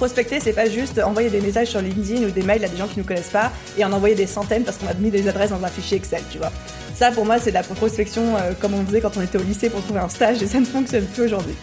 Prospecter, 0.00 0.40
c'est 0.40 0.54
pas 0.54 0.66
juste 0.66 0.98
envoyer 0.98 1.28
des 1.28 1.42
messages 1.42 1.68
sur 1.68 1.82
LinkedIn 1.82 2.26
ou 2.26 2.30
des 2.30 2.40
mails 2.40 2.64
à 2.64 2.68
des 2.68 2.78
gens 2.78 2.88
qui 2.88 2.98
nous 2.98 3.04
connaissent 3.04 3.28
pas 3.28 3.52
et 3.76 3.84
en 3.84 3.92
envoyer 3.92 4.14
des 4.14 4.26
centaines 4.26 4.64
parce 4.64 4.78
qu'on 4.78 4.86
a 4.86 4.94
mis 4.94 5.10
des 5.10 5.28
adresses 5.28 5.50
dans 5.50 5.62
un 5.62 5.68
fichier 5.68 5.98
Excel, 5.98 6.22
tu 6.32 6.38
vois. 6.38 6.50
Ça, 6.94 7.10
pour 7.10 7.26
moi, 7.26 7.38
c'est 7.38 7.50
de 7.50 7.56
la 7.56 7.62
prospection 7.62 8.34
euh, 8.38 8.52
comme 8.58 8.72
on 8.72 8.86
faisait 8.86 9.02
quand 9.02 9.18
on 9.18 9.20
était 9.20 9.36
au 9.36 9.42
lycée 9.42 9.68
pour 9.68 9.82
trouver 9.82 10.00
un 10.00 10.08
stage 10.08 10.42
et 10.42 10.46
ça 10.46 10.58
ne 10.58 10.64
fonctionne 10.64 11.04
plus 11.04 11.24
aujourd'hui. 11.24 11.54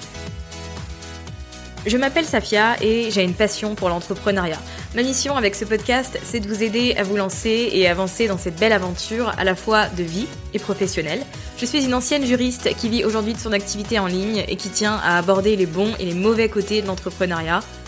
Je 1.87 1.97
m'appelle 1.97 2.25
Safia 2.25 2.75
et 2.79 3.09
j'ai 3.09 3.23
une 3.23 3.33
passion 3.33 3.73
pour 3.73 3.89
l'entrepreneuriat. 3.89 4.59
Ma 4.93 5.01
mission 5.01 5.35
avec 5.35 5.55
ce 5.55 5.65
podcast, 5.65 6.19
c'est 6.23 6.39
de 6.39 6.47
vous 6.47 6.61
aider 6.61 6.93
à 6.95 7.01
vous 7.01 7.17
lancer 7.17 7.69
et 7.73 7.87
avancer 7.87 8.27
dans 8.27 8.37
cette 8.37 8.59
belle 8.59 8.73
aventure 8.73 9.33
à 9.39 9.45
la 9.45 9.55
fois 9.55 9.87
de 9.87 10.03
vie 10.03 10.27
et 10.53 10.59
professionnelle. 10.59 11.23
Je 11.57 11.65
suis 11.65 11.85
une 11.85 11.95
ancienne 11.95 12.23
juriste 12.23 12.69
qui 12.75 12.87
vit 12.87 13.03
aujourd'hui 13.03 13.33
de 13.33 13.39
son 13.39 13.51
activité 13.51 13.97
en 13.97 14.05
ligne 14.05 14.45
et 14.47 14.57
qui 14.57 14.69
tient 14.69 14.99
à 15.03 15.17
aborder 15.17 15.55
les 15.55 15.65
bons 15.65 15.95
et 15.97 16.05
les 16.05 16.13
mauvais 16.13 16.49
côtés 16.49 16.83
de 16.83 16.87
l'entrepreneuriat 16.87 17.61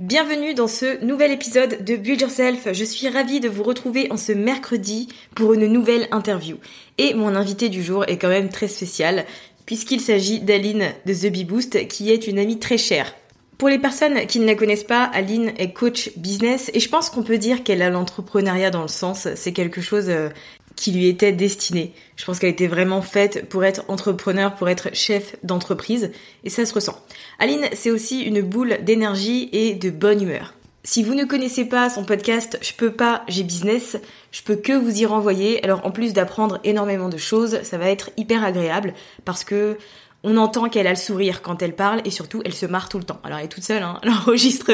Bienvenue 0.00 0.54
dans 0.54 0.66
ce 0.66 1.04
nouvel 1.04 1.30
épisode 1.30 1.84
de 1.84 1.94
Build 1.94 2.22
Yourself. 2.22 2.68
Je 2.72 2.84
suis 2.84 3.10
ravie 3.10 3.38
de 3.38 3.50
vous 3.50 3.62
retrouver 3.62 4.10
en 4.10 4.16
ce 4.16 4.32
mercredi 4.32 5.08
pour 5.34 5.52
une 5.52 5.66
nouvelle 5.66 6.08
interview. 6.10 6.56
Et 6.96 7.12
mon 7.12 7.34
invité 7.34 7.68
du 7.68 7.82
jour 7.82 8.08
est 8.08 8.16
quand 8.16 8.30
même 8.30 8.48
très 8.48 8.66
spécial 8.66 9.26
puisqu'il 9.66 10.00
s'agit 10.00 10.40
d'Aline 10.40 10.86
de 11.04 11.12
The 11.12 11.30
Bee 11.30 11.44
Boost 11.44 11.86
qui 11.86 12.10
est 12.10 12.26
une 12.26 12.38
amie 12.38 12.58
très 12.58 12.78
chère. 12.78 13.14
Pour 13.58 13.68
les 13.68 13.78
personnes 13.78 14.26
qui 14.26 14.40
ne 14.40 14.46
la 14.46 14.54
connaissent 14.54 14.84
pas, 14.84 15.04
Aline 15.04 15.52
est 15.58 15.74
coach 15.74 16.12
business 16.16 16.70
et 16.72 16.80
je 16.80 16.88
pense 16.88 17.10
qu'on 17.10 17.22
peut 17.22 17.36
dire 17.36 17.62
qu'elle 17.62 17.82
a 17.82 17.90
l'entrepreneuriat 17.90 18.70
dans 18.70 18.80
le 18.80 18.88
sens. 18.88 19.28
C'est 19.34 19.52
quelque 19.52 19.82
chose 19.82 20.08
euh, 20.08 20.30
qui 20.80 20.92
lui 20.92 21.08
était 21.08 21.32
destinée. 21.32 21.92
Je 22.16 22.24
pense 22.24 22.38
qu'elle 22.38 22.50
était 22.50 22.66
vraiment 22.66 23.02
faite 23.02 23.46
pour 23.50 23.64
être 23.64 23.84
entrepreneur, 23.88 24.54
pour 24.54 24.70
être 24.70 24.88
chef 24.94 25.36
d'entreprise, 25.42 26.10
et 26.42 26.48
ça 26.48 26.64
se 26.64 26.72
ressent. 26.72 26.98
Aline, 27.38 27.66
c'est 27.74 27.90
aussi 27.90 28.22
une 28.22 28.40
boule 28.40 28.78
d'énergie 28.82 29.50
et 29.52 29.74
de 29.74 29.90
bonne 29.90 30.22
humeur. 30.22 30.54
Si 30.82 31.02
vous 31.02 31.14
ne 31.14 31.26
connaissez 31.26 31.66
pas 31.66 31.90
son 31.90 32.04
podcast 32.04 32.58
Je 32.62 32.72
peux 32.72 32.92
pas, 32.92 33.24
j'ai 33.28 33.42
business, 33.42 33.98
je 34.32 34.40
peux 34.40 34.56
que 34.56 34.72
vous 34.72 35.02
y 35.02 35.04
renvoyer. 35.04 35.62
Alors 35.62 35.84
en 35.84 35.90
plus 35.90 36.14
d'apprendre 36.14 36.58
énormément 36.64 37.10
de 37.10 37.18
choses, 37.18 37.62
ça 37.62 37.76
va 37.76 37.90
être 37.90 38.08
hyper 38.16 38.42
agréable 38.42 38.94
parce 39.26 39.44
que 39.44 39.76
on 40.22 40.36
entend 40.36 40.68
qu'elle 40.68 40.86
a 40.86 40.90
le 40.90 40.96
sourire 40.96 41.42
quand 41.42 41.62
elle 41.62 41.74
parle 41.74 42.02
et 42.04 42.10
surtout 42.10 42.42
elle 42.44 42.54
se 42.54 42.66
marre 42.66 42.88
tout 42.88 42.98
le 42.98 43.04
temps. 43.04 43.20
Alors 43.24 43.38
elle 43.38 43.46
est 43.46 43.48
toute 43.48 43.64
seule, 43.64 43.82
hein. 43.82 43.98
elle 44.02 44.10
enregistre 44.10 44.70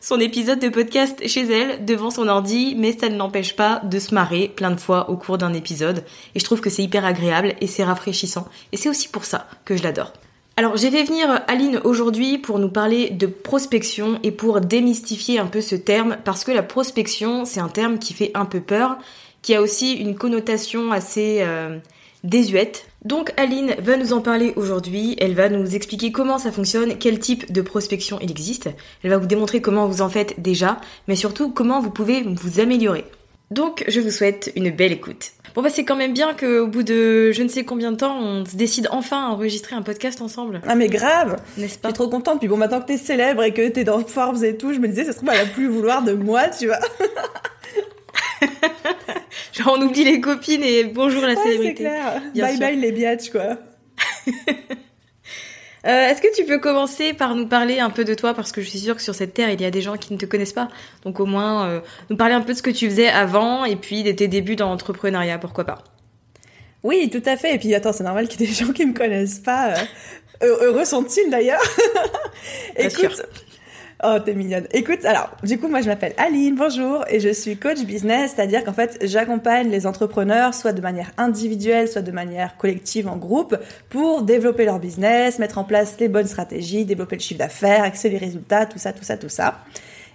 son 0.00 0.18
épisode 0.18 0.58
de 0.58 0.68
podcast 0.68 1.26
chez 1.26 1.44
elle 1.52 1.84
devant 1.84 2.10
son 2.10 2.28
ordi, 2.28 2.74
mais 2.76 2.96
ça 2.96 3.08
ne 3.08 3.16
l'empêche 3.16 3.54
pas 3.54 3.80
de 3.84 3.98
se 3.98 4.14
marrer 4.14 4.48
plein 4.48 4.70
de 4.70 4.80
fois 4.80 5.10
au 5.10 5.16
cours 5.16 5.38
d'un 5.38 5.54
épisode. 5.54 6.04
Et 6.34 6.40
je 6.40 6.44
trouve 6.44 6.60
que 6.60 6.70
c'est 6.70 6.82
hyper 6.82 7.04
agréable 7.04 7.54
et 7.60 7.66
c'est 7.66 7.84
rafraîchissant. 7.84 8.48
Et 8.72 8.76
c'est 8.76 8.88
aussi 8.88 9.08
pour 9.08 9.24
ça 9.24 9.46
que 9.64 9.76
je 9.76 9.82
l'adore. 9.82 10.12
Alors 10.56 10.76
j'ai 10.76 10.90
fait 10.90 11.04
venir 11.04 11.42
Aline 11.46 11.80
aujourd'hui 11.84 12.36
pour 12.36 12.58
nous 12.58 12.68
parler 12.68 13.10
de 13.10 13.26
prospection 13.26 14.18
et 14.24 14.32
pour 14.32 14.60
démystifier 14.60 15.38
un 15.38 15.46
peu 15.46 15.60
ce 15.60 15.76
terme 15.76 16.16
parce 16.24 16.42
que 16.42 16.50
la 16.50 16.64
prospection 16.64 17.44
c'est 17.44 17.60
un 17.60 17.68
terme 17.68 18.00
qui 18.00 18.12
fait 18.12 18.32
un 18.34 18.44
peu 18.44 18.60
peur, 18.60 18.98
qui 19.42 19.54
a 19.54 19.62
aussi 19.62 19.92
une 19.92 20.16
connotation 20.16 20.90
assez 20.90 21.38
euh, 21.42 21.78
désuète. 22.24 22.87
Donc 23.04 23.32
Aline 23.36 23.74
va 23.78 23.96
nous 23.96 24.12
en 24.12 24.20
parler 24.20 24.52
aujourd'hui, 24.56 25.14
elle 25.20 25.34
va 25.34 25.48
nous 25.48 25.76
expliquer 25.76 26.10
comment 26.10 26.38
ça 26.38 26.50
fonctionne, 26.50 26.98
quel 26.98 27.20
type 27.20 27.52
de 27.52 27.62
prospection 27.62 28.18
il 28.20 28.30
existe, 28.30 28.70
elle 29.04 29.10
va 29.10 29.18
vous 29.18 29.26
démontrer 29.26 29.60
comment 29.60 29.86
vous 29.86 30.02
en 30.02 30.08
faites 30.08 30.40
déjà, 30.40 30.80
mais 31.06 31.14
surtout 31.14 31.50
comment 31.50 31.80
vous 31.80 31.90
pouvez 31.90 32.22
vous 32.22 32.58
améliorer. 32.58 33.04
Donc 33.52 33.84
je 33.86 34.00
vous 34.00 34.10
souhaite 34.10 34.52
une 34.56 34.70
belle 34.70 34.92
écoute. 34.92 35.30
Bon 35.54 35.62
bah 35.62 35.70
c'est 35.70 35.84
quand 35.84 35.96
même 35.96 36.12
bien 36.12 36.34
qu'au 36.34 36.66
bout 36.66 36.82
de 36.82 37.30
je 37.30 37.42
ne 37.42 37.48
sais 37.48 37.64
combien 37.64 37.92
de 37.92 37.96
temps, 37.96 38.18
on 38.18 38.44
se 38.44 38.56
décide 38.56 38.88
enfin 38.90 39.26
à 39.26 39.28
enregistrer 39.28 39.76
un 39.76 39.82
podcast 39.82 40.20
ensemble. 40.20 40.60
Ah 40.66 40.74
mais 40.74 40.88
grave 40.88 41.40
N'est-ce 41.56 41.78
pas? 41.78 41.88
Je 41.88 41.94
suis 41.94 42.02
trop 42.02 42.08
contente, 42.08 42.40
puis 42.40 42.48
bon 42.48 42.56
maintenant 42.56 42.80
que 42.80 42.86
t'es 42.86 42.98
célèbre 42.98 43.44
et 43.44 43.54
que 43.54 43.68
t'es 43.68 43.84
dans 43.84 44.00
Forbes 44.00 44.42
et 44.42 44.56
tout, 44.56 44.72
je 44.72 44.80
me 44.80 44.88
disais 44.88 45.04
ça 45.04 45.12
se 45.12 45.18
trouve 45.18 45.30
elle 45.32 45.46
va 45.46 45.52
plus 45.52 45.68
vouloir 45.68 46.02
de 46.02 46.14
moi, 46.14 46.48
tu 46.48 46.66
vois. 46.66 46.80
Genre 49.58 49.76
on 49.78 49.82
oublie 49.82 50.04
les 50.04 50.20
copines 50.20 50.62
et 50.62 50.84
bonjour 50.84 51.22
la 51.22 51.28
Ouais, 51.28 51.34
c'est 51.36 51.42
célébrité. 51.52 51.74
clair. 51.84 52.22
Bien 52.34 52.44
bye 52.44 52.52
sûr. 52.56 52.60
bye 52.60 52.76
les 52.76 52.92
biatchs 52.92 53.30
quoi. 53.30 53.56
Euh, 55.86 56.08
Est-ce 56.08 56.20
que 56.20 56.34
tu 56.36 56.44
peux 56.44 56.58
commencer 56.58 57.14
par 57.14 57.36
nous 57.36 57.46
parler 57.46 57.78
un 57.78 57.88
peu 57.88 58.04
de 58.04 58.12
toi? 58.12 58.34
Parce 58.34 58.50
que 58.50 58.60
je 58.60 58.68
suis 58.68 58.80
sûre 58.80 58.96
que 58.96 59.00
sur 59.00 59.14
cette 59.14 59.32
terre 59.32 59.48
il 59.50 59.60
y 59.60 59.64
a 59.64 59.70
des 59.70 59.80
gens 59.80 59.96
qui 59.96 60.12
ne 60.12 60.18
te 60.18 60.26
connaissent 60.26 60.52
pas. 60.52 60.68
Donc 61.04 61.20
au 61.20 61.24
moins 61.24 61.68
euh, 61.68 61.80
nous 62.10 62.16
parler 62.16 62.34
un 62.34 62.40
peu 62.40 62.52
de 62.52 62.58
ce 62.58 62.62
que 62.62 62.70
tu 62.70 62.86
faisais 62.90 63.06
avant 63.08 63.64
et 63.64 63.76
puis 63.76 64.02
de 64.02 64.10
tes 64.10 64.26
débuts 64.26 64.56
dans 64.56 64.68
l'entrepreneuriat, 64.70 65.38
pourquoi 65.38 65.64
pas? 65.64 65.84
Oui, 66.82 67.08
tout 67.10 67.22
à 67.24 67.36
fait. 67.36 67.54
Et 67.54 67.58
puis 67.58 67.72
attends, 67.76 67.92
c'est 67.92 68.02
normal 68.04 68.26
qu'il 68.26 68.40
y 68.40 68.44
ait 68.44 68.48
des 68.48 68.52
gens 68.52 68.72
qui 68.72 68.84
me 68.84 68.92
connaissent 68.92 69.38
pas. 69.38 69.68
euh, 70.42 70.46
heu- 70.46 70.58
Heureux 70.62 70.84
sont-ils 70.84 71.30
d'ailleurs? 71.30 71.62
Écoute. 72.76 73.22
Oh, 74.04 74.16
t'es 74.24 74.32
mignonne. 74.32 74.68
Écoute, 74.72 75.04
alors, 75.04 75.28
du 75.42 75.58
coup, 75.58 75.66
moi, 75.66 75.80
je 75.80 75.88
m'appelle 75.88 76.14
Aline, 76.18 76.54
bonjour, 76.54 77.04
et 77.10 77.18
je 77.18 77.30
suis 77.30 77.56
coach 77.56 77.82
business, 77.82 78.34
c'est-à-dire 78.36 78.62
qu'en 78.62 78.72
fait, 78.72 78.96
j'accompagne 79.02 79.70
les 79.70 79.88
entrepreneurs, 79.88 80.54
soit 80.54 80.72
de 80.72 80.80
manière 80.80 81.10
individuelle, 81.16 81.88
soit 81.88 82.02
de 82.02 82.12
manière 82.12 82.56
collective 82.56 83.08
en 83.08 83.16
groupe, 83.16 83.56
pour 83.88 84.22
développer 84.22 84.64
leur 84.66 84.78
business, 84.78 85.40
mettre 85.40 85.58
en 85.58 85.64
place 85.64 85.96
les 85.98 86.06
bonnes 86.06 86.28
stratégies, 86.28 86.84
développer 86.84 87.16
le 87.16 87.22
chiffre 87.22 87.40
d'affaires, 87.40 87.82
accélérer 87.82 88.20
les 88.20 88.26
résultats, 88.26 88.66
tout 88.66 88.78
ça, 88.78 88.92
tout 88.92 89.02
ça, 89.02 89.16
tout 89.16 89.28
ça. 89.28 89.64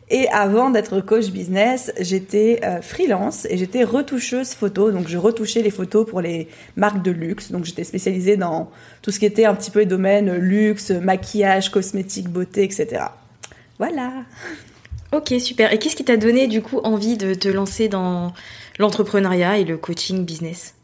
Et 0.10 0.30
avant 0.30 0.70
d'être 0.70 1.02
coach 1.02 1.32
business, 1.32 1.92
j'étais 2.00 2.62
euh, 2.64 2.82
freelance 2.82 3.46
et 3.50 3.58
j'étais 3.58 3.84
retoucheuse 3.84 4.54
photo. 4.54 4.92
Donc 4.92 5.10
je 5.10 5.18
retouchais 5.18 5.62
les 5.62 5.72
photos 5.72 6.10
pour 6.10 6.22
les 6.22 6.48
marques 6.78 7.02
de 7.02 7.12
luxe. 7.12 7.52
Donc 7.52 7.66
j'étais 7.66 7.84
spécialisée 7.84 8.38
dans 8.38 8.70
tout 9.02 9.12
ce 9.12 9.20
qui 9.20 9.26
était 9.26 9.46
un 9.46 9.56
petit 9.56 9.72
peu 9.72 9.80
les 9.80 9.86
domaines 9.86 10.34
luxe, 10.36 10.92
maquillage, 10.92 11.70
cosmétique, 11.70 12.30
beauté, 12.30 12.64
etc. 12.64 13.06
Voilà. 13.78 14.26
Ok, 15.12 15.34
super. 15.40 15.72
Et 15.74 15.80
qu'est-ce 15.80 15.96
qui 15.96 16.06
t'a 16.06 16.18
donné 16.18 16.48
du 16.48 16.62
coup 16.62 16.80
envie 16.84 17.18
de 17.18 17.34
te 17.34 17.48
lancer 17.48 17.88
dans 17.88 18.34
l'entrepreneuriat 18.80 19.58
et 19.60 19.64
le 19.64 19.78
coaching 19.78 20.26
business? 20.26 20.76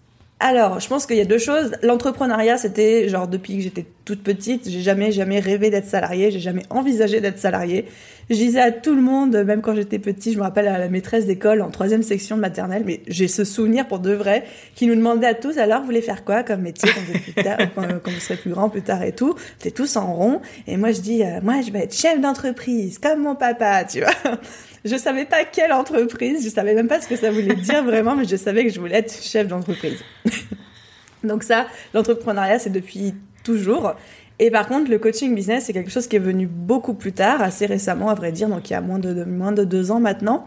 Alors, 0.42 0.80
je 0.80 0.88
pense 0.88 1.06
qu'il 1.06 1.18
y 1.18 1.22
a 1.22 1.26
deux 1.26 1.38
choses. 1.38 1.72
L'entrepreneuriat, 1.84 2.58
c'était 2.58 3.10
genre 3.10 3.28
depuis 3.28 3.58
que 3.58 3.62
j'étais 3.62 3.86
toute 4.06 4.24
petite, 4.24 4.70
j'ai 4.70 4.80
jamais 4.80 5.12
jamais 5.12 5.42
rêvé 5.42 5.70
d'être 5.70 5.86
salarié, 5.86 6.32
j'ai 6.32 6.40
jamais 6.40 6.64
envisagé 6.70 7.20
d'être 7.20 7.40
salarié. 7.40 7.86
Je 8.30 8.36
disais 8.36 8.62
à 8.62 8.72
tout 8.72 8.96
le 8.96 9.02
monde, 9.02 9.36
même 9.36 9.62
quand 9.62 9.76
j'étais 9.76 10.00
petit, 10.00 10.32
je 10.32 10.38
me 10.38 10.44
rappelle 10.44 10.68
à 10.70 10.78
la 10.78 10.88
maîtresse 10.88 11.26
d'école 11.26 11.62
en 11.62 11.72
troisième 11.72 12.04
section 12.04 12.38
de 12.38 12.42
maternelle, 12.42 12.84
mais 12.86 13.02
j'ai 13.08 13.28
ce 13.28 13.44
souvenir 13.44 13.86
pour 13.88 14.00
de 14.00 14.14
vrai, 14.14 14.46
qui 14.76 14.88
nous 14.88 14.96
demandait 14.96 15.28
à 15.28 15.34
tous 15.34 15.58
alors 15.58 15.82
vous 15.82 15.88
voulez 15.88 16.02
faire 16.02 16.24
quoi 16.24 16.44
comme 16.44 16.62
métier 16.62 16.90
quand 16.94 17.02
vous, 17.02 17.20
plus 17.20 17.34
tard, 17.34 17.58
quand, 17.76 18.12
vous 18.12 18.20
serez 18.20 18.38
plus 18.38 18.52
grand 18.52 18.70
plus 18.70 18.82
tard 18.82 19.04
et 19.04 19.12
tout. 19.12 19.36
C'était 19.58 19.76
tous 19.76 19.98
en 19.98 20.14
rond 20.14 20.42
et 20.68 20.78
moi 20.78 20.92
je 20.92 21.02
dis 21.02 21.22
euh, 21.24 21.42
moi 21.44 21.56
je 21.66 21.72
vais 21.72 21.80
être 21.80 21.96
chef 21.96 22.22
d'entreprise 22.22 22.98
comme 22.98 23.24
mon 23.24 23.36
papa, 23.36 23.84
tu 23.84 24.00
vois. 24.00 24.38
Je 24.86 24.96
savais 24.96 25.26
pas 25.26 25.44
quelle 25.44 25.74
entreprise, 25.74 26.44
je 26.44 26.50
savais 26.50 26.74
même 26.74 26.88
pas 26.88 27.02
ce 27.02 27.08
que 27.08 27.16
ça 27.16 27.32
voulait 27.32 27.56
dire 27.56 27.84
vraiment, 27.86 28.16
mais 28.16 28.26
je 28.26 28.36
savais 28.36 28.64
que 28.64 28.70
je 28.70 28.80
voulais 28.80 28.98
être 28.98 29.14
chef 29.22 29.48
d'entreprise. 29.48 30.04
Donc 31.24 31.44
ça, 31.44 31.68
l'entrepreneuriat, 31.94 32.60
c'est 32.60 32.70
depuis 32.70 33.14
toujours. 33.44 33.94
Et 34.40 34.52
par 34.52 34.68
contre, 34.68 34.90
le 34.90 35.00
coaching 35.00 35.36
business, 35.36 35.66
c'est 35.66 35.74
quelque 35.74 35.92
chose 35.92 36.08
qui 36.08 36.16
est 36.16 36.20
venu 36.20 36.48
beaucoup 36.48 36.94
plus 36.94 37.12
tard, 37.12 37.42
assez 37.42 37.66
récemment, 37.66 38.10
à 38.10 38.16
vrai 38.16 38.32
dire, 38.32 38.48
donc 38.48 38.70
il 38.70 38.74
y 38.74 38.76
a 38.76 38.82
moins 38.82 39.00
de, 39.00 39.26
moins 39.26 39.52
de 39.52 39.66
deux 39.66 39.92
ans 39.92 40.00
maintenant. 40.00 40.46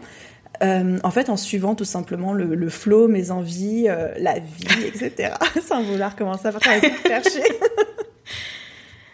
Euh, 0.63 0.97
en 1.03 1.11
fait, 1.11 1.29
en 1.29 1.37
suivant 1.37 1.75
tout 1.75 1.85
simplement 1.85 2.33
le, 2.33 2.55
le 2.55 2.69
flow, 2.69 3.07
mes 3.07 3.31
envies, 3.31 3.85
euh, 3.87 4.09
la 4.17 4.39
vie, 4.39 4.85
etc. 4.85 5.33
Sans 5.67 5.83
vouloir 5.83 6.15
commencer 6.15 6.47
à 6.47 6.51
faire 6.51 6.79
chercher. 7.05 7.43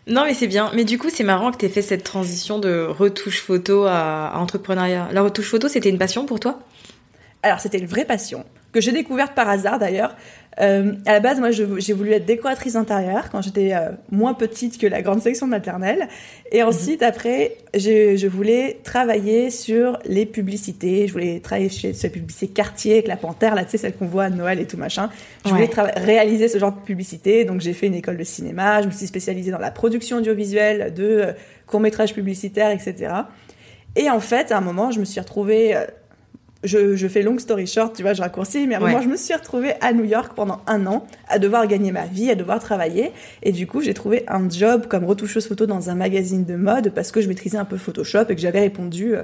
Non, 0.10 0.26
mais 0.26 0.34
c'est 0.34 0.48
bien. 0.48 0.72
Mais 0.74 0.86
du 0.86 0.98
coup, 0.98 1.10
c'est 1.10 1.24
marrant 1.24 1.52
que 1.52 1.58
tu 1.58 1.66
aies 1.66 1.70
fait 1.70 1.84
cette 1.84 2.04
transition 2.04 2.58
de 2.58 2.86
retouche 2.90 3.42
photo 3.42 3.86
à, 3.86 4.34
entrepreneuriat. 4.36 5.10
La 5.12 5.22
retouche 5.22 5.50
photo, 5.50 5.68
c'était 5.68 5.90
une 5.90 6.00
passion 6.00 6.26
pour 6.26 6.40
toi? 6.40 6.60
Alors, 7.44 7.60
c'était 7.60 7.78
une 7.78 7.86
vraie 7.86 8.06
passion 8.06 8.44
que 8.72 8.82
j'ai 8.82 8.92
découverte 8.92 9.34
par 9.36 9.48
hasard 9.48 9.78
d'ailleurs. 9.80 10.16
Euh, 10.60 10.94
à 11.06 11.14
la 11.14 11.20
base, 11.20 11.40
moi, 11.40 11.52
j'ai 11.52 11.94
voulu 11.94 12.12
être 12.12 12.26
décoratrice 12.26 12.76
intérieure 12.76 13.30
quand 13.32 13.42
j'étais 13.42 13.74
euh, 13.74 13.92
moins 14.12 14.34
petite 14.34 14.78
que 14.78 14.88
la 14.88 15.02
grande 15.02 15.22
section 15.22 15.48
maternelle. 15.48 16.08
Et 16.52 16.64
ensuite, 16.64 17.02
après, 17.02 17.58
je 17.74 18.28
voulais 18.28 18.80
travailler 18.84 19.52
sur 19.52 20.00
les 20.06 20.26
publicités. 20.26 21.08
Je 21.08 21.14
voulais 21.14 21.40
travailler 21.40 21.70
chez 21.70 21.94
ces 21.94 22.10
publicités 22.10 22.48
quartier 22.48 22.94
avec 22.94 23.08
la 23.08 23.16
panthère, 23.16 23.56
là, 23.56 23.64
tu 23.64 23.72
sais, 23.72 23.78
celle 23.78 23.96
qu'on 23.96 24.08
voit 24.08 24.26
à 24.26 24.30
Noël 24.30 24.60
et 24.60 24.66
tout 24.66 24.78
machin. 24.78 25.10
Je 25.46 25.52
voulais 25.52 25.70
réaliser 25.96 26.48
ce 26.48 26.58
genre 26.58 26.74
de 26.74 26.82
publicité. 26.82 27.46
Donc, 27.46 27.62
j'ai 27.62 27.74
fait 27.74 27.88
une 27.88 27.96
école 27.96 28.18
de 28.18 28.24
cinéma. 28.24 28.82
Je 28.82 28.88
me 28.88 28.92
suis 28.92 29.08
spécialisée 29.08 29.52
dans 29.52 29.60
la 29.60 29.72
production 29.72 30.18
audiovisuelle 30.18 30.94
de 30.94 31.04
euh, 31.04 31.32
courts-métrages 31.68 32.14
publicitaires, 32.14 32.72
etc. 32.72 33.14
Et 33.96 34.10
en 34.10 34.20
fait, 34.20 34.52
à 34.52 34.58
un 34.58 34.62
moment, 34.62 34.92
je 34.92 35.00
me 35.00 35.06
suis 35.06 35.20
retrouvée 35.20 35.76
je, 36.64 37.08
fais 37.08 37.22
long 37.22 37.38
story 37.38 37.68
short, 37.68 37.96
tu 37.96 38.02
vois, 38.02 38.14
je 38.14 38.22
raccourcis, 38.22 38.68
mais 38.68 38.76
à 38.76 38.80
un 38.80 38.82
moment, 38.82 39.02
je 39.02 39.08
me 39.08 39.16
suis 39.16 39.34
retrouvée 39.34 39.74
à 39.82 39.94
New 39.94 40.04
York 40.04 40.34
pendant 40.36 40.62
un 40.68 40.86
an, 40.88 41.06
à 41.28 41.40
devoir 41.40 41.68
gagner 41.68 41.92
ma 41.92 42.06
vie, 42.06 42.30
à 42.30 42.36
devoir 42.36 42.60
travailler. 42.60 43.12
Et 43.44 43.52
du 43.52 43.66
coup, 43.66 43.82
j'ai 43.82 43.94
trouvé 43.94 44.24
un 44.28 44.50
job 44.50 44.88
comme 44.88 45.06
retoucheuse 45.06 45.48
photo 45.48 45.66
dans 45.66 45.90
un 45.90 45.96
magazine 45.96 46.44
de 46.44 46.56
mode 46.56 46.92
parce 46.94 47.12
que 47.12 47.22
je 47.22 47.30
maîtrisais 47.30 47.58
un 47.58 47.66
peu 47.66 47.78
Photoshop 47.78 48.26
et 48.30 48.36
que 48.36 48.42
j'avais 48.42 48.60
répondu 48.60 49.16
euh, 49.16 49.24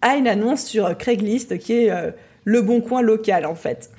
à 0.00 0.16
une 0.16 0.28
annonce 0.28 0.64
sur 0.64 0.96
Craigslist 0.96 1.58
qui 1.58 1.72
est 1.72 1.90
euh, 1.90 2.12
le 2.44 2.62
bon 2.62 2.80
coin 2.80 3.02
local, 3.02 3.46
en 3.46 3.56
fait. 3.56 3.90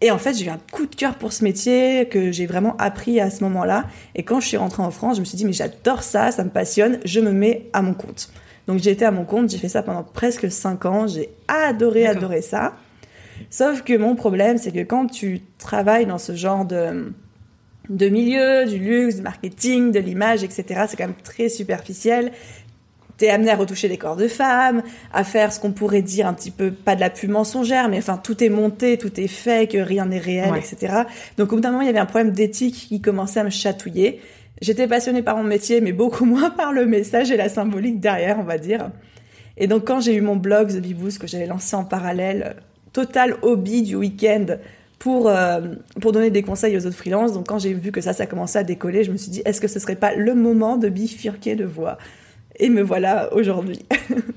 Et 0.00 0.10
en 0.10 0.18
fait, 0.18 0.34
j'ai 0.34 0.46
eu 0.46 0.50
un 0.50 0.60
coup 0.72 0.86
de 0.86 0.94
cœur 0.94 1.16
pour 1.16 1.32
ce 1.32 1.44
métier 1.44 2.06
que 2.08 2.32
j'ai 2.32 2.46
vraiment 2.46 2.76
appris 2.78 3.20
à 3.20 3.28
ce 3.28 3.42
moment-là. 3.44 3.86
Et 4.14 4.22
quand 4.22 4.40
je 4.40 4.46
suis 4.46 4.56
rentrée 4.56 4.82
en 4.82 4.90
France, 4.90 5.16
je 5.16 5.20
me 5.20 5.24
suis 5.24 5.36
dit, 5.36 5.44
mais 5.44 5.52
j'adore 5.52 6.02
ça, 6.02 6.30
ça 6.30 6.44
me 6.44 6.50
passionne, 6.50 7.00
je 7.04 7.20
me 7.20 7.32
mets 7.32 7.68
à 7.72 7.82
mon 7.82 7.92
compte. 7.92 8.30
Donc 8.70 8.78
j'ai 8.78 8.92
été 8.92 9.04
à 9.04 9.10
mon 9.10 9.24
compte, 9.24 9.50
j'ai 9.50 9.58
fait 9.58 9.68
ça 9.68 9.82
pendant 9.82 10.04
presque 10.04 10.48
5 10.48 10.84
ans, 10.86 11.08
j'ai 11.08 11.30
adoré, 11.48 12.06
adoré 12.06 12.40
ça. 12.40 12.74
Sauf 13.50 13.82
que 13.82 13.98
mon 13.98 14.14
problème, 14.14 14.58
c'est 14.58 14.70
que 14.70 14.84
quand 14.84 15.08
tu 15.08 15.40
travailles 15.58 16.06
dans 16.06 16.18
ce 16.18 16.36
genre 16.36 16.64
de, 16.64 17.12
de 17.88 18.08
milieu, 18.08 18.66
du 18.66 18.78
luxe, 18.78 19.16
du 19.16 19.22
marketing, 19.22 19.90
de 19.90 19.98
l'image, 19.98 20.44
etc., 20.44 20.84
c'est 20.86 20.96
quand 20.96 21.08
même 21.08 21.16
très 21.24 21.48
superficiel. 21.48 22.30
T'es 23.16 23.30
amené 23.30 23.50
à 23.50 23.56
retoucher 23.56 23.88
des 23.88 23.98
corps 23.98 24.14
de 24.14 24.28
femmes, 24.28 24.84
à 25.12 25.24
faire 25.24 25.52
ce 25.52 25.58
qu'on 25.58 25.72
pourrait 25.72 26.02
dire 26.02 26.28
un 26.28 26.32
petit 26.32 26.52
peu, 26.52 26.70
pas 26.70 26.94
de 26.94 27.00
la 27.00 27.10
pub 27.10 27.30
mensongère, 27.30 27.88
mais 27.88 27.98
enfin, 27.98 28.18
tout 28.22 28.44
est 28.44 28.50
monté, 28.50 28.98
tout 28.98 29.18
est 29.18 29.26
fait, 29.26 29.68
que 29.68 29.78
rien 29.78 30.06
n'est 30.06 30.20
réel, 30.20 30.54
etc. 30.56 31.02
Donc, 31.38 31.52
au 31.52 31.56
bout 31.56 31.60
d'un 31.60 31.72
moment, 31.72 31.82
il 31.82 31.88
y 31.88 31.90
avait 31.90 31.98
un 31.98 32.06
problème 32.06 32.30
d'éthique 32.30 32.86
qui 32.88 33.00
commençait 33.00 33.40
à 33.40 33.44
me 33.44 33.50
chatouiller. 33.50 34.20
J'étais 34.60 34.86
passionnée 34.86 35.22
par 35.22 35.36
mon 35.36 35.44
métier, 35.44 35.80
mais 35.80 35.92
beaucoup 35.92 36.24
moins 36.26 36.50
par 36.50 36.72
le 36.72 36.86
message 36.86 37.30
et 37.30 37.36
la 37.36 37.48
symbolique 37.48 38.00
derrière, 38.00 38.38
on 38.38 38.44
va 38.44 38.58
dire. 38.58 38.90
Et 39.56 39.66
donc, 39.66 39.86
quand 39.86 40.00
j'ai 40.00 40.14
eu 40.14 40.20
mon 40.20 40.36
blog 40.36 40.68
The 40.68 40.80
Beboost 40.80 41.18
que 41.18 41.26
j'avais 41.26 41.46
lancé 41.46 41.76
en 41.76 41.84
parallèle, 41.84 42.56
total 42.92 43.36
hobby 43.42 43.82
du 43.82 43.96
week-end 43.96 44.46
pour, 44.98 45.28
euh, 45.28 45.60
pour 46.00 46.12
donner 46.12 46.30
des 46.30 46.42
conseils 46.42 46.76
aux 46.76 46.86
autres 46.86 46.96
freelances. 46.96 47.32
Donc, 47.32 47.48
quand 47.48 47.58
j'ai 47.58 47.72
vu 47.72 47.92
que 47.92 48.00
ça, 48.00 48.12
ça 48.12 48.26
commençait 48.26 48.58
à 48.58 48.64
décoller, 48.64 49.04
je 49.04 49.12
me 49.12 49.16
suis 49.16 49.30
dit, 49.30 49.42
est-ce 49.44 49.60
que 49.60 49.68
ce 49.68 49.78
serait 49.78 49.96
pas 49.96 50.14
le 50.14 50.34
moment 50.34 50.76
de 50.76 50.88
bifurquer 50.88 51.56
de 51.56 51.64
voix? 51.64 51.98
Et 52.58 52.68
me 52.68 52.82
voilà 52.82 53.32
aujourd'hui. 53.34 53.80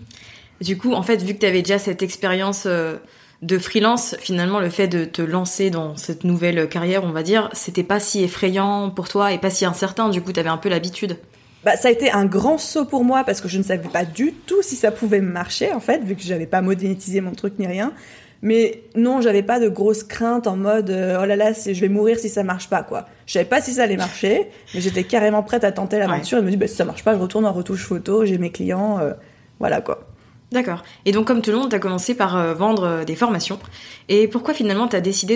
du 0.62 0.78
coup, 0.78 0.94
en 0.94 1.04
fait, 1.04 1.22
vu 1.22 1.34
que 1.34 1.40
tu 1.40 1.46
avais 1.46 1.62
déjà 1.62 1.80
cette 1.80 2.02
expérience 2.02 2.64
euh, 2.66 2.96
de 3.44 3.58
freelance, 3.58 4.16
finalement, 4.20 4.60
le 4.60 4.70
fait 4.70 4.88
de 4.88 5.06
te 5.06 5.22
lancer 5.22 5.70
dans 5.70 5.98
cette 5.98 6.24
nouvelle 6.24 6.68
carrière, 6.70 7.04
on 7.04 7.12
va 7.12 7.24
dire, 7.24 7.50
c'était 7.54 7.84
pas 7.84 8.00
si 8.00 8.24
effrayant 8.24 8.90
pour 8.90 9.10
toi 9.10 9.34
et 9.34 9.38
pas 9.38 9.50
si 9.50 9.66
incertain. 9.66 10.10
Du 10.10 10.22
coup, 10.22 10.32
tu 10.32 10.40
avais 10.40 10.50
un 10.50 10.58
peu 10.58 10.70
l'habitude. 10.70 11.18
Bah, 11.66 11.76
ça 11.76 11.90
a 11.90 11.92
été 11.92 12.12
un 12.12 12.26
grand 12.26 12.58
saut 12.58 12.86
pour 12.86 13.04
moi 13.04 13.24
parce 13.24 13.42
que 13.42 13.48
je 13.48 13.58
ne 13.58 13.64
savais 13.64 13.88
pas 13.88 14.06
du 14.06 14.34
tout 14.34 14.62
si 14.62 14.76
ça 14.76 14.92
pouvait 14.92 15.22
marcher, 15.22 15.74
en 15.74 15.80
fait, 15.80 16.04
vu 16.04 16.16
que 16.16 16.24
j'avais 16.24 16.46
pas 16.46 16.62
monétisé 16.62 17.22
mon 17.22 17.34
truc 17.34 17.60
ni 17.60 17.68
rien. 17.68 17.94
Mais 18.42 18.84
non, 18.96 19.22
j'avais 19.22 19.44
pas 19.44 19.62
de 19.62 19.70
grosses 19.70 20.04
craintes 20.04 20.48
en 20.48 20.58
mode 20.58 20.90
euh, 20.90 21.20
oh 21.22 21.26
là 21.26 21.38
là, 21.38 21.54
je 21.54 21.80
vais 21.80 21.88
mourir 21.88 22.20
si 22.20 22.28
ça 22.28 22.44
marche 22.44 22.70
pas 22.70 22.84
quoi. 22.84 23.06
Je 23.26 23.32
savais 23.32 23.46
pas 23.46 23.62
si 23.62 23.72
ça 23.72 23.84
allait 23.84 23.96
marcher, 23.96 24.50
mais 24.74 24.82
j'étais 24.82 25.06
carrément 25.06 25.44
prête 25.44 25.64
à 25.64 25.72
tenter 25.72 25.98
l'aventure 25.98 26.40
et 26.40 26.42
me 26.42 26.50
dis 26.50 26.58
bah, 26.58 26.68
si 26.68 26.76
ça 26.76 26.84
marche 26.84 27.06
pas, 27.06 27.14
je 27.14 27.20
retourne 27.20 27.46
en 27.46 27.54
retouche 27.54 27.86
photo, 27.86 28.26
j'ai 28.26 28.38
mes 28.38 28.52
clients, 28.52 29.00
euh, 29.00 29.14
voilà 29.60 29.80
quoi. 29.80 30.13
D'accord. 30.54 30.84
Et 31.06 31.12
donc, 31.12 31.26
comme 31.26 31.42
tout 31.42 31.50
le 31.50 31.58
monde, 31.58 31.70
tu 31.72 31.76
as 31.76 31.80
commencé 31.80 32.14
par 32.14 32.38
euh, 32.38 32.54
vendre 32.54 32.84
euh, 32.84 33.04
des 33.04 33.16
formations. 33.16 33.58
Et 34.08 34.28
pourquoi 34.28 34.54
finalement 34.54 34.88
tu 34.88 34.96
as 34.96 35.02
décidé 35.02 35.36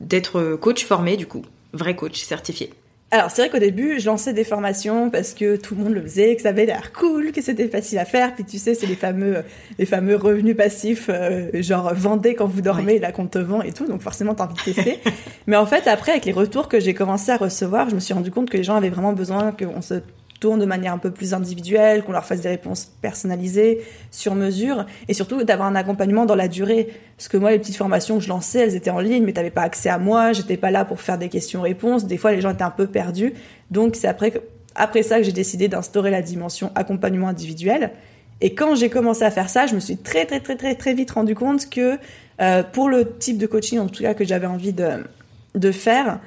d'être 0.00 0.38
euh, 0.38 0.56
coach 0.56 0.86
formé, 0.86 1.18
du 1.18 1.26
coup? 1.26 1.42
Vrai 1.74 1.94
coach 1.94 2.22
certifié 2.22 2.72
alors 3.10 3.30
c'est 3.30 3.42
vrai 3.42 3.50
qu'au 3.50 3.64
début, 3.64 4.00
je 4.00 4.06
lançais 4.06 4.32
des 4.32 4.42
formations 4.42 5.08
parce 5.08 5.34
que 5.34 5.54
tout 5.54 5.76
le 5.76 5.84
monde 5.84 5.92
le 5.92 6.02
faisait, 6.02 6.34
que 6.34 6.42
ça 6.42 6.48
avait 6.48 6.66
l'air 6.66 6.92
cool, 6.92 7.30
que 7.30 7.40
c'était 7.42 7.68
facile 7.68 7.98
à 7.98 8.04
faire. 8.04 8.34
Puis 8.34 8.44
tu 8.44 8.58
sais, 8.58 8.74
c'est 8.74 8.88
les 8.88 8.96
fameux, 8.96 9.44
les 9.78 9.86
fameux 9.86 10.16
revenus 10.16 10.56
passifs, 10.56 11.08
genre 11.52 11.94
vendez 11.94 12.34
quand 12.34 12.48
vous 12.48 12.60
dormez, 12.60 12.98
la 12.98 13.12
compte 13.12 13.30
te 13.30 13.38
vend 13.38 13.62
et 13.62 13.70
tout. 13.70 13.86
Donc 13.86 14.02
forcément, 14.02 14.34
t'as 14.34 14.46
envie 14.46 14.56
de 14.56 14.72
tester. 14.72 14.98
Mais 15.46 15.54
en 15.54 15.66
fait, 15.66 15.86
après, 15.86 16.10
avec 16.10 16.24
les 16.24 16.32
retours 16.32 16.66
que 16.66 16.80
j'ai 16.80 16.92
commencé 16.92 17.30
à 17.30 17.36
recevoir, 17.36 17.88
je 17.88 17.94
me 17.94 18.00
suis 18.00 18.14
rendu 18.14 18.32
compte 18.32 18.50
que 18.50 18.56
les 18.56 18.64
gens 18.64 18.74
avaient 18.74 18.90
vraiment 18.90 19.12
besoin 19.12 19.52
qu'on 19.52 19.80
se 19.80 19.94
de 20.44 20.64
manière 20.66 20.92
un 20.92 20.98
peu 20.98 21.10
plus 21.10 21.34
individuelle, 21.34 22.02
qu'on 22.02 22.12
leur 22.12 22.24
fasse 22.24 22.42
des 22.42 22.48
réponses 22.48 22.90
personnalisées, 23.00 23.80
sur 24.10 24.34
mesure, 24.34 24.86
et 25.08 25.14
surtout 25.14 25.42
d'avoir 25.42 25.68
un 25.68 25.74
accompagnement 25.74 26.26
dans 26.26 26.34
la 26.34 26.48
durée. 26.48 26.88
Parce 27.16 27.28
que 27.28 27.36
moi, 27.36 27.50
les 27.50 27.58
petites 27.58 27.76
formations 27.76 28.18
que 28.18 28.24
je 28.24 28.28
lançais, 28.28 28.60
elles 28.60 28.74
étaient 28.76 28.90
en 28.90 29.00
ligne, 29.00 29.24
mais 29.24 29.32
tu 29.32 29.38
n'avais 29.38 29.50
pas 29.50 29.62
accès 29.62 29.88
à 29.88 29.98
moi, 29.98 30.32
j'étais 30.32 30.56
pas 30.56 30.70
là 30.70 30.84
pour 30.84 31.00
faire 31.00 31.18
des 31.18 31.28
questions-réponses. 31.28 32.06
Des 32.06 32.18
fois, 32.18 32.32
les 32.32 32.40
gens 32.40 32.50
étaient 32.50 32.62
un 32.62 32.70
peu 32.70 32.86
perdus. 32.86 33.32
Donc, 33.70 33.96
c'est 33.96 34.08
après, 34.08 34.32
après 34.74 35.02
ça 35.02 35.18
que 35.18 35.24
j'ai 35.24 35.32
décidé 35.32 35.68
d'instaurer 35.68 36.10
la 36.10 36.22
dimension 36.22 36.70
accompagnement 36.74 37.28
individuel. 37.28 37.90
Et 38.40 38.54
quand 38.54 38.74
j'ai 38.74 38.90
commencé 38.90 39.22
à 39.24 39.30
faire 39.30 39.48
ça, 39.48 39.66
je 39.66 39.74
me 39.74 39.80
suis 39.80 39.96
très, 39.96 40.26
très, 40.26 40.40
très, 40.40 40.56
très, 40.56 40.74
très 40.74 40.94
vite 40.94 41.12
rendu 41.12 41.34
compte 41.34 41.70
que 41.70 41.98
euh, 42.40 42.62
pour 42.62 42.88
le 42.88 43.16
type 43.16 43.38
de 43.38 43.46
coaching, 43.46 43.78
en 43.78 43.86
tout 43.86 44.02
cas, 44.02 44.14
que 44.14 44.24
j'avais 44.24 44.46
envie 44.46 44.72
de, 44.72 45.04
de 45.54 45.70
faire, 45.70 46.20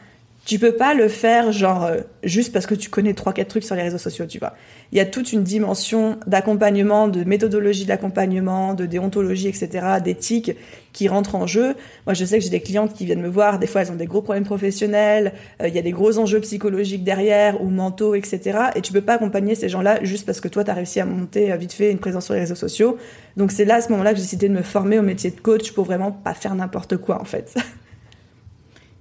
tu 0.47 0.59
peux 0.59 0.71
pas 0.71 0.93
le 0.93 1.09
faire 1.09 1.51
genre 1.51 1.83
euh, 1.83 1.97
juste 2.23 2.53
parce 2.53 2.65
que 2.65 2.73
tu 2.73 2.89
connais 2.89 3.13
trois 3.13 3.33
quatre 3.33 3.49
trucs 3.49 3.65
sur 3.65 3.75
les 3.75 3.81
réseaux 3.81 3.97
sociaux, 3.97 4.25
tu 4.27 4.39
vois. 4.39 4.53
Il 4.93 4.97
y 4.97 5.01
a 5.01 5.05
toute 5.05 5.33
une 5.33 5.43
dimension 5.43 6.17
d'accompagnement, 6.25 7.09
de 7.09 7.25
méthodologie 7.25 7.83
d'accompagnement, 7.83 8.73
de 8.73 8.85
déontologie, 8.85 9.49
etc., 9.49 9.85
d'éthique 10.01 10.53
qui 10.93 11.09
rentre 11.09 11.35
en 11.35 11.47
jeu. 11.47 11.75
Moi, 12.05 12.13
je 12.13 12.23
sais 12.23 12.37
que 12.37 12.45
j'ai 12.45 12.49
des 12.49 12.61
clientes 12.61 12.93
qui 12.93 13.05
viennent 13.05 13.21
me 13.21 13.27
voir. 13.27 13.59
Des 13.59 13.67
fois, 13.67 13.81
elles 13.81 13.91
ont 13.91 13.95
des 13.95 14.05
gros 14.05 14.21
problèmes 14.21 14.45
professionnels. 14.45 15.33
Euh, 15.61 15.67
il 15.67 15.75
y 15.75 15.79
a 15.79 15.81
des 15.81 15.91
gros 15.91 16.17
enjeux 16.17 16.39
psychologiques 16.39 17.03
derrière 17.03 17.61
ou 17.61 17.67
mentaux, 17.69 18.15
etc. 18.15 18.57
Et 18.75 18.81
tu 18.81 18.93
peux 18.93 19.01
pas 19.01 19.15
accompagner 19.15 19.53
ces 19.53 19.67
gens-là 19.67 20.01
juste 20.05 20.25
parce 20.25 20.39
que 20.39 20.47
toi, 20.47 20.63
tu 20.63 20.71
as 20.71 20.75
réussi 20.75 21.01
à 21.01 21.05
monter 21.05 21.51
euh, 21.51 21.57
vite 21.57 21.73
fait 21.73 21.91
une 21.91 21.99
présence 21.99 22.23
sur 22.23 22.35
les 22.35 22.39
réseaux 22.39 22.55
sociaux. 22.55 22.97
Donc, 23.35 23.51
c'est 23.51 23.65
là, 23.65 23.75
à 23.75 23.81
ce 23.81 23.89
moment-là, 23.89 24.11
que 24.11 24.15
j'ai 24.15 24.23
décidé 24.23 24.47
de 24.47 24.53
me 24.53 24.61
former 24.61 24.97
au 24.97 25.03
métier 25.03 25.29
de 25.29 25.41
coach 25.41 25.73
pour 25.73 25.83
vraiment 25.83 26.13
pas 26.13 26.33
faire 26.33 26.55
n'importe 26.55 26.95
quoi, 26.95 27.19
en 27.21 27.25
fait. 27.25 27.53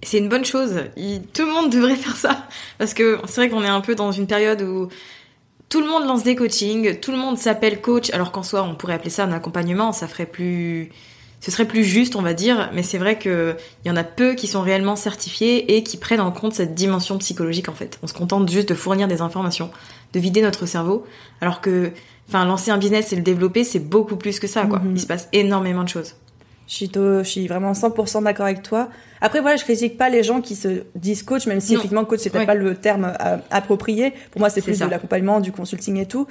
c'est 0.07 0.19
une 0.19 0.29
bonne 0.29 0.45
chose. 0.45 0.75
tout 1.33 1.45
le 1.45 1.53
monde 1.53 1.71
devrait 1.71 1.97
faire 1.97 2.17
ça. 2.17 2.47
Parce 2.79 2.95
que 2.95 3.19
c'est 3.27 3.41
vrai 3.41 3.49
qu'on 3.49 3.63
est 3.63 3.69
un 3.69 3.81
peu 3.81 3.95
dans 3.95 4.13
une 4.13 4.27
période 4.27 4.63
où 4.63 4.89
tout 5.69 5.81
le 5.81 5.87
monde 5.87 6.07
lance 6.07 6.23
des 6.23 6.37
coachings, 6.37 7.01
tout 7.01 7.11
le 7.11 7.19
monde 7.19 7.39
s'appelle 7.39 7.81
coach, 7.81 8.11
alors 8.11 8.31
qu'en 8.31 8.43
soi, 8.43 8.63
on 8.63 8.75
pourrait 8.75 8.95
appeler 8.95 9.11
ça 9.11 9.25
un 9.25 9.33
accompagnement, 9.33 9.93
ça 9.93 10.07
ferait 10.07 10.27
plus, 10.27 10.91
ce 11.41 11.51
serait 11.51 11.65
plus 11.67 11.85
juste, 11.85 12.15
on 12.15 12.23
va 12.23 12.35
dire, 12.35 12.71
mais 12.73 12.85
c'est 12.85 12.99
vrai 12.99 13.19
qu'il 13.19 13.57
y 13.85 13.91
en 13.91 13.97
a 13.97 14.05
peu 14.05 14.35
qui 14.35 14.47
sont 14.47 14.63
réellement 14.63 14.95
certifiés 14.95 15.77
et 15.77 15.83
qui 15.83 15.97
prennent 15.97 16.21
en 16.21 16.31
compte 16.31 16.55
cette 16.55 16.75
dimension 16.75 17.19
psychologique, 17.19 17.69
en 17.69 17.75
fait. 17.75 17.99
On 18.03 18.07
se 18.07 18.15
contente 18.15 18.49
juste 18.49 18.69
de 18.69 18.75
fournir 18.75 19.09
des 19.09 19.21
informations, 19.21 19.71
de 20.13 20.21
vider 20.21 20.41
notre 20.41 20.67
cerveau, 20.67 21.05
alors 21.41 21.61
que, 21.61 21.91
enfin, 22.29 22.45
lancer 22.45 22.71
un 22.71 22.79
business 22.79 23.13
et 23.13 23.17
le 23.17 23.23
développer, 23.23 23.65
c'est 23.65 23.81
beaucoup 23.81 24.17
plus 24.17 24.39
que 24.39 24.47
ça, 24.47 24.67
quoi. 24.67 24.79
Mm-hmm. 24.79 24.93
Il 24.95 25.01
se 25.01 25.07
passe 25.07 25.29
énormément 25.33 25.83
de 25.83 25.89
choses. 25.89 26.15
Je 26.67 26.75
suis, 26.75 26.91
je 26.95 27.23
suis 27.23 27.47
vraiment 27.47 27.73
100% 27.73 28.25
d'accord 28.25 28.47
avec 28.47 28.63
toi. 28.63 28.89
Après, 29.21 29.41
voilà, 29.41 29.57
je 29.57 29.65
critique 29.65 29.97
pas 29.97 30.09
les 30.09 30.23
gens 30.23 30.41
qui 30.41 30.57
se 30.57 30.83
disent 30.95 31.23
coach, 31.23 31.47
même 31.47 31.61
si 31.61 31.75
effectivement 31.75 32.05
coach 32.05 32.21
c'est 32.21 32.31
peut-être 32.31 32.47
pas 32.47 32.55
le 32.55 32.75
terme 32.75 33.13
euh, 33.21 33.37
approprié. 33.51 34.13
Pour 34.31 34.41
moi, 34.41 34.51
c'est 34.51 34.63
plus 34.63 34.79
de 34.79 34.87
l'accompagnement, 34.87 35.41
du 35.41 35.53
consulting 35.53 35.97
et 35.99 36.07
tout. 36.07 36.27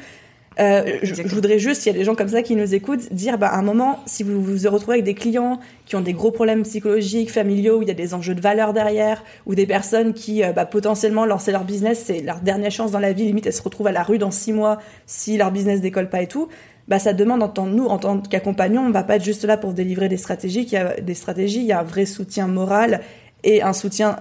Euh, 0.60 1.00
je, 1.04 1.14
voudrais 1.24 1.60
juste, 1.60 1.82
s'il 1.82 1.92
y 1.92 1.96
a 1.96 1.98
des 1.98 2.06
gens 2.06 2.16
comme 2.16 2.30
ça 2.30 2.42
qui 2.42 2.56
nous 2.56 2.74
écoutent, 2.74 3.12
dire, 3.12 3.38
bah, 3.38 3.48
à 3.48 3.58
un 3.58 3.62
moment, 3.62 4.00
si 4.06 4.24
vous 4.24 4.42
vous 4.42 4.70
retrouvez 4.70 4.96
avec 4.96 5.06
des 5.06 5.14
clients 5.14 5.60
qui 5.86 5.96
ont 5.96 6.02
des 6.02 6.14
gros 6.14 6.32
problèmes 6.32 6.64
psychologiques, 6.64 7.32
familiaux, 7.32 7.80
où 7.80 7.82
il 7.82 7.88
y 7.88 7.92
a 7.92 7.96
des 7.96 8.14
enjeux 8.14 8.36
de 8.36 8.42
valeur 8.42 8.74
derrière, 8.74 9.24
ou 9.46 9.56
des 9.56 9.66
personnes 9.66 10.14
qui, 10.14 10.44
euh, 10.44 10.54
bah, 10.54 10.66
potentiellement, 10.66 11.26
lancer 11.26 11.52
leur 11.52 11.66
business, 11.66 12.04
c'est 12.06 12.22
leur 12.22 12.40
dernière 12.40 12.72
chance 12.72 12.92
dans 12.92 13.00
la 13.00 13.12
vie, 13.12 13.26
limite, 13.26 13.48
elles 13.48 13.54
se 13.54 13.62
retrouvent 13.62 13.88
à 13.88 13.92
la 13.92 14.04
rue 14.04 14.18
dans 14.18 14.32
six 14.32 14.54
mois 14.54 14.80
si 15.06 15.38
leur 15.38 15.52
business 15.52 15.82
décolle 15.82 16.10
pas 16.10 16.22
et 16.22 16.28
tout, 16.28 16.48
bah, 16.88 17.00
ça 17.00 17.14
demande 17.14 17.42
en 17.42 17.50
tant 17.50 17.66
nous, 17.66 17.86
en 17.86 17.98
tant 17.98 18.20
qu'accompagnants, 18.20 18.84
on 18.84 18.92
va 18.92 19.04
pas 19.04 19.16
être 19.16 19.24
juste 19.24 19.44
là 19.44 19.58
pour 19.58 19.74
délivrer 19.74 20.08
des 20.08 20.18
stratégies, 20.18 20.64
il 20.64 20.72
y 20.72 20.78
a 20.78 21.00
des 21.02 21.14
stratégies, 21.14 21.60
il 21.60 21.66
y 21.66 21.72
a 21.72 21.80
un 21.80 21.84
vrai 21.84 22.06
soutien 22.06 22.48
moral 22.48 23.02
et 23.44 23.62
un 23.62 23.74
soutien 23.74 24.18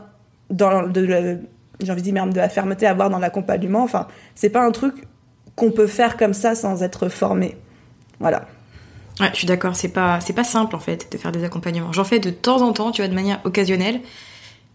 dans 0.51 0.87
de, 0.87 1.39
j'ai 1.81 1.93
envie 1.93 2.03
de 2.03 2.05
dire 2.05 2.15
même 2.15 2.33
de 2.33 2.39
la 2.39 2.49
fermeté 2.49 2.87
à 2.87 2.91
avoir 2.91 3.11
dans 3.11 3.19
l'accompagnement. 3.19 3.83
Enfin, 3.83 4.07
c'est 4.35 4.51
pas 4.51 4.65
un 4.65 4.71
truc 4.71 4.95
qu'on 5.57 5.71
peut 5.71 5.87
faire 5.87 6.17
comme 6.17 6.35
ça 6.35 6.55
sans 6.55 6.83
être 6.83 7.09
formé. 7.09 7.57
Voilà. 8.21 8.47
Ouais, 9.21 9.29
je 9.33 9.39
suis 9.39 9.47
d'accord, 9.47 9.77
c'est 9.77 9.89
pas 9.89 10.19
c'est 10.21 10.33
pas 10.33 10.45
simple 10.45 10.75
en 10.75 10.81
fait 10.81 11.13
de 11.13 11.19
faire 11.19 11.33
des 11.33 11.45
accompagnements. 11.45 11.93
J'en 11.93 12.05
fais 12.05 12.19
de 12.19 12.31
temps 12.31 12.63
en 12.63 12.73
temps, 12.73 12.91
tu 12.91 13.03
vois, 13.03 13.09
de 13.09 13.15
manière 13.15 13.41
occasionnelle. 13.45 14.01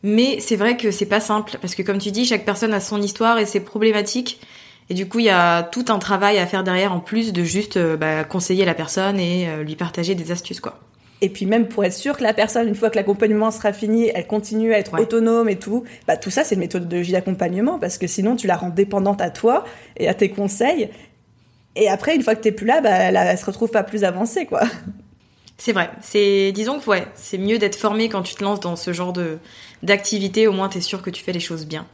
Mais 0.01 0.39
c'est 0.39 0.55
vrai 0.55 0.77
que 0.77 0.91
c'est 0.91 1.05
pas 1.05 1.19
simple 1.19 1.57
parce 1.61 1.75
que 1.75 1.81
comme 1.81 1.97
tu 1.97 2.11
dis, 2.11 2.23
chaque 2.23 2.45
personne 2.45 2.73
a 2.73 2.79
son 2.79 3.01
histoire 3.01 3.37
et 3.37 3.45
ses 3.45 3.59
problématiques. 3.59 4.39
Et 4.89 4.95
du 4.95 5.07
coup, 5.07 5.19
il 5.19 5.25
y 5.25 5.29
a 5.29 5.63
tout 5.63 5.85
un 5.89 5.99
travail 5.99 6.39
à 6.39 6.47
faire 6.47 6.63
derrière 6.63 6.93
en 6.93 6.99
plus 6.99 7.31
de 7.31 7.43
juste 7.43 7.77
euh, 7.77 7.95
bah, 7.95 8.23
conseiller 8.23 8.65
la 8.65 8.73
personne 8.73 9.19
et 9.19 9.47
euh, 9.47 9.63
lui 9.63 9.75
partager 9.75 10.15
des 10.15 10.31
astuces, 10.31 10.59
quoi. 10.59 10.79
Et 11.21 11.29
puis 11.29 11.45
même 11.45 11.67
pour 11.67 11.83
être 11.83 11.93
sûr 11.93 12.17
que 12.17 12.23
la 12.23 12.33
personne, 12.33 12.67
une 12.67 12.75
fois 12.75 12.89
que 12.89 12.95
l'accompagnement 12.95 13.51
sera 13.51 13.73
fini, 13.73 14.09
elle 14.13 14.25
continue 14.25 14.73
à 14.73 14.79
être 14.79 14.97
autonome 14.97 15.49
et 15.49 15.57
tout, 15.57 15.83
bah 16.07 16.15
tout 16.15 16.29
ça 16.29 16.45
c'est 16.45 16.55
une 16.55 16.61
méthodologie 16.61 17.11
d'accompagnement 17.11 17.77
parce 17.77 17.97
que 17.97 18.07
sinon 18.07 18.37
tu 18.37 18.47
la 18.47 18.55
rends 18.55 18.69
dépendante 18.69 19.19
à 19.19 19.29
toi 19.29 19.65
et 19.97 20.07
à 20.07 20.13
tes 20.13 20.29
conseils. 20.29 20.89
Et 21.75 21.89
après, 21.89 22.15
une 22.15 22.23
fois 22.23 22.35
que 22.35 22.41
t'es 22.41 22.53
plus 22.53 22.65
là, 22.65 22.79
bah 22.79 22.89
elle, 22.91 23.17
elle, 23.17 23.37
se 23.37 23.45
retrouve 23.45 23.69
pas 23.69 23.83
plus 23.83 24.05
avancée 24.05 24.45
quoi. 24.45 24.61
C'est 25.57 25.73
vrai. 25.73 25.89
C'est 26.01 26.53
disons 26.53 26.79
que 26.79 26.89
ouais, 26.89 27.05
c'est 27.15 27.37
mieux 27.37 27.57
d'être 27.57 27.75
formé 27.75 28.07
quand 28.07 28.21
tu 28.21 28.33
te 28.35 28.43
lances 28.43 28.61
dans 28.61 28.77
ce 28.77 28.93
genre 28.93 29.11
de 29.11 29.39
d'activité. 29.83 30.47
Au 30.47 30.53
moins, 30.53 30.69
t'es 30.69 30.79
sûr 30.79 31.01
que 31.01 31.09
tu 31.09 31.21
fais 31.21 31.33
les 31.33 31.41
choses 31.41 31.65
bien. 31.65 31.85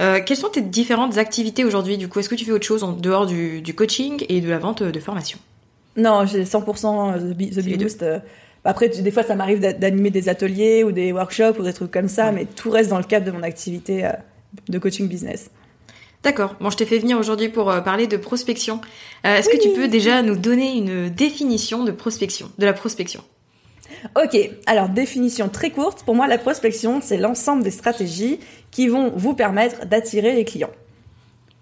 Euh, 0.00 0.20
quelles 0.24 0.36
sont 0.36 0.48
tes 0.48 0.60
différentes 0.60 1.18
activités 1.18 1.64
aujourd'hui 1.64 1.98
Du 1.98 2.08
coup, 2.08 2.20
est-ce 2.20 2.28
que 2.28 2.34
tu 2.34 2.44
fais 2.44 2.52
autre 2.52 2.66
chose 2.66 2.84
en 2.84 2.92
dehors 2.92 3.26
du, 3.26 3.74
coaching 3.74 4.24
et 4.28 4.40
de 4.40 4.48
la 4.48 4.58
vente 4.58 4.82
de 4.82 5.00
formation? 5.00 5.38
Non, 5.96 6.24
j'ai 6.26 6.44
100% 6.44 7.34
The, 7.34 7.54
The 7.54 7.78
Boost. 7.78 8.02
Euh. 8.02 8.20
Après, 8.64 8.88
des 8.88 9.10
fois, 9.10 9.22
ça 9.22 9.34
m'arrive 9.34 9.60
d'animer 9.60 10.10
des 10.10 10.28
ateliers 10.28 10.84
ou 10.84 10.92
des 10.92 11.12
workshops 11.12 11.58
ou 11.58 11.62
des 11.62 11.72
trucs 11.72 11.90
comme 11.90 12.08
ça, 12.08 12.32
mais 12.32 12.44
tout 12.44 12.70
reste 12.70 12.90
dans 12.90 12.98
le 12.98 13.04
cadre 13.04 13.26
de 13.26 13.30
mon 13.30 13.42
activité 13.42 14.04
euh, 14.04 14.12
de 14.68 14.78
coaching 14.78 15.08
business. 15.08 15.50
D'accord. 16.22 16.56
Bon, 16.60 16.70
je 16.70 16.76
t'ai 16.76 16.84
fait 16.84 16.98
venir 16.98 17.18
aujourd'hui 17.18 17.48
pour 17.48 17.66
parler 17.84 18.08
de 18.08 18.16
prospection. 18.16 18.80
Est-ce 19.22 19.48
que 19.48 19.56
tu 19.56 19.68
peux 19.70 19.86
déjà 19.86 20.20
nous 20.22 20.34
donner 20.34 20.76
une 20.76 21.10
définition 21.10 21.84
de 21.84 21.92
prospection, 21.92 22.50
de 22.58 22.66
la 22.66 22.72
prospection? 22.72 23.22
Ok, 24.16 24.36
alors 24.66 24.88
définition 24.88 25.48
très 25.48 25.70
courte. 25.70 26.02
Pour 26.04 26.14
moi, 26.14 26.26
la 26.26 26.38
prospection, 26.38 27.00
c'est 27.02 27.16
l'ensemble 27.16 27.62
des 27.62 27.70
stratégies 27.70 28.38
qui 28.70 28.88
vont 28.88 29.12
vous 29.14 29.34
permettre 29.34 29.86
d'attirer 29.86 30.34
les 30.34 30.44
clients. 30.44 30.70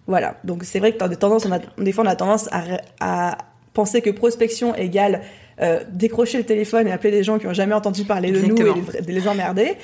Voilà, 0.07 0.37
donc 0.45 0.63
c'est 0.65 0.79
vrai 0.79 0.93
que 0.93 0.99
dans 0.99 1.09
des, 1.09 1.17
tendances, 1.17 1.47
on 1.47 1.53
a, 1.53 1.59
des 1.79 1.93
fois 1.93 2.05
on 2.05 2.09
a 2.09 2.17
tendance 2.17 2.49
à, 2.53 3.39
penser 3.75 4.01
que 4.01 4.11
prospection 4.11 4.75
égale 4.75 5.21
euh, 5.61 5.81
décrocher 5.91 6.39
le 6.39 6.45
téléphone 6.45 6.89
et 6.89 6.93
appeler 6.93 7.11
des 7.11 7.23
gens 7.23 7.39
qui 7.39 7.47
n'ont 7.47 7.53
jamais 7.53 7.75
entendu 7.75 8.05
parler 8.05 8.31
de 8.31 8.41
nous 8.41 8.57
et 8.57 9.03
les, 9.07 9.13
les 9.13 9.29
emmerder. 9.29 9.77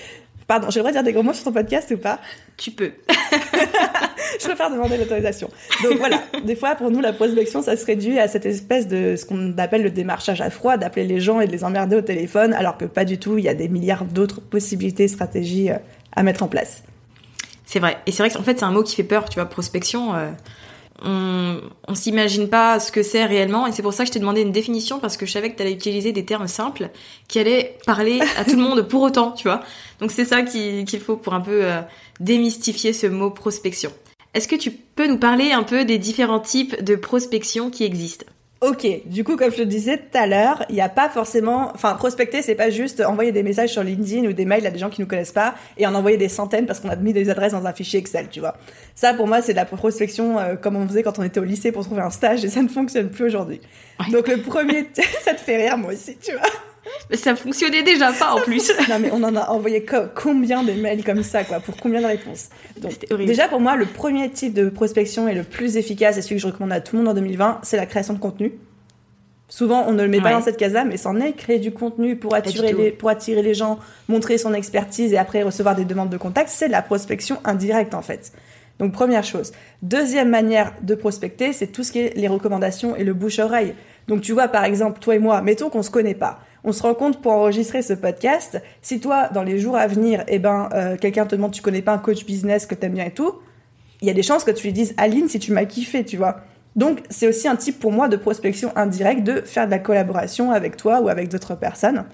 Pardon, 0.46 0.70
j'aimerais 0.70 0.92
dire 0.92 1.02
des 1.02 1.12
gros 1.12 1.22
mots 1.22 1.32
sur 1.34 1.44
ton 1.44 1.52
podcast 1.52 1.90
ou 1.90 1.98
pas? 1.98 2.18
Tu 2.56 2.70
peux. 2.70 2.92
je 4.40 4.46
préfère 4.46 4.70
demander 4.70 4.96
l'autorisation. 4.96 5.48
Donc 5.82 5.98
voilà, 5.98 6.22
des 6.44 6.56
fois 6.56 6.74
pour 6.74 6.90
nous 6.90 7.00
la 7.00 7.12
prospection 7.12 7.62
ça 7.62 7.76
se 7.76 7.84
réduit 7.84 8.18
à 8.18 8.28
cette 8.28 8.46
espèce 8.46 8.88
de 8.88 9.16
ce 9.16 9.24
qu'on 9.24 9.56
appelle 9.58 9.82
le 9.82 9.90
démarchage 9.90 10.40
à 10.40 10.50
froid, 10.50 10.76
d'appeler 10.76 11.06
les 11.06 11.20
gens 11.20 11.40
et 11.40 11.46
de 11.46 11.52
les 11.52 11.64
emmerder 11.64 11.96
au 11.96 12.02
téléphone, 12.02 12.52
alors 12.54 12.76
que 12.76 12.84
pas 12.84 13.04
du 13.04 13.18
tout, 13.18 13.38
il 13.38 13.44
y 13.44 13.48
a 13.48 13.54
des 13.54 13.68
milliards 13.68 14.04
d'autres 14.04 14.40
possibilités, 14.40 15.08
stratégies 15.08 15.70
euh, 15.70 15.76
à 16.14 16.22
mettre 16.22 16.42
en 16.42 16.48
place. 16.48 16.82
C'est 17.64 17.78
vrai. 17.78 17.98
Et 18.06 18.12
c'est 18.12 18.22
vrai 18.22 18.30
qu'en 18.30 18.42
fait 18.42 18.58
c'est 18.58 18.64
un 18.64 18.70
mot 18.70 18.82
qui 18.82 18.94
fait 18.94 19.04
peur, 19.04 19.28
tu 19.28 19.36
vois, 19.36 19.46
prospection. 19.46 20.14
Euh, 20.14 20.30
on, 21.04 21.94
s'imagine 21.94 22.48
pas 22.48 22.78
ce 22.80 22.92
que 22.92 23.02
c'est 23.02 23.24
réellement 23.24 23.66
et 23.66 23.72
c'est 23.72 23.82
pour 23.82 23.92
ça 23.92 24.04
que 24.04 24.08
je 24.08 24.12
t'ai 24.12 24.20
demandé 24.20 24.42
une 24.42 24.52
définition 24.52 24.98
parce 24.98 25.16
que 25.16 25.26
je 25.26 25.32
savais 25.32 25.50
que 25.50 25.56
tu 25.56 25.62
allais 25.62 25.72
utiliser 25.72 26.12
des 26.12 26.24
termes 26.24 26.46
simples 26.46 26.90
qui 27.28 27.38
allaient 27.38 27.76
parler 27.86 28.20
à 28.36 28.44
tout 28.44 28.56
le 28.56 28.62
monde 28.62 28.82
pour 28.82 29.02
autant, 29.02 29.32
tu 29.32 29.44
vois. 29.44 29.62
Donc 30.00 30.10
c'est 30.10 30.24
ça 30.24 30.42
qu'il 30.42 31.00
faut 31.00 31.16
pour 31.16 31.34
un 31.34 31.40
peu 31.40 31.64
euh, 31.64 31.80
démystifier 32.20 32.92
ce 32.92 33.06
mot 33.06 33.30
prospection. 33.30 33.92
Est-ce 34.34 34.48
que 34.48 34.56
tu 34.56 34.70
peux 34.70 35.06
nous 35.06 35.18
parler 35.18 35.52
un 35.52 35.62
peu 35.62 35.84
des 35.84 35.98
différents 35.98 36.40
types 36.40 36.82
de 36.82 36.96
prospection 36.96 37.70
qui 37.70 37.84
existent? 37.84 38.26
Ok, 38.62 38.86
du 39.06 39.24
coup, 39.24 39.36
comme 39.36 39.50
je 39.50 39.56
te 39.56 39.62
disais 39.62 39.98
tout 39.98 40.16
à 40.16 40.28
l'heure, 40.28 40.64
il 40.68 40.76
n'y 40.76 40.80
a 40.80 40.88
pas 40.88 41.08
forcément, 41.08 41.72
enfin, 41.74 41.94
prospecter, 41.94 42.42
c'est 42.42 42.54
pas 42.54 42.70
juste 42.70 43.00
envoyer 43.00 43.32
des 43.32 43.42
messages 43.42 43.70
sur 43.70 43.82
LinkedIn 43.82 44.28
ou 44.28 44.32
des 44.32 44.44
mails 44.44 44.64
à 44.64 44.70
des 44.70 44.78
gens 44.78 44.88
qui 44.88 45.00
nous 45.00 45.08
connaissent 45.08 45.32
pas 45.32 45.56
et 45.76 45.84
en 45.84 45.96
envoyer 45.96 46.16
des 46.16 46.28
centaines 46.28 46.64
parce 46.64 46.78
qu'on 46.78 46.88
a 46.88 46.94
mis 46.94 47.12
des 47.12 47.28
adresses 47.28 47.54
dans 47.54 47.66
un 47.66 47.72
fichier 47.72 47.98
Excel, 47.98 48.28
tu 48.30 48.38
vois. 48.38 48.56
Ça, 48.94 49.14
pour 49.14 49.26
moi, 49.26 49.42
c'est 49.42 49.50
de 49.52 49.56
la 49.56 49.64
prospection 49.64 50.38
euh, 50.38 50.54
comme 50.54 50.76
on 50.76 50.86
faisait 50.86 51.02
quand 51.02 51.18
on 51.18 51.24
était 51.24 51.40
au 51.40 51.44
lycée 51.44 51.72
pour 51.72 51.84
trouver 51.84 52.02
un 52.02 52.10
stage 52.10 52.44
et 52.44 52.48
ça 52.48 52.62
ne 52.62 52.68
fonctionne 52.68 53.10
plus 53.10 53.24
aujourd'hui. 53.24 53.60
Donc 54.12 54.28
le 54.28 54.36
premier, 54.40 54.86
ça 55.24 55.34
te 55.34 55.40
fait 55.40 55.56
rire, 55.56 55.76
moi 55.76 55.92
aussi, 55.92 56.16
tu 56.22 56.30
vois. 56.30 56.71
Mais 57.10 57.16
ça 57.16 57.36
fonctionnait 57.36 57.82
déjà 57.82 58.12
pas 58.12 58.32
en 58.32 58.40
plus. 58.40 58.72
non 58.88 58.98
mais 58.98 59.10
on 59.12 59.22
en 59.22 59.36
a 59.36 59.48
envoyé 59.50 59.84
combien 60.14 60.62
de 60.62 60.72
mails 60.72 61.04
comme 61.04 61.22
ça 61.22 61.44
quoi 61.44 61.60
pour 61.60 61.76
combien 61.76 62.00
de 62.00 62.06
réponses? 62.06 62.48
Donc 62.80 62.92
déjà 63.24 63.48
pour 63.48 63.60
moi 63.60 63.76
le 63.76 63.86
premier 63.86 64.30
type 64.30 64.54
de 64.54 64.68
prospection 64.68 65.28
et 65.28 65.34
le 65.34 65.44
plus 65.44 65.76
efficace 65.76 66.16
et 66.18 66.22
celui 66.22 66.36
que 66.36 66.42
je 66.42 66.46
recommande 66.46 66.72
à 66.72 66.80
tout 66.80 66.96
le 66.96 67.02
monde 67.02 67.12
en 67.12 67.14
2020, 67.14 67.60
c'est 67.62 67.76
la 67.76 67.86
création 67.86 68.14
de 68.14 68.18
contenu. 68.18 68.52
Souvent, 69.52 69.84
on 69.86 69.92
ne 69.92 70.02
le 70.02 70.08
met 70.08 70.22
pas 70.22 70.32
dans 70.32 70.40
cette 70.40 70.56
case-là, 70.56 70.86
mais 70.86 70.96
c'en 70.96 71.20
est 71.20 71.34
créer 71.34 71.58
du 71.58 71.72
contenu 71.72 72.16
pour 72.16 72.34
attirer, 72.34 72.72
les, 72.72 72.90
pour 72.90 73.10
attirer 73.10 73.42
les 73.42 73.52
gens, 73.52 73.78
montrer 74.08 74.38
son 74.38 74.54
expertise 74.54 75.12
et 75.12 75.18
après 75.18 75.42
recevoir 75.42 75.76
des 75.76 75.84
demandes 75.84 76.08
de 76.08 76.16
contact. 76.16 76.48
C'est 76.48 76.68
la 76.68 76.80
prospection 76.80 77.38
indirecte, 77.44 77.92
en 77.92 78.00
fait. 78.00 78.32
Donc, 78.78 78.92
première 78.92 79.24
chose. 79.24 79.52
Deuxième 79.82 80.30
manière 80.30 80.72
de 80.80 80.94
prospecter, 80.94 81.52
c'est 81.52 81.66
tout 81.66 81.84
ce 81.84 81.92
qui 81.92 81.98
est 81.98 82.16
les 82.16 82.28
recommandations 82.28 82.96
et 82.96 83.04
le 83.04 83.12
bouche-oreille. 83.12 83.74
Donc, 84.08 84.22
tu 84.22 84.32
vois, 84.32 84.48
par 84.48 84.64
exemple, 84.64 85.00
toi 85.00 85.16
et 85.16 85.18
moi, 85.18 85.42
mettons 85.42 85.68
qu'on 85.68 85.82
se 85.82 85.90
connaît 85.90 86.14
pas 86.14 86.40
on 86.64 86.72
se 86.72 86.82
rend 86.82 86.94
compte 86.94 87.20
pour 87.20 87.32
enregistrer 87.32 87.82
ce 87.82 87.92
podcast, 87.92 88.60
si 88.82 89.00
toi, 89.00 89.28
dans 89.28 89.42
les 89.42 89.58
jours 89.58 89.76
à 89.76 89.86
venir, 89.86 90.24
eh 90.28 90.38
ben, 90.38 90.68
euh, 90.72 90.96
quelqu'un 90.96 91.26
te 91.26 91.34
demande, 91.34 91.52
tu 91.52 91.62
connais 91.62 91.82
pas 91.82 91.92
un 91.92 91.98
coach 91.98 92.24
business 92.24 92.66
que 92.66 92.74
t'aimes 92.74 92.94
bien 92.94 93.06
et 93.06 93.10
tout, 93.10 93.34
il 94.00 94.08
y 94.08 94.10
a 94.10 94.14
des 94.14 94.22
chances 94.22 94.44
que 94.44 94.50
tu 94.50 94.66
lui 94.66 94.72
dises, 94.72 94.94
Aline, 94.96 95.28
si 95.28 95.38
tu 95.38 95.52
m'as 95.52 95.64
kiffé, 95.64 96.04
tu 96.04 96.16
vois. 96.16 96.40
Donc, 96.74 97.00
c'est 97.10 97.28
aussi 97.28 97.48
un 97.48 97.56
type 97.56 97.78
pour 97.78 97.92
moi 97.92 98.08
de 98.08 98.16
prospection 98.16 98.72
indirecte, 98.76 99.24
de 99.24 99.42
faire 99.42 99.66
de 99.66 99.70
la 99.70 99.78
collaboration 99.78 100.50
avec 100.52 100.76
toi 100.76 101.00
ou 101.00 101.08
avec 101.08 101.28
d'autres 101.28 101.54
personnes. 101.54 102.04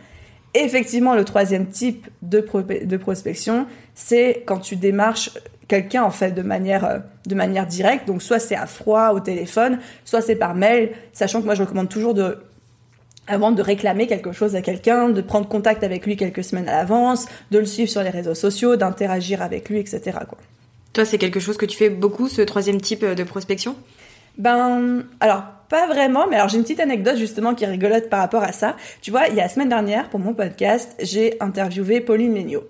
effectivement, 0.55 1.15
le 1.15 1.25
troisième 1.25 1.67
type 1.67 2.09
de, 2.23 2.45
de 2.85 2.97
prospection, 2.97 3.67
c'est 3.95 4.43
quand 4.47 4.59
tu 4.59 4.77
démarches 4.77 5.31
quelqu'un 5.69 6.03
en 6.03 6.11
fait 6.11 6.33
de 6.33 6.43
manière 6.43 6.85
euh, 6.85 6.99
de 7.27 7.35
manière 7.35 7.67
directe 7.67 8.09
donc 8.09 8.23
soit 8.23 8.39
c'est 8.39 8.57
à 8.57 8.67
froid 8.67 9.11
au 9.11 9.21
téléphone 9.21 9.79
soit 10.05 10.23
c'est 10.23 10.35
par 10.35 10.55
mail 10.55 10.93
sachant 11.13 11.41
que 11.41 11.45
moi 11.45 11.55
je 11.55 11.63
recommande 11.63 11.91
toujours 11.91 12.15
de 12.15 12.39
avant 13.29 13.53
de 13.53 13.63
réclamer 13.63 14.07
quelque 14.07 14.33
chose 14.33 14.57
à 14.57 14.63
quelqu'un, 14.63 15.11
de 15.11 15.21
prendre 15.21 15.47
contact 15.47 15.85
avec 15.85 16.07
lui 16.07 16.17
quelques 16.17 16.43
semaines 16.43 16.69
à 16.69 16.79
l'avance, 16.79 17.27
de 17.51 17.59
le 17.59 17.67
suivre 17.67 17.91
sur 17.91 18.03
les 18.03 18.11
réseaux 18.11 18.35
sociaux, 18.35 18.77
d'interagir 18.77 19.43
avec 19.43 19.69
lui, 19.69 19.79
etc. 19.79 20.01
Quoi. 20.29 20.39
Toi, 20.93 21.05
c'est 21.05 21.19
quelque 21.19 21.39
chose 21.39 21.57
que 21.57 21.67
tu 21.67 21.77
fais 21.77 21.91
beaucoup, 21.91 22.29
ce 22.29 22.43
troisième 22.43 22.81
type 22.81 23.05
de 23.05 23.23
prospection? 23.23 23.77
Ben, 24.39 25.05
alors 25.21 25.43
pas 25.69 25.87
vraiment, 25.87 26.27
mais 26.29 26.37
alors 26.37 26.49
j'ai 26.49 26.57
une 26.57 26.63
petite 26.63 26.81
anecdote 26.81 27.17
justement 27.17 27.55
qui 27.55 27.67
rigolote 27.67 28.09
par 28.09 28.21
rapport 28.21 28.43
à 28.43 28.53
ça. 28.53 28.77
Tu 29.03 29.11
vois, 29.11 29.29
il 29.29 29.35
y 29.35 29.41
a 29.41 29.45
la 29.45 29.49
semaine 29.49 29.69
dernière, 29.69 30.09
pour 30.09 30.21
mon 30.21 30.33
podcast, 30.33 30.95
j'ai 31.01 31.37
interviewé 31.41 32.01
Pauline 32.01 32.35
Legnaud. 32.35 32.65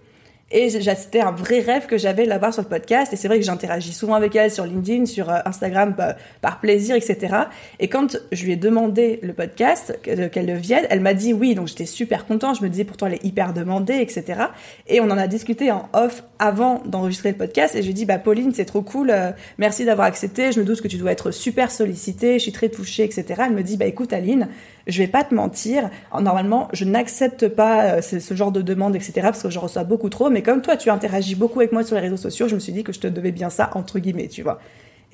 Et 0.50 0.70
c'était 0.70 1.20
un 1.20 1.30
vrai 1.30 1.60
rêve 1.60 1.86
que 1.86 1.98
j'avais 1.98 2.24
de 2.24 2.30
la 2.30 2.38
voir 2.38 2.54
sur 2.54 2.62
le 2.62 2.68
podcast. 2.68 3.12
Et 3.12 3.16
c'est 3.16 3.28
vrai 3.28 3.38
que 3.38 3.44
j'interagis 3.44 3.92
souvent 3.92 4.14
avec 4.14 4.34
elle 4.34 4.50
sur 4.50 4.64
LinkedIn, 4.64 5.04
sur 5.04 5.28
euh, 5.28 5.40
Instagram, 5.44 5.94
bah, 5.96 6.16
par 6.40 6.60
plaisir, 6.60 6.96
etc. 6.96 7.34
Et 7.80 7.88
quand 7.88 8.16
je 8.32 8.44
lui 8.46 8.52
ai 8.52 8.56
demandé 8.56 9.18
le 9.22 9.34
podcast, 9.34 9.98
qu'elle 10.02 10.46
le 10.46 10.54
vienne, 10.54 10.86
elle 10.88 11.00
m'a 11.00 11.12
dit 11.12 11.34
oui. 11.34 11.54
Donc 11.54 11.68
j'étais 11.68 11.84
super 11.84 12.24
content. 12.24 12.54
Je 12.54 12.62
me 12.62 12.70
disais 12.70 12.84
pourtant 12.84 13.08
elle 13.08 13.14
est 13.14 13.24
hyper 13.24 13.52
demandée, 13.52 13.96
etc. 13.96 14.44
Et 14.86 15.02
on 15.02 15.10
en 15.10 15.18
a 15.18 15.26
discuté 15.26 15.70
en 15.70 15.90
off 15.92 16.24
avant 16.38 16.82
d'enregistrer 16.86 17.32
le 17.32 17.36
podcast. 17.36 17.74
Et 17.74 17.82
j'ai 17.82 17.92
dit 17.92 18.06
bah 18.06 18.18
Pauline, 18.18 18.54
c'est 18.54 18.64
trop 18.64 18.80
cool. 18.80 19.10
Euh, 19.10 19.32
merci 19.58 19.84
d'avoir 19.84 20.06
accepté. 20.06 20.52
Je 20.52 20.60
me 20.60 20.64
doute 20.64 20.80
que 20.80 20.88
tu 20.88 20.96
dois 20.96 21.12
être 21.12 21.30
super 21.30 21.70
sollicitée. 21.70 22.38
Je 22.38 22.44
suis 22.44 22.52
très 22.52 22.70
touchée, 22.70 23.04
etc. 23.04 23.42
Elle 23.44 23.52
me 23.52 23.62
dit 23.62 23.76
bah 23.76 23.84
écoute 23.84 24.14
Aline, 24.14 24.48
je 24.88 24.99
vais 24.99 25.07
pas 25.07 25.23
te 25.23 25.35
mentir, 25.35 25.90
normalement, 26.18 26.68
je 26.73 26.85
n'accepte 26.85 27.49
pas 27.49 27.97
euh, 27.97 28.00
ce, 28.00 28.35
genre 28.35 28.50
de 28.50 28.62
demande, 28.62 28.97
etc., 28.97 29.12
parce 29.23 29.42
que 29.42 29.50
je 29.50 29.59
reçois 29.59 29.85
beaucoup 29.85 30.09
trop, 30.09 30.30
mais 30.30 30.42
comme 30.42 30.62
toi, 30.62 30.76
tu 30.76 30.90
interagis 30.90 31.35
beaucoup 31.35 31.61
avec 31.61 31.73
moi 31.73 31.85
sur 31.85 31.95
les 31.95 32.02
réseaux 32.02 32.16
sociaux, 32.16 32.49
je 32.49 32.54
me 32.54 32.61
suis 32.61 32.73
dit 32.73 32.85
que 32.85 32.92
je 32.92 33.00
te 33.00 33.07
devais 33.07 33.30
bien 33.30 33.50
ça, 33.50 33.71
entre 33.75 33.99
guillemets, 33.99 34.28
tu 34.28 34.42
vois. 34.42 34.59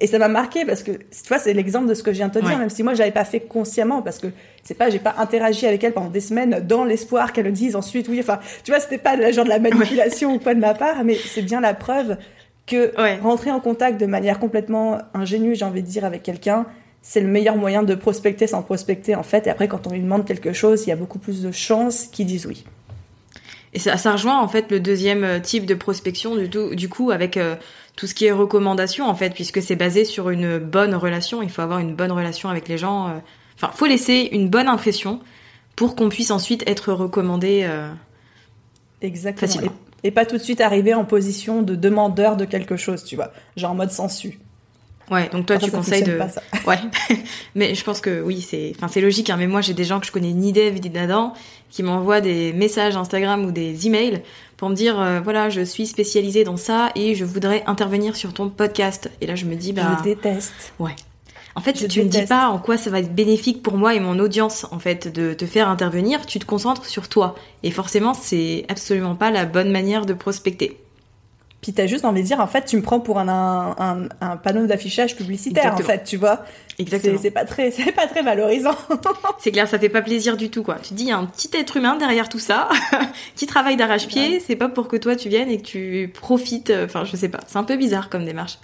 Et 0.00 0.06
ça 0.06 0.18
m'a 0.18 0.28
marqué 0.28 0.64
parce 0.64 0.82
que, 0.82 0.92
tu 0.92 1.28
vois, 1.28 1.38
c'est 1.38 1.52
l'exemple 1.52 1.88
de 1.88 1.94
ce 1.94 2.02
que 2.02 2.12
je 2.12 2.16
viens 2.16 2.28
de 2.28 2.34
te 2.34 2.44
dire, 2.44 2.58
même 2.58 2.70
si 2.70 2.82
moi, 2.82 2.94
j'avais 2.94 3.12
pas 3.12 3.24
fait 3.24 3.40
consciemment 3.40 4.02
parce 4.02 4.18
que 4.18 4.26
c'est 4.64 4.74
pas, 4.74 4.90
j'ai 4.90 4.98
pas 4.98 5.14
interagi 5.18 5.66
avec 5.66 5.84
elle 5.84 5.92
pendant 5.92 6.10
des 6.10 6.20
semaines 6.20 6.64
dans 6.66 6.84
l'espoir 6.84 7.32
qu'elle 7.32 7.44
le 7.44 7.52
dise 7.52 7.76
ensuite, 7.76 8.08
oui, 8.08 8.18
enfin, 8.18 8.40
tu 8.64 8.72
vois, 8.72 8.80
c'était 8.80 8.98
pas 8.98 9.14
le 9.14 9.30
genre 9.30 9.44
de 9.44 9.50
la 9.50 9.60
manipulation 9.60 10.34
ou 10.34 10.40
quoi 10.40 10.54
de 10.54 10.60
ma 10.60 10.74
part, 10.74 11.04
mais 11.04 11.14
c'est 11.14 11.42
bien 11.42 11.60
la 11.60 11.74
preuve 11.74 12.16
que 12.66 12.92
rentrer 13.22 13.52
en 13.52 13.60
contact 13.60 14.00
de 14.00 14.06
manière 14.06 14.40
complètement 14.40 14.98
ingénue, 15.12 15.54
j'ai 15.54 15.64
envie 15.64 15.82
de 15.82 15.86
dire, 15.86 16.04
avec 16.04 16.24
quelqu'un, 16.24 16.66
c'est 17.06 17.20
le 17.20 17.28
meilleur 17.28 17.56
moyen 17.56 17.82
de 17.82 17.94
prospecter 17.94 18.46
sans 18.46 18.62
prospecter, 18.62 19.14
en 19.14 19.22
fait. 19.22 19.46
Et 19.46 19.50
après, 19.50 19.68
quand 19.68 19.86
on 19.86 19.90
lui 19.90 20.00
demande 20.00 20.24
quelque 20.24 20.54
chose, 20.54 20.84
il 20.86 20.88
y 20.88 20.92
a 20.92 20.96
beaucoup 20.96 21.18
plus 21.18 21.42
de 21.42 21.52
chances 21.52 22.04
qu'ils 22.04 22.24
disent 22.24 22.46
oui. 22.46 22.64
Et 23.74 23.78
ça, 23.78 23.98
ça, 23.98 24.12
rejoint 24.12 24.40
en 24.40 24.48
fait 24.48 24.70
le 24.70 24.80
deuxième 24.80 25.22
euh, 25.22 25.38
type 25.38 25.66
de 25.66 25.74
prospection 25.74 26.34
du, 26.34 26.48
tout, 26.48 26.74
du 26.74 26.88
coup 26.88 27.10
avec 27.10 27.36
euh, 27.36 27.56
tout 27.96 28.06
ce 28.06 28.14
qui 28.14 28.24
est 28.24 28.32
recommandation 28.32 29.06
en 29.06 29.14
fait, 29.14 29.34
puisque 29.34 29.60
c'est 29.60 29.76
basé 29.76 30.06
sur 30.06 30.30
une 30.30 30.58
bonne 30.58 30.94
relation. 30.94 31.42
Il 31.42 31.50
faut 31.50 31.60
avoir 31.60 31.78
une 31.78 31.94
bonne 31.94 32.12
relation 32.12 32.48
avec 32.48 32.68
les 32.68 32.78
gens. 32.78 33.08
Euh. 33.08 33.18
Enfin, 33.56 33.70
faut 33.74 33.86
laisser 33.86 34.30
une 34.32 34.48
bonne 34.48 34.68
impression 34.68 35.20
pour 35.76 35.96
qu'on 35.96 36.08
puisse 36.08 36.30
ensuite 36.30 36.66
être 36.66 36.92
recommandé. 36.92 37.68
Exactement. 39.02 39.72
Et, 40.02 40.10
pas 40.10 40.24
tout 40.24 40.38
de 40.38 40.42
suite 40.42 40.60
arriver 40.60 40.94
en 40.94 41.04
position 41.04 41.62
de 41.62 41.74
demandeur 41.74 42.36
de 42.36 42.44
quelque 42.44 42.76
chose, 42.76 43.04
tu 43.04 43.16
vois, 43.16 43.32
genre 43.56 43.72
en 43.72 43.74
mode 43.74 43.90
sensu. 43.90 44.38
Ouais, 45.10 45.28
donc 45.28 45.46
toi 45.46 45.58
tu 45.58 45.70
conseilles 45.70 46.02
de. 46.02 46.18
ouais, 46.66 46.78
mais 47.54 47.74
je 47.74 47.84
pense 47.84 48.00
que 48.00 48.22
oui, 48.22 48.40
c'est, 48.40 48.72
enfin 48.76 48.88
c'est 48.88 49.00
logique. 49.00 49.30
Hein, 49.30 49.36
mais 49.38 49.46
moi 49.46 49.60
j'ai 49.60 49.74
des 49.74 49.84
gens 49.84 50.00
que 50.00 50.06
je 50.06 50.12
connais 50.12 50.32
ni 50.32 50.52
dev 50.52 50.74
ni 50.74 50.90
d'Adam 50.90 51.34
qui 51.70 51.82
m'envoient 51.82 52.20
des 52.20 52.52
messages 52.52 52.96
Instagram 52.96 53.44
ou 53.44 53.50
des 53.50 53.86
emails 53.86 54.22
pour 54.56 54.70
me 54.70 54.74
dire 54.74 55.00
euh, 55.00 55.20
voilà 55.20 55.50
je 55.50 55.60
suis 55.62 55.86
spécialisée 55.86 56.44
dans 56.44 56.56
ça 56.56 56.90
et 56.94 57.14
je 57.14 57.24
voudrais 57.24 57.64
intervenir 57.66 58.16
sur 58.16 58.32
ton 58.32 58.48
podcast. 58.48 59.10
Et 59.20 59.26
là 59.26 59.34
je 59.34 59.44
me 59.44 59.56
dis 59.56 59.72
bah. 59.72 59.98
Je 59.98 60.04
déteste. 60.04 60.72
Ouais. 60.78 60.94
En 61.56 61.60
fait, 61.60 61.72
tu 61.72 62.02
ne 62.02 62.08
dis 62.08 62.22
pas 62.22 62.48
en 62.48 62.58
quoi 62.58 62.76
ça 62.76 62.90
va 62.90 62.98
être 62.98 63.14
bénéfique 63.14 63.62
pour 63.62 63.76
moi 63.76 63.94
et 63.94 64.00
mon 64.00 64.18
audience, 64.18 64.66
en 64.72 64.80
fait, 64.80 65.06
de 65.06 65.34
te 65.34 65.46
faire 65.46 65.68
intervenir. 65.68 66.26
Tu 66.26 66.40
te 66.40 66.44
concentres 66.44 66.86
sur 66.86 67.08
toi. 67.08 67.36
Et 67.62 67.70
forcément, 67.70 68.12
c'est 68.12 68.64
absolument 68.68 69.14
pas 69.14 69.30
la 69.30 69.44
bonne 69.44 69.70
manière 69.70 70.04
de 70.04 70.14
prospecter. 70.14 70.76
Puis 71.64 71.72
t'as 71.72 71.86
juste 71.86 72.04
envie 72.04 72.20
de 72.20 72.26
dire, 72.26 72.40
en 72.40 72.46
fait, 72.46 72.66
tu 72.66 72.76
me 72.76 72.82
prends 72.82 73.00
pour 73.00 73.18
un, 73.18 73.26
un, 73.26 74.08
un, 74.20 74.36
panneau 74.36 74.66
d'affichage 74.66 75.16
publicitaire, 75.16 75.72
en 75.72 75.78
fait, 75.78 76.04
tu 76.04 76.18
vois. 76.18 76.44
Exactement. 76.78 77.18
C'est 77.22 77.30
pas 77.30 77.46
très, 77.46 77.70
c'est 77.70 77.90
pas 77.90 78.06
très 78.06 78.20
valorisant. 78.20 78.76
c'est 79.38 79.50
clair, 79.50 79.66
ça 79.66 79.78
fait 79.78 79.88
pas 79.88 80.02
plaisir 80.02 80.36
du 80.36 80.50
tout, 80.50 80.62
quoi. 80.62 80.74
Tu 80.74 80.92
dis, 80.92 81.04
il 81.04 81.08
y 81.08 81.12
a 81.12 81.16
un 81.16 81.24
petit 81.24 81.48
être 81.56 81.78
humain 81.78 81.96
derrière 81.96 82.28
tout 82.28 82.38
ça, 82.38 82.68
qui 83.34 83.46
travaille 83.46 83.76
d'arrache-pied. 83.76 84.40
C'est 84.40 84.56
pas 84.56 84.68
pour 84.68 84.88
que 84.88 84.98
toi 84.98 85.16
tu 85.16 85.30
viennes 85.30 85.48
et 85.48 85.56
que 85.56 85.62
tu 85.62 86.12
profites. 86.12 86.68
Euh, 86.68 86.84
enfin, 86.84 87.06
je 87.06 87.16
sais 87.16 87.30
pas. 87.30 87.40
C'est 87.46 87.56
un 87.56 87.64
peu 87.64 87.76
bizarre 87.76 88.10
comme 88.10 88.26
démarche. 88.26 88.58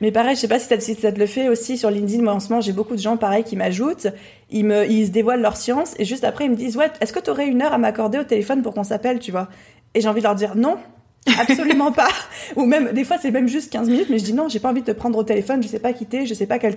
Mais 0.00 0.10
pareil, 0.10 0.34
je 0.34 0.40
sais 0.40 0.48
pas 0.48 0.58
si, 0.58 0.66
si 0.80 0.96
ça 0.96 1.12
te 1.12 1.20
le 1.20 1.26
fait 1.26 1.48
aussi 1.48 1.78
sur 1.78 1.88
LinkedIn. 1.88 2.20
Moi, 2.20 2.32
en 2.32 2.40
ce 2.40 2.48
moment, 2.48 2.60
j'ai 2.60 2.72
beaucoup 2.72 2.96
de 2.96 3.00
gens, 3.00 3.16
pareil, 3.16 3.44
qui 3.44 3.54
m'ajoutent. 3.54 4.08
Ils 4.50 4.64
me, 4.64 4.90
ils 4.90 5.06
se 5.06 5.12
dévoilent 5.12 5.40
leur 5.40 5.56
science 5.56 5.94
et 6.00 6.04
juste 6.04 6.24
après, 6.24 6.46
ils 6.46 6.50
me 6.50 6.56
disent, 6.56 6.76
ouais, 6.76 6.90
est-ce 7.00 7.12
que 7.12 7.20
tu 7.20 7.30
aurais 7.30 7.46
une 7.46 7.62
heure 7.62 7.74
à 7.74 7.78
m'accorder 7.78 8.18
au 8.18 8.24
téléphone 8.24 8.62
pour 8.62 8.74
qu'on 8.74 8.82
s'appelle, 8.82 9.20
tu 9.20 9.30
vois? 9.30 9.48
Et 9.94 10.00
j'ai 10.00 10.08
envie 10.08 10.18
de 10.18 10.24
leur 10.26 10.34
dire 10.34 10.56
non, 10.56 10.78
Absolument 11.38 11.92
pas. 11.92 12.10
Ou 12.56 12.64
même, 12.66 12.92
des 12.92 13.04
fois, 13.04 13.16
c'est 13.20 13.30
même 13.30 13.48
juste 13.48 13.72
15 13.72 13.88
minutes, 13.88 14.08
mais 14.10 14.18
je 14.18 14.24
dis 14.24 14.34
non, 14.34 14.48
j'ai 14.48 14.60
pas 14.60 14.68
envie 14.70 14.82
de 14.82 14.86
te 14.86 14.96
prendre 14.96 15.18
au 15.18 15.24
téléphone, 15.24 15.62
je 15.62 15.68
sais 15.68 15.78
pas 15.78 15.92
quitter, 15.92 16.26
je 16.26 16.34
sais 16.34 16.46
pas 16.46 16.58
quel 16.58 16.76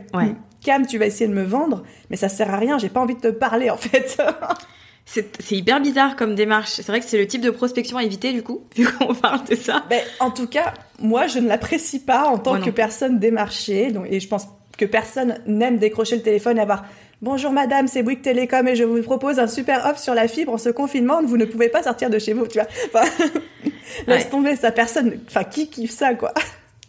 cam 0.63 0.85
tu 0.85 0.97
vas 0.97 1.05
essayer 1.05 1.27
de 1.27 1.33
me 1.33 1.43
vendre, 1.43 1.83
mais 2.09 2.17
ça 2.17 2.29
sert 2.29 2.53
à 2.53 2.57
rien, 2.57 2.77
j'ai 2.77 2.89
pas 2.89 3.01
envie 3.01 3.15
de 3.15 3.19
te 3.19 3.27
parler, 3.27 3.69
en 3.69 3.77
fait. 3.77 4.21
c'est 5.05 5.51
hyper 5.51 5.79
bizarre 5.81 6.15
comme 6.15 6.35
démarche. 6.35 6.71
C'est 6.71 6.87
vrai 6.87 6.99
que 6.99 7.05
c'est 7.05 7.17
le 7.17 7.27
type 7.27 7.41
de 7.41 7.49
prospection 7.49 7.97
à 7.97 8.03
éviter, 8.03 8.33
du 8.33 8.43
coup, 8.43 8.61
vu 8.75 8.87
qu'on 8.87 9.13
parle 9.13 9.43
de 9.45 9.55
ça. 9.55 9.83
Ben, 9.89 10.01
en 10.19 10.31
tout 10.31 10.47
cas, 10.47 10.73
moi, 10.99 11.27
je 11.27 11.39
ne 11.39 11.47
l'apprécie 11.47 11.99
pas 11.99 12.27
en 12.27 12.37
tant 12.37 12.61
que 12.61 12.69
personne 12.69 13.19
démarchée, 13.19 13.91
donc, 13.91 14.07
et 14.09 14.19
je 14.19 14.27
pense 14.27 14.47
que 14.77 14.85
personne 14.85 15.39
n'aime 15.47 15.77
décrocher 15.77 16.15
le 16.15 16.21
téléphone 16.21 16.57
et 16.57 16.61
avoir 16.61 16.85
Bonjour 17.23 17.51
madame, 17.51 17.87
c'est 17.87 18.03
Bouygues 18.03 18.21
Télécom 18.21 18.67
et 18.67 18.75
je 18.75 18.83
vous 18.83 19.01
propose 19.01 19.39
un 19.39 19.47
super 19.47 19.87
offre 19.87 19.97
sur 19.97 20.13
la 20.13 20.27
fibre 20.27 20.53
en 20.53 20.59
ce 20.59 20.69
confinement. 20.69 21.23
Vous 21.23 21.37
ne 21.37 21.45
pouvez 21.45 21.67
pas 21.67 21.81
sortir 21.81 22.11
de 22.11 22.19
chez 22.19 22.33
vous, 22.33 22.45
tu 22.45 22.59
vois. 22.59 23.03
laisse 24.07 24.29
tomber 24.29 24.55
ça, 24.55 24.71
personne. 24.71 25.19
Enfin, 25.27 25.43
qui 25.43 25.67
kiffe 25.67 25.89
ça, 25.89 26.13
quoi 26.13 26.31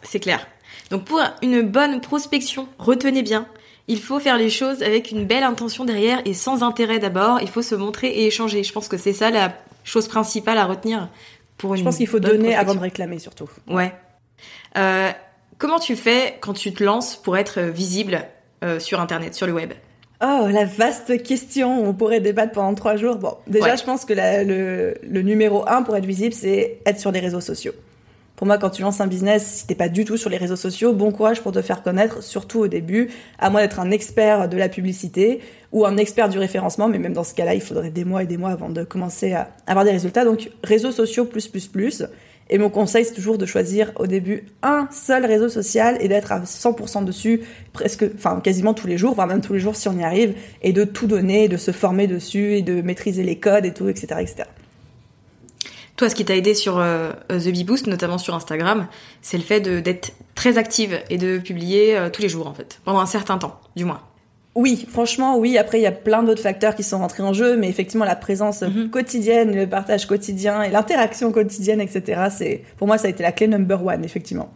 C'est 0.02 0.20
clair. 0.20 0.46
Donc 0.90 1.04
pour 1.04 1.18
une 1.40 1.62
bonne 1.62 2.02
prospection, 2.02 2.68
retenez 2.78 3.22
bien, 3.22 3.46
il 3.88 3.98
faut 3.98 4.20
faire 4.20 4.36
les 4.36 4.50
choses 4.50 4.82
avec 4.82 5.12
une 5.12 5.24
belle 5.24 5.44
intention 5.44 5.86
derrière 5.86 6.20
et 6.26 6.34
sans 6.34 6.62
intérêt 6.62 6.98
d'abord. 6.98 7.40
Il 7.40 7.48
faut 7.48 7.62
se 7.62 7.74
montrer 7.74 8.08
et 8.08 8.26
échanger. 8.26 8.62
Je 8.64 8.72
pense 8.74 8.88
que 8.88 8.98
c'est 8.98 9.14
ça 9.14 9.30
la 9.30 9.54
chose 9.82 10.08
principale 10.08 10.58
à 10.58 10.66
retenir 10.66 11.08
pour 11.56 11.72
une. 11.72 11.78
Je 11.78 11.84
pense 11.84 11.96
qu'il 11.96 12.06
faut 12.06 12.20
donner 12.20 12.54
avant 12.54 12.74
de 12.74 12.80
réclamer 12.80 13.18
surtout. 13.18 13.48
Ouais. 13.66 13.94
Euh, 14.76 15.10
comment 15.56 15.78
tu 15.78 15.96
fais 15.96 16.36
quand 16.42 16.52
tu 16.52 16.74
te 16.74 16.84
lances 16.84 17.16
pour 17.16 17.38
être 17.38 17.62
visible 17.62 18.26
euh, 18.62 18.78
sur 18.78 19.00
Internet, 19.00 19.34
sur 19.34 19.46
le 19.46 19.54
web? 19.54 19.72
Oh, 20.20 20.48
la 20.50 20.64
vaste 20.64 21.22
question. 21.22 21.88
On 21.88 21.92
pourrait 21.92 22.20
débattre 22.20 22.52
pendant 22.52 22.74
trois 22.74 22.96
jours. 22.96 23.16
Bon, 23.16 23.34
déjà, 23.46 23.76
je 23.76 23.84
pense 23.84 24.04
que 24.04 24.14
le, 24.14 24.94
le, 25.02 25.22
numéro 25.22 25.64
un 25.68 25.82
pour 25.82 25.96
être 25.96 26.06
visible, 26.06 26.34
c'est 26.34 26.80
être 26.84 26.98
sur 26.98 27.12
les 27.12 27.20
réseaux 27.20 27.40
sociaux. 27.40 27.72
Pour 28.34 28.46
moi, 28.46 28.58
quand 28.58 28.70
tu 28.70 28.82
lances 28.82 29.00
un 29.00 29.06
business, 29.06 29.44
si 29.44 29.66
t'es 29.66 29.74
pas 29.74 29.88
du 29.88 30.04
tout 30.04 30.16
sur 30.16 30.30
les 30.30 30.36
réseaux 30.36 30.56
sociaux, 30.56 30.92
bon 30.92 31.10
courage 31.10 31.40
pour 31.40 31.52
te 31.52 31.62
faire 31.62 31.82
connaître, 31.82 32.22
surtout 32.22 32.60
au 32.60 32.68
début, 32.68 33.10
à 33.38 33.50
moins 33.50 33.62
d'être 33.62 33.80
un 33.80 33.90
expert 33.90 34.48
de 34.48 34.56
la 34.56 34.68
publicité 34.68 35.40
ou 35.72 35.84
un 35.86 35.96
expert 35.96 36.28
du 36.28 36.38
référencement, 36.38 36.88
mais 36.88 36.98
même 36.98 37.12
dans 37.12 37.24
ce 37.24 37.34
cas-là, 37.34 37.54
il 37.54 37.60
faudrait 37.60 37.90
des 37.90 38.04
mois 38.04 38.22
et 38.22 38.26
des 38.26 38.36
mois 38.36 38.50
avant 38.50 38.68
de 38.68 38.84
commencer 38.84 39.32
à 39.32 39.50
avoir 39.66 39.84
des 39.84 39.90
résultats. 39.90 40.24
Donc, 40.24 40.50
réseaux 40.62 40.92
sociaux 40.92 41.24
plus 41.24 41.48
plus 41.48 41.66
plus. 41.66 42.04
Et 42.50 42.58
mon 42.58 42.70
conseil, 42.70 43.04
c'est 43.04 43.14
toujours 43.14 43.36
de 43.38 43.46
choisir 43.46 43.92
au 43.96 44.06
début 44.06 44.46
un 44.62 44.88
seul 44.90 45.26
réseau 45.26 45.48
social 45.48 45.98
et 46.00 46.08
d'être 46.08 46.32
à 46.32 46.40
100% 46.40 47.04
dessus, 47.04 47.42
presque, 47.72 48.06
enfin, 48.14 48.40
quasiment 48.40 48.74
tous 48.74 48.86
les 48.86 48.96
jours, 48.96 49.14
voire 49.14 49.26
même 49.26 49.40
tous 49.40 49.52
les 49.52 49.60
jours 49.60 49.76
si 49.76 49.88
on 49.88 49.98
y 49.98 50.04
arrive, 50.04 50.34
et 50.62 50.72
de 50.72 50.84
tout 50.84 51.06
donner, 51.06 51.48
de 51.48 51.56
se 51.56 51.72
former 51.72 52.06
dessus 52.06 52.54
et 52.54 52.62
de 52.62 52.80
maîtriser 52.80 53.22
les 53.22 53.38
codes 53.38 53.66
et 53.66 53.74
tout, 53.74 53.88
etc., 53.88 54.06
etc. 54.20 54.44
Toi, 55.96 56.08
ce 56.08 56.14
qui 56.14 56.24
t'a 56.24 56.36
aidé 56.36 56.54
sur 56.54 56.78
euh, 56.78 57.10
The 57.28 57.48
Bee 57.48 57.64
Boost, 57.64 57.88
notamment 57.88 58.18
sur 58.18 58.34
Instagram, 58.34 58.86
c'est 59.20 59.36
le 59.36 59.42
fait 59.42 59.60
d'être 59.60 60.12
très 60.36 60.56
active 60.56 61.00
et 61.10 61.18
de 61.18 61.38
publier 61.38 61.96
euh, 61.96 62.08
tous 62.08 62.22
les 62.22 62.28
jours, 62.28 62.46
en 62.46 62.54
fait, 62.54 62.80
pendant 62.84 63.00
un 63.00 63.06
certain 63.06 63.36
temps, 63.36 63.60
du 63.74 63.84
moins. 63.84 64.00
Oui, 64.58 64.88
franchement, 64.90 65.38
oui. 65.38 65.56
Après, 65.56 65.78
il 65.78 65.82
y 65.82 65.86
a 65.86 65.92
plein 65.92 66.24
d'autres 66.24 66.42
facteurs 66.42 66.74
qui 66.74 66.82
sont 66.82 66.98
rentrés 66.98 67.22
en 67.22 67.32
jeu, 67.32 67.56
mais 67.56 67.68
effectivement, 67.68 68.04
la 68.04 68.16
présence 68.16 68.62
mhm. 68.62 68.90
quotidienne, 68.90 69.54
le 69.54 69.68
partage 69.68 70.08
quotidien 70.08 70.62
et 70.64 70.70
l'interaction 70.70 71.30
quotidienne, 71.30 71.80
etc. 71.80 72.22
C'est, 72.36 72.64
pour 72.76 72.88
moi, 72.88 72.98
ça 72.98 73.06
a 73.06 73.10
été 73.10 73.22
la 73.22 73.30
clé 73.30 73.46
number 73.46 73.86
one, 73.86 74.04
effectivement. 74.04 74.50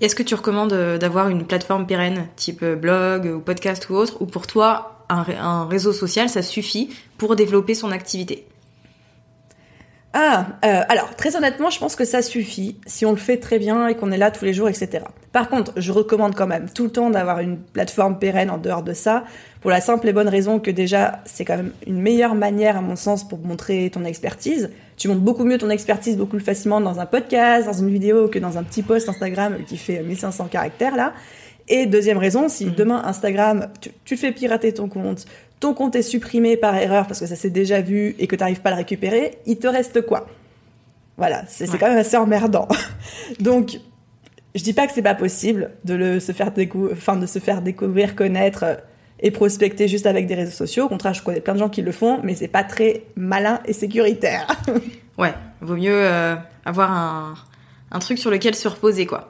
Est-ce 0.00 0.16
que 0.16 0.24
tu 0.24 0.34
recommandes 0.34 0.72
euh, 0.72 0.98
d'avoir 0.98 1.28
une 1.28 1.46
plateforme 1.46 1.86
pérenne, 1.86 2.26
type 2.34 2.64
euh, 2.64 2.74
blog 2.74 3.26
ou 3.26 3.38
podcast 3.38 3.88
ou 3.90 3.94
autre, 3.94 4.20
ou 4.22 4.26
pour 4.26 4.48
toi, 4.48 5.04
un 5.08 5.68
réseau 5.68 5.92
social, 5.92 6.28
ça 6.28 6.42
suffit 6.42 6.90
pour 7.16 7.36
développer 7.36 7.74
son 7.74 7.92
activité? 7.92 8.44
Ah, 10.18 10.46
euh, 10.64 10.80
alors 10.88 11.14
très 11.14 11.36
honnêtement, 11.36 11.68
je 11.68 11.78
pense 11.78 11.94
que 11.94 12.06
ça 12.06 12.22
suffit 12.22 12.76
si 12.86 13.04
on 13.04 13.10
le 13.10 13.18
fait 13.18 13.36
très 13.36 13.58
bien 13.58 13.86
et 13.86 13.96
qu'on 13.96 14.10
est 14.10 14.16
là 14.16 14.30
tous 14.30 14.46
les 14.46 14.54
jours, 14.54 14.66
etc. 14.66 15.04
Par 15.30 15.50
contre, 15.50 15.74
je 15.76 15.92
recommande 15.92 16.34
quand 16.34 16.46
même 16.46 16.70
tout 16.70 16.84
le 16.84 16.90
temps 16.90 17.10
d'avoir 17.10 17.40
une 17.40 17.58
plateforme 17.58 18.18
pérenne 18.18 18.48
en 18.48 18.56
dehors 18.56 18.82
de 18.82 18.94
ça, 18.94 19.24
pour 19.60 19.70
la 19.70 19.82
simple 19.82 20.08
et 20.08 20.14
bonne 20.14 20.30
raison 20.30 20.58
que 20.58 20.70
déjà, 20.70 21.20
c'est 21.26 21.44
quand 21.44 21.58
même 21.58 21.72
une 21.86 22.00
meilleure 22.00 22.34
manière, 22.34 22.78
à 22.78 22.80
mon 22.80 22.96
sens, 22.96 23.28
pour 23.28 23.40
montrer 23.40 23.90
ton 23.90 24.06
expertise. 24.06 24.70
Tu 24.96 25.08
montres 25.08 25.20
beaucoup 25.20 25.44
mieux 25.44 25.58
ton 25.58 25.68
expertise 25.68 26.16
beaucoup 26.16 26.36
plus 26.36 26.44
facilement 26.44 26.80
dans 26.80 26.98
un 26.98 27.04
podcast, 27.04 27.66
dans 27.66 27.74
une 27.74 27.90
vidéo, 27.90 28.28
que 28.28 28.38
dans 28.38 28.56
un 28.56 28.62
petit 28.62 28.82
post 28.82 29.10
Instagram 29.10 29.58
qui 29.68 29.76
fait 29.76 30.02
1500 30.02 30.46
caractères 30.46 30.96
là. 30.96 31.12
Et 31.68 31.84
deuxième 31.84 32.16
raison, 32.16 32.48
si 32.48 32.64
mmh. 32.64 32.74
demain 32.74 33.02
Instagram, 33.04 33.68
tu, 33.82 33.90
tu 34.06 34.16
fais 34.16 34.32
pirater 34.32 34.72
ton 34.72 34.88
compte, 34.88 35.26
ton 35.60 35.74
compte 35.74 35.96
est 35.96 36.02
supprimé 36.02 36.56
par 36.56 36.76
erreur 36.76 37.06
parce 37.06 37.20
que 37.20 37.26
ça 37.26 37.36
s'est 37.36 37.50
déjà 37.50 37.80
vu 37.80 38.14
et 38.18 38.26
que 38.26 38.36
tu 38.36 38.40
n'arrives 38.40 38.60
pas 38.60 38.70
à 38.70 38.72
le 38.72 38.78
récupérer, 38.78 39.38
il 39.46 39.58
te 39.58 39.66
reste 39.66 40.02
quoi? 40.02 40.26
Voilà, 41.16 41.44
c'est 41.48 41.66
quand 41.78 41.88
même 41.88 41.98
assez 41.98 42.16
emmerdant. 42.16 42.68
Donc, 43.40 43.78
je 44.54 44.62
dis 44.62 44.74
pas 44.74 44.86
que 44.86 44.92
c'est 44.92 45.02
pas 45.02 45.14
possible 45.14 45.70
de 45.84 45.94
le 45.94 46.20
se 46.20 46.32
faire 46.32 46.52
enfin 46.92 47.16
de 47.16 47.26
se 47.26 47.38
faire 47.38 47.62
découvrir, 47.62 48.14
connaître 48.14 48.64
et 49.20 49.30
prospecter 49.30 49.88
juste 49.88 50.06
avec 50.06 50.26
des 50.26 50.34
réseaux 50.34 50.52
sociaux. 50.52 50.84
Au 50.84 50.88
contraire, 50.88 51.14
je 51.14 51.22
connais 51.22 51.40
plein 51.40 51.54
de 51.54 51.58
gens 51.58 51.70
qui 51.70 51.80
le 51.80 51.92
font, 51.92 52.20
mais 52.22 52.34
c'est 52.34 52.48
pas 52.48 52.64
très 52.64 53.04
malin 53.16 53.60
et 53.64 53.72
sécuritaire. 53.72 54.46
ouais, 55.18 55.32
vaut 55.62 55.76
mieux 55.76 55.94
euh, 55.94 56.36
avoir 56.66 56.92
un, 56.92 57.34
un 57.92 57.98
truc 57.98 58.18
sur 58.18 58.30
lequel 58.30 58.54
se 58.54 58.68
reposer 58.68 59.06
quoi. 59.06 59.28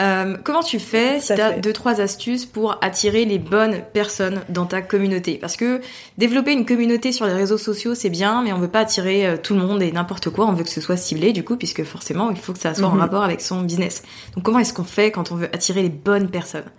Euh, 0.00 0.36
comment 0.44 0.62
tu 0.62 0.78
fais 0.78 1.20
si 1.20 1.34
tu 1.34 1.40
as 1.40 1.58
deux 1.58 1.72
trois 1.72 2.00
astuces 2.00 2.46
pour 2.46 2.78
attirer 2.82 3.24
les 3.24 3.38
bonnes 3.38 3.82
personnes 3.92 4.42
dans 4.48 4.66
ta 4.66 4.80
communauté? 4.80 5.38
Parce 5.38 5.56
que 5.56 5.80
développer 6.18 6.52
une 6.52 6.64
communauté 6.64 7.10
sur 7.10 7.26
les 7.26 7.32
réseaux 7.32 7.58
sociaux 7.58 7.94
c'est 7.94 8.10
bien, 8.10 8.42
mais 8.42 8.52
on 8.52 8.58
veut 8.58 8.68
pas 8.68 8.80
attirer 8.80 9.26
euh, 9.26 9.36
tout 9.36 9.54
le 9.54 9.60
monde 9.60 9.82
et 9.82 9.90
n'importe 9.90 10.30
quoi. 10.30 10.46
On 10.46 10.52
veut 10.52 10.64
que 10.64 10.70
ce 10.70 10.80
soit 10.80 10.96
ciblé 10.96 11.32
du 11.32 11.44
coup, 11.44 11.56
puisque 11.56 11.82
forcément 11.82 12.30
il 12.30 12.36
faut 12.36 12.52
que 12.52 12.60
ça 12.60 12.74
soit 12.74 12.86
en 12.86 12.94
mhm. 12.94 13.00
rapport 13.00 13.24
avec 13.24 13.40
son 13.40 13.62
business. 13.62 14.02
Donc 14.36 14.44
comment 14.44 14.60
est-ce 14.60 14.72
qu'on 14.72 14.84
fait 14.84 15.10
quand 15.10 15.32
on 15.32 15.34
veut 15.34 15.48
attirer 15.52 15.82
les 15.82 15.88
bonnes 15.88 16.30
personnes? 16.30 16.70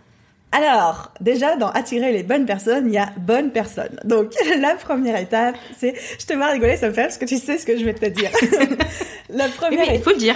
Alors, 0.52 1.14
déjà, 1.22 1.56
dans 1.58 1.70
attirer 1.70 2.12
les 2.12 2.24
bonnes 2.24 2.46
personnes, 2.46 2.88
il 2.88 2.94
y 2.94 2.98
a 2.98 3.12
bonnes 3.18 3.52
personnes. 3.52 4.00
Donc, 4.04 4.34
la 4.60 4.76
première 4.76 5.20
étape, 5.20 5.56
c'est, 5.78 5.94
je 6.20 6.26
te 6.26 6.34
vois 6.34 6.48
rigoler, 6.48 6.76
ça 6.76 6.90
me 6.90 6.94
fait 6.94 7.04
parce 7.04 7.20
que 7.20 7.26
tu 7.26 7.38
sais 7.38 7.60
ce 7.60 7.66
que 7.66 7.78
je 7.78 7.86
vais 7.86 7.94
te 7.94 8.08
dire. 8.08 8.32
la 9.30 9.48
première, 9.48 9.94
il 9.94 10.02
faut 10.02 10.10
le 10.10 10.18
dire. 10.18 10.36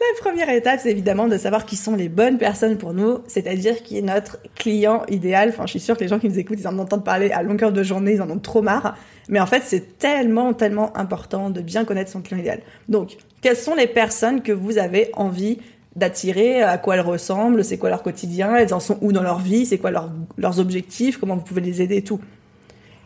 La 0.00 0.20
première 0.20 0.48
étape, 0.48 0.80
c'est 0.82 0.90
évidemment 0.90 1.28
de 1.28 1.36
savoir 1.36 1.66
qui 1.66 1.76
sont 1.76 1.96
les 1.96 2.08
bonnes 2.08 2.38
personnes 2.38 2.78
pour 2.78 2.94
nous, 2.94 3.18
c'est-à-dire 3.26 3.82
qui 3.82 3.98
est 3.98 4.02
notre 4.02 4.38
client 4.54 5.04
idéal. 5.08 5.50
Enfin, 5.50 5.66
je 5.66 5.72
suis 5.72 5.80
sûre 5.80 5.96
que 5.96 6.02
les 6.02 6.08
gens 6.08 6.18
qui 6.18 6.28
nous 6.28 6.38
écoutent, 6.38 6.58
ils 6.58 6.68
en 6.68 6.78
entendent 6.78 7.04
parler 7.04 7.30
à 7.30 7.42
longueur 7.42 7.72
de 7.72 7.82
journée, 7.82 8.14
ils 8.14 8.22
en 8.22 8.30
ont 8.30 8.38
trop 8.38 8.62
marre. 8.62 8.96
Mais 9.28 9.40
en 9.40 9.46
fait, 9.46 9.62
c'est 9.64 9.98
tellement, 9.98 10.54
tellement 10.54 10.96
important 10.96 11.50
de 11.50 11.60
bien 11.60 11.84
connaître 11.84 12.10
son 12.10 12.22
client 12.22 12.40
idéal. 12.40 12.60
Donc, 12.88 13.16
quelles 13.40 13.56
sont 13.56 13.74
les 13.74 13.86
personnes 13.86 14.42
que 14.42 14.52
vous 14.52 14.78
avez 14.78 15.10
envie 15.14 15.58
d'attirer, 15.96 16.62
à 16.62 16.78
quoi 16.78 16.94
elles 16.94 17.00
ressemblent, 17.00 17.64
c'est 17.64 17.78
quoi 17.78 17.90
leur 17.90 18.02
quotidien, 18.02 18.56
elles 18.56 18.72
en 18.72 18.80
sont 18.80 18.98
où 19.00 19.12
dans 19.12 19.22
leur 19.22 19.38
vie, 19.38 19.66
c'est 19.66 19.78
quoi 19.78 19.90
leurs 19.90 20.58
objectifs, 20.58 21.18
comment 21.18 21.36
vous 21.36 21.42
pouvez 21.42 21.60
les 21.60 21.82
aider 21.82 21.96
et 21.96 22.02
tout. 22.02 22.20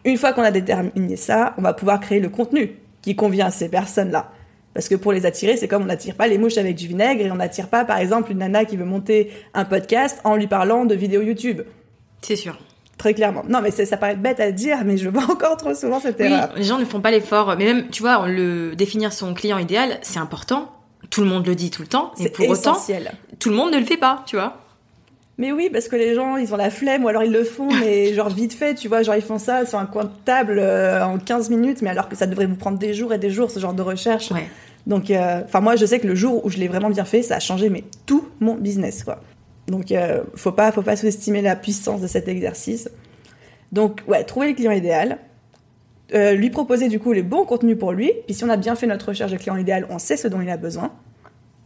Une 0.05 0.17
fois 0.17 0.33
qu'on 0.33 0.43
a 0.43 0.53
déterminé 0.53 1.17
ça, 1.17 1.55
on 1.59 1.63
va 1.63 1.75
pouvoir 1.75 1.99
créer 1.99 2.21
le 2.21 2.29
contenu 2.29 2.77
qui 3.03 3.17
convient 3.17 3.47
à 3.47 3.51
ces 3.51 3.69
personnes-là. 3.69 4.31
Parce 4.73 4.89
que 4.89 4.95
pour 4.95 5.13
les 5.13 5.27
attirer, 5.27 5.57
c'est 5.57 5.69
comme 5.69 5.83
on 5.83 5.87
n'attire 5.87 6.15
pas 6.15 6.29
les 6.29 6.39
mouches 6.39 6.59
avec 6.59 6.77
du 6.77 6.87
vinaigre 6.87 7.25
et 7.25 7.31
on 7.31 7.37
n'attire 7.37 7.69
pas, 7.69 7.85
par 7.85 7.99
exemple, 7.99 8.31
une 8.31 8.39
nana 8.39 8.65
qui 8.65 8.77
veut 8.77 8.85
monter 8.85 9.33
un 9.55 9.65
podcast 9.65 10.21
en 10.23 10.37
lui 10.37 10.47
parlant 10.47 10.85
de 10.85 10.95
vidéos 10.95 11.23
YouTube. 11.23 11.63
C'est 12.21 12.37
sûr. 12.37 12.59
Très 12.99 13.15
clairement. 13.15 13.43
Non, 13.49 13.61
mais 13.63 13.71
ça 13.71 13.97
paraît 13.97 14.17
bête 14.17 14.39
à 14.39 14.53
dire, 14.53 14.85
mais 14.85 14.97
je 14.97 15.09
vois 15.09 15.25
encore 15.31 15.57
trop 15.57 15.75
souvent 15.75 15.99
cette 15.99 16.19
oui, 16.21 16.27
erreur. 16.27 16.51
Les 16.57 16.63
gens 16.63 16.79
ne 16.79 16.85
font 16.85 17.01
pas 17.01 17.11
l'effort. 17.11 17.55
Mais 17.59 17.65
même, 17.65 17.89
tu 17.89 18.03
vois, 18.03 18.29
le 18.29 18.77
définir 18.77 19.13
son 19.13 19.35
client 19.35 19.59
idéal, 19.59 19.99
c'est 20.03 20.19
important. 20.19 20.71
Tout 21.11 21.23
le 21.23 21.29
monde 21.29 21.47
le 21.47 21.55
dit 21.55 21.71
tout 21.71 21.83
le 21.83 21.89
temps. 21.89 22.13
Et 22.19 22.29
pour 22.29 22.45
essentiel. 22.45 23.03
autant, 23.03 23.37
tout 23.39 23.51
le 23.51 23.57
monde 23.57 23.73
ne 23.73 23.79
le 23.79 23.85
fait 23.85 23.97
pas, 23.97 24.23
tu 24.27 24.37
vois. 24.37 24.59
Mais 25.39 25.53
oui, 25.53 25.69
parce 25.71 25.89
que 25.89 25.97
les 25.97 26.15
gens, 26.15 26.37
ils 26.37 26.53
ont 26.55 26.57
la 26.57 26.71
flemme, 26.71 27.05
ou 27.05 27.09
alors 27.09 27.23
ils 27.23 27.33
le 27.33 27.45
font, 27.45 27.69
mais 27.81 28.15
genre 28.15 28.29
vite 28.29 28.55
fait, 28.55 28.75
tu 28.75 28.89
vois, 28.89 29.03
genre 29.03 29.17
ils 29.17 29.23
font 29.23 29.39
ça 29.39 29.67
sur 29.67 29.79
un 29.79 29.87
coin 29.87 30.05
de 30.05 30.11
table 30.25 30.59
euh, 30.59 31.05
en 31.05 31.19
15 31.19 31.51
minutes, 31.51 31.83
mais 31.83 31.91
alors 31.91 32.09
que 32.09 32.17
ça 32.17 32.27
devrait 32.27 32.47
vous 32.47 32.57
prendre 32.57 32.79
des 32.79 32.95
jours 32.95 33.13
et 33.13 33.19
des 33.19 33.31
jours, 33.31 33.51
ce 33.51 33.61
genre 33.61 33.75
de 33.75 33.83
recherche. 33.83 34.31
Ouais. 34.31 34.49
Donc, 34.87 35.11
euh, 35.11 35.43
enfin, 35.45 35.61
moi, 35.61 35.77
je 35.77 35.85
sais 35.85 35.99
que 35.99 36.07
le 36.07 36.15
jour 36.15 36.45
où 36.45 36.51
je 36.51 36.59
l'ai 36.59 36.69
vraiment 36.69 36.91
bien 36.91 37.05
fait, 37.05 37.23
ça 37.23 37.37
a 37.37 37.41
changé, 37.41 37.69
mais 37.69 37.85
tout 38.07 38.29
mon 38.41 38.55
business, 38.55 39.05
quoi. 39.05 39.21
Donc, 39.67 39.91
euh, 39.91 40.23
faut 40.37 40.53
pas, 40.53 40.71
faut 40.71 40.83
pas 40.83 40.97
sous-estimer 40.97 41.43
la 41.43 41.57
puissance 41.57 42.01
de 42.01 42.07
cet 42.07 42.29
exercice. 42.29 42.89
Donc, 43.73 44.03
ouais, 44.07 44.23
trouver 44.23 44.49
le 44.49 44.55
client 44.55 44.71
idéal, 44.71 45.19
euh, 46.15 46.35
lui 46.35 46.51
proposer 46.51 46.89
du 46.89 47.01
coup 47.01 47.13
les 47.13 47.23
bons 47.23 47.45
contenus 47.45 47.79
pour 47.79 47.93
lui. 47.93 48.13
Puis 48.27 48.35
si 48.35 48.45
on 48.45 48.49
a 48.49 48.57
bien 48.57 48.77
fait 48.77 48.87
notre 48.87 49.09
recherche 49.09 49.33
de 49.33 49.37
client 49.37 49.57
idéal, 49.57 49.87
on 49.91 49.99
sait 49.99 50.17
ce 50.17 50.29
dont 50.29 50.41
il 50.41 50.51
a 50.51 50.57
besoin. 50.57 50.93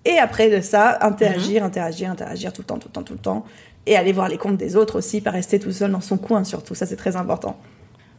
Et 0.05 0.19
après 0.19 0.49
de 0.49 0.61
ça, 0.63 0.99
interagir, 1.03 1.63
interagir, 1.63 2.11
interagir 2.11 2.53
tout 2.53 2.63
le 2.63 2.67
temps, 2.67 2.79
tout 2.79 2.89
le 2.89 2.93
temps, 2.93 3.03
tout 3.03 3.13
le 3.13 3.19
temps. 3.19 3.45
Et 3.87 3.97
aller 3.97 4.13
voir 4.13 4.29
les 4.29 4.39
comptes 4.39 4.57
des 4.57 4.77
autres 4.77 4.99
aussi, 4.99 5.21
pas 5.21 5.31
rester 5.31 5.59
tout 5.59 5.73
seul 5.73 5.91
dans 5.91 6.01
son 6.01 6.17
coin 6.17 6.45
surtout. 6.45 6.75
Ça, 6.75 6.87
c'est 6.87 6.97
très 6.97 7.17
important. 7.17 7.59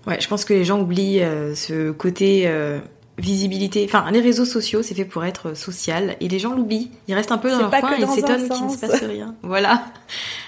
Ouais, 0.08 0.20
je 0.20 0.28
pense 0.28 0.46
que 0.46 0.54
les 0.54 0.66
gens 0.66 0.80
oublient 0.80 1.22
euh, 1.22 1.54
ce 1.56 1.92
côté 1.92 2.44
euh, 2.46 2.80
visibilité. 3.18 3.86
Enfin, 3.88 4.10
les 4.12 4.20
réseaux 4.22 4.46
sociaux, 4.46 4.82
c'est 4.82 4.96
fait 4.96 5.06
pour 5.06 5.24
être 5.26 5.56
social. 5.56 6.16
Et 6.20 6.28
les 6.28 6.40
gens 6.40 6.56
l'oublient. 6.56 6.92
Ils 7.08 7.14
restent 7.14 7.32
un 7.32 7.38
peu 7.38 7.52
dans 7.52 7.60
leur 7.60 7.70
pas 7.70 7.82
coin 7.82 7.96
et 7.96 8.08
s'étonnent 8.08 8.50
qu'il 8.50 8.66
ne 8.66 8.72
se 8.72 8.78
passe 8.80 9.04
rien. 9.04 9.36
Voilà. 9.44 9.86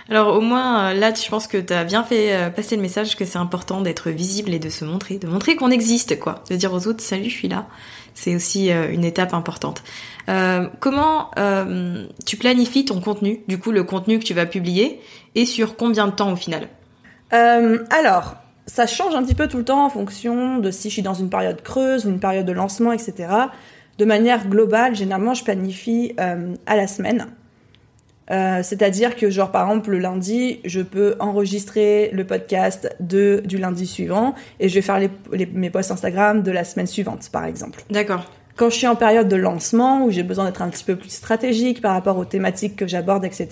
Alors 0.10 0.36
au 0.36 0.42
moins, 0.42 0.90
euh, 0.90 0.94
là, 0.94 1.14
je 1.14 1.30
pense 1.30 1.48
que 1.48 1.58
tu 1.58 1.74
as 1.74 1.84
bien 1.84 2.04
fait 2.04 2.34
euh, 2.34 2.50
passer 2.50 2.76
le 2.76 2.82
message 2.82 3.16
que 3.16 3.26
c'est 3.26 3.38
important 3.38 3.82
d'être 3.82 4.10
visible 4.10 4.54
et 4.54 4.60
de 4.60 4.70
se 4.70 4.84
montrer. 4.84 5.18
De 5.18 5.28
montrer 5.28 5.56
qu'on 5.56 5.72
existe, 5.72 6.20
quoi. 6.20 6.44
De 6.50 6.56
dire 6.56 6.74
aux 6.74 6.88
autres, 6.88 7.02
salut, 7.02 7.30
je 7.30 7.36
suis 7.36 7.48
là. 7.48 7.68
C'est 8.14 8.36
aussi 8.36 8.72
euh, 8.72 8.92
une 8.92 9.06
étape 9.06 9.34
importante. 9.34 9.84
Comment 10.80 11.32
tu 12.26 12.38
planifies 12.38 12.86
ton 12.86 13.02
contenu, 13.02 13.42
du 13.50 13.60
coup 13.60 13.72
le 13.72 13.84
contenu 13.84 14.20
que 14.20 14.24
tu 14.24 14.34
vas 14.34 14.46
publier, 14.46 15.02
et 15.36 15.46
sur 15.46 15.76
combien 15.76 16.08
de 16.08 16.14
temps 16.14 16.32
au 16.32 16.38
final? 16.38 16.70
Euh, 17.34 17.80
alors, 17.90 18.36
ça 18.66 18.88
change 18.88 19.16
un 19.16 19.24
petit 19.24 19.36
peu 19.36 19.50
tout 19.50 19.58
le 19.58 19.66
temps 19.66 19.84
en 19.84 19.90
fonction 19.90 20.60
de 20.60 20.72
si 20.72 20.88
je 20.88 20.94
suis 20.94 21.02
dans 21.02 21.14
une 21.14 21.30
période 21.30 21.62
creuse 21.62 22.06
ou 22.06 22.10
une 22.10 22.22
période 22.22 22.46
de 22.46 22.54
lancement, 22.54 22.94
etc. 22.94 23.28
De 23.98 24.06
manière 24.06 24.48
globale, 24.48 24.96
généralement, 24.96 25.34
je 25.34 25.44
planifie 25.44 26.16
à 26.18 26.76
la 26.78 26.88
semaine. 26.88 27.28
Euh, 28.32 28.62
C'est-à-dire 28.64 29.16
que, 29.16 29.30
genre, 29.30 29.52
par 29.52 29.68
exemple, 29.70 29.92
le 29.92 30.00
lundi, 30.00 30.60
je 30.66 30.82
peux 30.82 31.16
enregistrer 31.20 32.10
le 32.14 32.26
podcast 32.26 32.96
de, 33.00 33.42
du 33.46 33.58
lundi 33.58 33.86
suivant 33.86 34.34
et 34.60 34.70
je 34.70 34.76
vais 34.76 34.82
faire 34.82 35.00
les, 35.00 35.10
les- 35.34 35.46
mes 35.46 35.70
posts 35.70 35.92
Instagram 35.92 36.42
de 36.42 36.52
la 36.52 36.64
semaine 36.64 36.88
suivante, 36.88 37.30
par 37.32 37.46
exemple. 37.46 37.84
D'accord. 37.90 38.26
Quand 38.56 38.70
je 38.70 38.76
suis 38.76 38.88
en 38.88 38.96
période 38.96 39.28
de 39.28 39.36
lancement, 39.36 40.06
où 40.06 40.12
j'ai 40.12 40.22
besoin 40.22 40.46
d'être 40.46 40.62
un 40.62 40.70
petit 40.70 40.84
peu 40.84 40.96
plus 40.96 41.10
stratégique 41.10 41.82
par 41.82 41.94
rapport 41.94 42.18
aux 42.20 42.24
thématiques 42.26 42.76
que 42.76 42.86
j'aborde, 42.88 43.26
etc., 43.26 43.48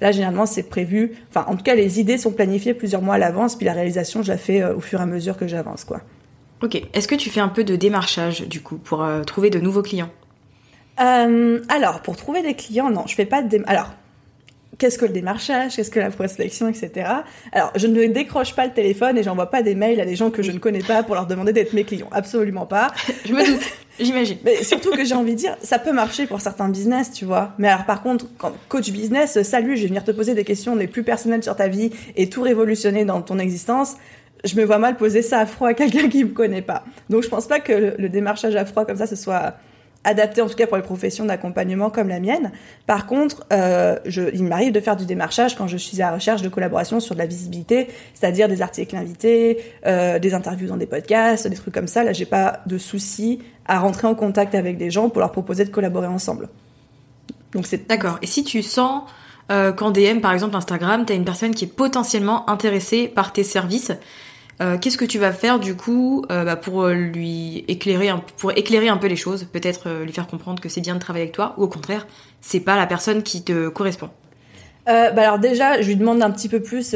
là, 0.00 0.12
généralement, 0.12 0.46
c'est 0.46 0.62
prévu. 0.62 1.12
Enfin, 1.30 1.44
en 1.50 1.56
tout 1.56 1.64
cas, 1.64 1.74
les 1.74 1.98
idées 1.98 2.16
sont 2.16 2.30
planifiées 2.30 2.72
plusieurs 2.72 3.02
mois 3.02 3.16
à 3.16 3.18
l'avance, 3.18 3.56
puis 3.56 3.66
la 3.66 3.72
réalisation, 3.72 4.22
je 4.22 4.28
la 4.28 4.38
fais 4.38 4.62
euh, 4.62 4.76
au 4.76 4.80
fur 4.80 5.00
et 5.00 5.02
à 5.02 5.06
mesure 5.06 5.36
que 5.36 5.48
j'avance, 5.48 5.84
quoi. 5.84 6.00
Ok. 6.62 6.80
Est-ce 6.94 7.08
que 7.08 7.16
tu 7.16 7.28
fais 7.28 7.40
un 7.40 7.48
peu 7.48 7.64
de 7.64 7.74
démarchage, 7.76 8.42
du 8.48 8.62
coup, 8.62 8.76
pour 8.78 9.02
euh, 9.02 9.24
trouver 9.24 9.50
de 9.50 9.58
nouveaux 9.58 9.82
clients? 9.82 10.10
Alors, 10.98 12.00
pour 12.02 12.16
trouver 12.16 12.42
des 12.42 12.54
clients, 12.54 12.88
non, 12.90 13.04
je 13.06 13.14
fais 13.14 13.26
pas 13.26 13.42
de 13.42 13.60
Alors, 13.66 13.92
qu'est-ce 14.78 14.98
que 14.98 15.04
le 15.04 15.12
démarchage 15.12 15.76
Qu'est-ce 15.76 15.90
que 15.90 16.00
la 16.00 16.10
prospection, 16.10 16.68
etc. 16.68 17.10
Alors, 17.52 17.72
je 17.76 17.86
ne 17.86 18.06
décroche 18.06 18.54
pas 18.54 18.66
le 18.66 18.72
téléphone 18.72 19.18
et 19.18 19.22
j'envoie 19.22 19.50
pas 19.50 19.62
des 19.62 19.74
mails 19.74 20.00
à 20.00 20.04
des 20.04 20.16
gens 20.16 20.30
que 20.30 20.42
je 20.42 20.52
ne 20.52 20.58
connais 20.58 20.82
pas 20.82 21.02
pour 21.02 21.14
leur 21.14 21.26
demander 21.26 21.52
d'être 21.52 21.72
mes 21.72 21.84
clients. 21.84 22.08
Absolument 22.12 22.66
pas. 22.66 22.92
Je 23.24 23.32
me 23.32 23.44
doute, 23.46 23.62
j'imagine. 24.00 24.38
Mais 24.44 24.62
surtout 24.62 24.90
que 24.90 25.04
j'ai 25.04 25.14
envie 25.14 25.32
de 25.32 25.38
dire, 25.38 25.56
ça 25.62 25.78
peut 25.78 25.92
marcher 25.92 26.26
pour 26.26 26.40
certains 26.40 26.68
business, 26.68 27.12
tu 27.12 27.24
vois. 27.24 27.54
Mais 27.58 27.68
alors 27.68 27.86
par 27.86 28.02
contre, 28.02 28.26
quand 28.38 28.52
coach 28.68 28.90
business, 28.90 29.42
salut, 29.42 29.76
je 29.76 29.82
vais 29.82 29.88
venir 29.88 30.04
te 30.04 30.10
poser 30.10 30.34
des 30.34 30.44
questions 30.44 30.74
les 30.76 30.86
plus 30.86 31.02
personnelles 31.02 31.42
sur 31.42 31.56
ta 31.56 31.68
vie 31.68 31.90
et 32.16 32.28
tout 32.28 32.42
révolutionner 32.42 33.04
dans 33.04 33.22
ton 33.22 33.38
existence. 33.38 33.94
Je 34.44 34.54
me 34.56 34.64
vois 34.64 34.78
mal 34.78 34.96
poser 34.96 35.22
ça 35.22 35.40
à 35.40 35.46
froid 35.46 35.68
à 35.68 35.74
quelqu'un 35.74 36.08
qui 36.08 36.22
me 36.24 36.30
connaît 36.30 36.62
pas. 36.62 36.84
Donc 37.10 37.22
je 37.22 37.28
pense 37.28 37.46
pas 37.46 37.58
que 37.58 37.72
le, 37.72 37.94
le 37.98 38.08
démarchage 38.08 38.54
à 38.54 38.64
froid 38.64 38.84
comme 38.84 38.96
ça, 38.96 39.06
ce 39.06 39.16
soit 39.16 39.54
adapté 40.06 40.40
en 40.40 40.48
tout 40.48 40.54
cas 40.54 40.66
pour 40.66 40.76
les 40.76 40.82
professions 40.82 41.26
d'accompagnement 41.26 41.90
comme 41.90 42.08
la 42.08 42.20
mienne. 42.20 42.52
Par 42.86 43.06
contre, 43.06 43.44
euh, 43.52 43.98
il 44.06 44.44
m'arrive 44.44 44.72
de 44.72 44.80
faire 44.80 44.96
du 44.96 45.04
démarchage 45.04 45.56
quand 45.56 45.66
je 45.66 45.76
suis 45.76 46.00
à 46.00 46.06
la 46.06 46.14
recherche 46.14 46.42
de 46.42 46.48
collaboration 46.48 47.00
sur 47.00 47.14
de 47.14 47.18
la 47.18 47.26
visibilité, 47.26 47.88
c'est-à-dire 48.14 48.48
des 48.48 48.62
articles 48.62 48.96
invités, 48.96 49.58
euh, 49.84 50.18
des 50.18 50.32
interviews 50.32 50.68
dans 50.68 50.76
des 50.76 50.86
podcasts, 50.86 51.48
des 51.48 51.56
trucs 51.56 51.74
comme 51.74 51.88
ça. 51.88 52.04
Là, 52.04 52.12
j'ai 52.12 52.24
pas 52.24 52.60
de 52.66 52.78
souci 52.78 53.40
à 53.66 53.80
rentrer 53.80 54.06
en 54.06 54.14
contact 54.14 54.54
avec 54.54 54.78
des 54.78 54.90
gens 54.90 55.10
pour 55.10 55.20
leur 55.20 55.32
proposer 55.32 55.64
de 55.64 55.70
collaborer 55.70 56.06
ensemble. 56.06 56.48
Donc 57.52 57.66
c'est 57.66 57.88
D'accord. 57.88 58.18
Et 58.22 58.26
si 58.26 58.44
tu 58.44 58.62
sens 58.62 59.02
euh, 59.50 59.72
qu'en 59.72 59.90
DM, 59.90 60.20
par 60.20 60.32
exemple 60.32 60.56
Instagram, 60.56 61.04
t'as 61.04 61.14
une 61.14 61.24
personne 61.24 61.54
qui 61.54 61.64
est 61.64 61.68
potentiellement 61.68 62.48
intéressée 62.48 63.08
par 63.08 63.32
tes 63.32 63.44
services, 63.44 63.92
euh, 64.60 64.78
qu'est-ce 64.78 64.96
que 64.96 65.04
tu 65.04 65.18
vas 65.18 65.32
faire 65.32 65.58
du 65.58 65.74
coup 65.74 66.24
euh, 66.30 66.44
bah, 66.44 66.56
pour 66.56 66.84
euh, 66.84 66.94
lui 66.94 67.64
éclairer, 67.68 68.08
un, 68.08 68.22
pour 68.38 68.52
éclairer 68.52 68.88
un 68.88 68.96
peu 68.96 69.06
les 69.06 69.16
choses, 69.16 69.44
peut-être 69.44 69.90
lui 70.02 70.12
faire 70.12 70.26
comprendre 70.26 70.62
que 70.62 70.68
c'est 70.68 70.80
bien 70.80 70.94
de 70.94 71.00
travailler 71.00 71.24
avec 71.24 71.34
toi, 71.34 71.54
ou 71.58 71.64
au 71.64 71.68
contraire, 71.68 72.06
c'est 72.40 72.60
pas 72.60 72.76
la 72.76 72.86
personne 72.86 73.22
qui 73.22 73.42
te 73.42 73.68
correspond? 73.68 74.10
Bah 74.86 75.10
alors 75.16 75.40
déjà, 75.40 75.82
je 75.82 75.88
lui 75.88 75.96
demande 75.96 76.22
un 76.22 76.30
petit 76.30 76.48
peu 76.48 76.60
plus, 76.60 76.94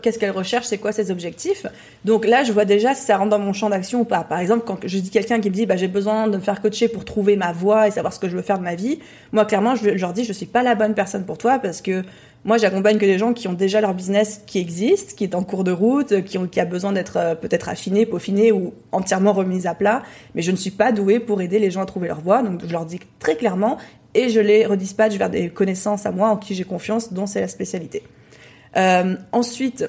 qu'est-ce 0.00 0.18
qu'elle 0.18 0.30
recherche, 0.30 0.64
c'est 0.64 0.78
quoi 0.78 0.92
ses 0.92 1.10
objectifs? 1.10 1.66
Donc 2.06 2.24
là, 2.26 2.42
je 2.42 2.52
vois 2.52 2.64
déjà 2.64 2.94
si 2.94 3.04
ça 3.04 3.18
rentre 3.18 3.28
dans 3.28 3.38
mon 3.38 3.52
champ 3.52 3.68
d'action 3.68 4.00
ou 4.00 4.04
pas. 4.04 4.24
Par 4.24 4.38
exemple, 4.38 4.64
quand 4.66 4.78
je 4.82 4.98
dis 4.98 5.10
quelqu'un 5.10 5.38
qui 5.38 5.50
me 5.50 5.54
dit, 5.54 5.66
bah 5.66 5.76
j'ai 5.76 5.88
besoin 5.88 6.26
de 6.26 6.38
me 6.38 6.42
faire 6.42 6.62
coacher 6.62 6.88
pour 6.88 7.04
trouver 7.04 7.36
ma 7.36 7.52
voie 7.52 7.86
et 7.86 7.90
savoir 7.90 8.14
ce 8.14 8.18
que 8.18 8.30
je 8.30 8.34
veux 8.34 8.42
faire 8.42 8.58
de 8.58 8.64
ma 8.64 8.76
vie, 8.76 9.00
moi 9.32 9.44
clairement, 9.44 9.76
je, 9.76 9.90
je 9.94 10.00
leur 10.00 10.14
dis, 10.14 10.24
je 10.24 10.32
suis 10.32 10.46
pas 10.46 10.62
la 10.62 10.74
bonne 10.74 10.94
personne 10.94 11.26
pour 11.26 11.36
toi 11.36 11.58
parce 11.58 11.82
que 11.82 12.02
moi, 12.48 12.56
j'accompagne 12.56 12.96
que 12.96 13.04
des 13.04 13.18
gens 13.18 13.34
qui 13.34 13.46
ont 13.46 13.52
déjà 13.52 13.82
leur 13.82 13.92
business 13.92 14.42
qui 14.46 14.58
existe, 14.58 15.18
qui 15.18 15.24
est 15.24 15.34
en 15.34 15.44
cours 15.44 15.64
de 15.64 15.70
route, 15.70 16.24
qui, 16.24 16.58
a 16.58 16.64
besoin 16.64 16.92
d'être 16.92 17.18
euh, 17.18 17.34
peut-être 17.34 17.68
affiné, 17.68 18.06
peaufiné 18.06 18.52
ou 18.52 18.72
entièrement 18.90 19.34
remise 19.34 19.66
à 19.66 19.74
plat. 19.74 20.02
Mais 20.34 20.40
je 20.40 20.50
ne 20.50 20.56
suis 20.56 20.70
pas 20.70 20.90
douée 20.90 21.20
pour 21.20 21.42
aider 21.42 21.58
les 21.58 21.70
gens 21.70 21.82
à 21.82 21.84
trouver 21.84 22.08
leur 22.08 22.22
voie. 22.22 22.42
Donc 22.42 22.62
je 22.66 22.72
leur 22.72 22.86
dis 22.86 23.00
très 23.18 23.36
clairement 23.36 23.76
et 24.14 24.30
je 24.30 24.40
les 24.40 24.64
redispatche 24.64 25.16
vers 25.16 25.28
des 25.28 25.50
connaissances 25.50 26.06
à 26.06 26.10
moi 26.10 26.30
en 26.30 26.38
qui 26.38 26.54
j'ai 26.54 26.64
confiance, 26.64 27.12
dont 27.12 27.26
c'est 27.26 27.42
la 27.42 27.48
spécialité. 27.48 28.02
Euh, 28.78 29.16
ensuite, 29.32 29.86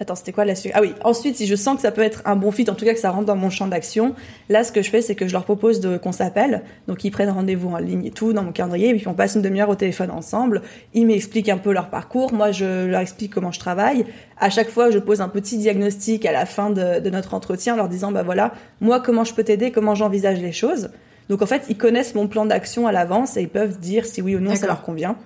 attends, 0.00 0.14
c'était 0.14 0.32
quoi 0.32 0.44
la 0.44 0.54
suite? 0.54 0.72
Ah 0.74 0.80
oui, 0.80 0.92
ensuite, 1.04 1.36
si 1.36 1.46
je 1.46 1.54
sens 1.54 1.76
que 1.76 1.82
ça 1.82 1.90
peut 1.90 2.02
être 2.02 2.22
un 2.24 2.36
bon 2.36 2.50
fit, 2.50 2.68
en 2.68 2.74
tout 2.74 2.84
cas 2.84 2.94
que 2.94 3.00
ça 3.00 3.10
rentre 3.10 3.26
dans 3.26 3.36
mon 3.36 3.50
champ 3.50 3.66
d'action, 3.66 4.14
là, 4.48 4.64
ce 4.64 4.72
que 4.72 4.82
je 4.82 4.90
fais, 4.90 5.00
c'est 5.00 5.14
que 5.14 5.26
je 5.26 5.32
leur 5.32 5.44
propose 5.44 5.80
de 5.80 5.96
qu'on 5.96 6.12
s'appelle. 6.12 6.62
Donc, 6.88 7.04
ils 7.04 7.10
prennent 7.10 7.30
rendez-vous 7.30 7.70
en 7.70 7.78
ligne 7.78 8.04
et 8.04 8.10
tout 8.10 8.32
dans 8.32 8.42
mon 8.42 8.52
calendrier, 8.52 8.90
et 8.90 8.94
puis 8.94 9.08
on 9.08 9.14
passe 9.14 9.34
une 9.34 9.42
demi-heure 9.42 9.68
au 9.68 9.74
téléphone 9.74 10.10
ensemble. 10.10 10.62
Ils 10.92 11.06
m'expliquent 11.06 11.48
un 11.48 11.58
peu 11.58 11.72
leur 11.72 11.90
parcours, 11.90 12.32
moi, 12.32 12.52
je 12.52 12.86
leur 12.86 13.00
explique 13.00 13.32
comment 13.32 13.52
je 13.52 13.60
travaille. 13.60 14.06
À 14.38 14.50
chaque 14.50 14.68
fois, 14.68 14.90
je 14.90 14.98
pose 14.98 15.20
un 15.20 15.28
petit 15.28 15.58
diagnostic 15.58 16.26
à 16.26 16.32
la 16.32 16.46
fin 16.46 16.70
de, 16.70 17.00
de 17.00 17.10
notre 17.10 17.34
entretien, 17.34 17.74
en 17.74 17.76
leur 17.76 17.88
disant, 17.88 18.12
bah 18.12 18.22
voilà, 18.22 18.52
moi, 18.80 19.00
comment 19.00 19.24
je 19.24 19.34
peux 19.34 19.44
t'aider, 19.44 19.70
comment 19.70 19.94
j'envisage 19.94 20.40
les 20.40 20.52
choses? 20.52 20.90
Donc 21.30 21.40
en 21.40 21.46
fait, 21.46 21.62
ils 21.70 21.78
connaissent 21.78 22.14
mon 22.14 22.28
plan 22.28 22.44
d'action 22.44 22.86
à 22.86 22.92
l'avance 22.92 23.38
et 23.38 23.40
ils 23.40 23.48
peuvent 23.48 23.78
dire 23.78 24.04
si 24.04 24.20
oui 24.20 24.36
ou 24.36 24.40
non 24.40 24.54
ça 24.54 24.66
leur 24.66 24.82
convient. 24.82 25.16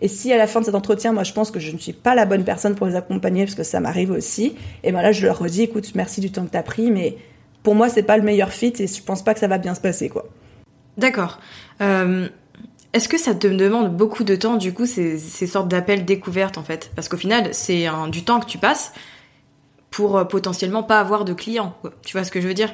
Et 0.00 0.08
si 0.08 0.32
à 0.32 0.36
la 0.36 0.46
fin 0.46 0.60
de 0.60 0.66
cet 0.66 0.74
entretien, 0.74 1.12
moi 1.12 1.24
je 1.24 1.32
pense 1.32 1.50
que 1.50 1.60
je 1.60 1.72
ne 1.72 1.78
suis 1.78 1.92
pas 1.92 2.14
la 2.14 2.26
bonne 2.26 2.44
personne 2.44 2.74
pour 2.74 2.86
les 2.86 2.96
accompagner 2.96 3.44
parce 3.44 3.54
que 3.54 3.62
ça 3.62 3.80
m'arrive 3.80 4.10
aussi, 4.10 4.54
et 4.82 4.92
ben 4.92 5.02
là 5.02 5.12
je 5.12 5.26
leur 5.26 5.38
redis 5.38 5.62
écoute, 5.62 5.92
merci 5.94 6.20
du 6.20 6.30
temps 6.30 6.44
que 6.44 6.50
t'as 6.50 6.62
pris, 6.62 6.90
mais 6.90 7.16
pour 7.62 7.74
moi 7.74 7.88
c'est 7.88 8.02
pas 8.02 8.16
le 8.16 8.22
meilleur 8.22 8.52
fit 8.52 8.72
et 8.78 8.86
je 8.86 9.02
pense 9.02 9.22
pas 9.22 9.34
que 9.34 9.40
ça 9.40 9.48
va 9.48 9.58
bien 9.58 9.74
se 9.74 9.80
passer 9.80 10.08
quoi. 10.08 10.26
D'accord. 10.96 11.40
Euh, 11.80 12.28
Est-ce 12.92 13.08
que 13.08 13.18
ça 13.18 13.34
te 13.34 13.48
demande 13.48 13.96
beaucoup 13.96 14.22
de 14.22 14.36
temps, 14.36 14.56
du 14.56 14.72
coup, 14.72 14.86
ces, 14.86 15.18
ces 15.18 15.48
sortes 15.48 15.66
d'appels 15.66 16.04
découvertes, 16.04 16.58
en 16.58 16.62
fait? 16.62 16.92
Parce 16.94 17.08
qu'au 17.08 17.16
final, 17.16 17.48
c'est 17.52 17.86
du 18.12 18.22
temps 18.22 18.38
que 18.38 18.46
tu 18.46 18.58
passes 18.58 18.92
pour 19.90 20.16
euh, 20.16 20.24
potentiellement 20.24 20.84
pas 20.84 21.00
avoir 21.00 21.24
de 21.24 21.32
clients. 21.32 21.74
Tu 22.04 22.16
vois 22.16 22.22
ce 22.22 22.30
que 22.30 22.40
je 22.40 22.46
veux 22.46 22.54
dire? 22.54 22.72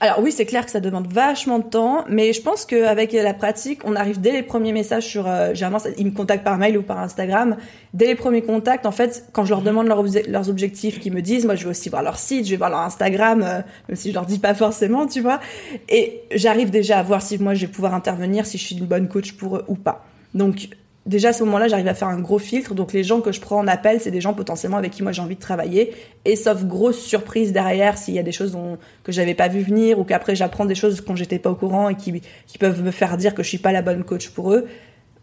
Alors 0.00 0.20
oui, 0.20 0.30
c'est 0.30 0.46
clair 0.46 0.64
que 0.64 0.70
ça 0.70 0.78
demande 0.78 1.12
vachement 1.12 1.58
de 1.58 1.64
temps, 1.64 2.04
mais 2.08 2.32
je 2.32 2.40
pense 2.40 2.64
qu'avec 2.64 3.12
la 3.12 3.34
pratique, 3.34 3.80
on 3.84 3.96
arrive 3.96 4.20
dès 4.20 4.30
les 4.30 4.44
premiers 4.44 4.72
messages 4.72 5.06
sur, 5.06 5.26
euh, 5.26 5.54
généralement, 5.54 5.80
ils 5.96 6.06
me 6.06 6.12
contactent 6.12 6.44
par 6.44 6.56
mail 6.56 6.78
ou 6.78 6.82
par 6.82 7.00
Instagram. 7.00 7.56
Dès 7.94 8.06
les 8.06 8.14
premiers 8.14 8.42
contacts, 8.42 8.86
en 8.86 8.92
fait, 8.92 9.28
quand 9.32 9.44
je 9.44 9.50
leur 9.50 9.62
demande 9.62 9.88
leurs 9.88 10.48
objectifs, 10.48 11.00
qu'ils 11.00 11.12
me 11.12 11.20
disent, 11.20 11.46
moi, 11.46 11.56
je 11.56 11.64
vais 11.64 11.70
aussi 11.70 11.88
voir 11.88 12.04
leur 12.04 12.16
site, 12.16 12.44
je 12.44 12.50
vais 12.50 12.56
voir 12.56 12.70
leur 12.70 12.80
Instagram, 12.80 13.42
euh, 13.42 13.60
même 13.88 13.96
si 13.96 14.10
je 14.10 14.14
leur 14.14 14.24
dis 14.24 14.38
pas 14.38 14.54
forcément, 14.54 15.08
tu 15.08 15.20
vois. 15.20 15.40
Et 15.88 16.22
j'arrive 16.32 16.70
déjà 16.70 17.00
à 17.00 17.02
voir 17.02 17.20
si 17.20 17.36
moi, 17.38 17.54
je 17.54 17.66
vais 17.66 17.72
pouvoir 17.72 17.92
intervenir, 17.92 18.46
si 18.46 18.56
je 18.56 18.64
suis 18.64 18.76
une 18.76 18.86
bonne 18.86 19.08
coach 19.08 19.32
pour 19.32 19.56
eux 19.56 19.64
ou 19.66 19.74
pas. 19.74 20.04
Donc, 20.32 20.68
déjà 21.08 21.30
à 21.30 21.32
ce 21.32 21.42
moment-là, 21.44 21.66
j'arrive 21.68 21.88
à 21.88 21.94
faire 21.94 22.08
un 22.08 22.20
gros 22.20 22.38
filtre. 22.38 22.74
Donc 22.74 22.92
les 22.92 23.02
gens 23.02 23.20
que 23.20 23.32
je 23.32 23.40
prends 23.40 23.58
en 23.58 23.66
appel, 23.66 24.00
c'est 24.00 24.10
des 24.10 24.20
gens 24.20 24.34
potentiellement 24.34 24.76
avec 24.76 24.92
qui 24.92 25.02
moi 25.02 25.12
j'ai 25.12 25.22
envie 25.22 25.34
de 25.34 25.40
travailler. 25.40 25.92
Et 26.24 26.36
sauf 26.36 26.64
grosse 26.64 27.00
surprise 27.00 27.52
derrière, 27.52 27.98
s'il 27.98 28.14
y 28.14 28.18
a 28.18 28.22
des 28.22 28.32
choses 28.32 28.52
dont, 28.52 28.78
que 29.02 29.10
j'avais 29.10 29.34
pas 29.34 29.48
vu 29.48 29.60
venir 29.60 29.98
ou 29.98 30.04
qu'après 30.04 30.36
j'apprends 30.36 30.66
des 30.66 30.74
choses 30.74 31.00
quand 31.00 31.16
j'étais 31.16 31.38
pas 31.38 31.50
au 31.50 31.54
courant 31.56 31.88
et 31.88 31.96
qui, 31.96 32.22
peuvent 32.60 32.82
me 32.82 32.90
faire 32.90 33.16
dire 33.16 33.34
que 33.34 33.42
je 33.42 33.48
suis 33.48 33.58
pas 33.58 33.72
la 33.72 33.82
bonne 33.82 34.04
coach 34.04 34.28
pour 34.30 34.52
eux, 34.52 34.66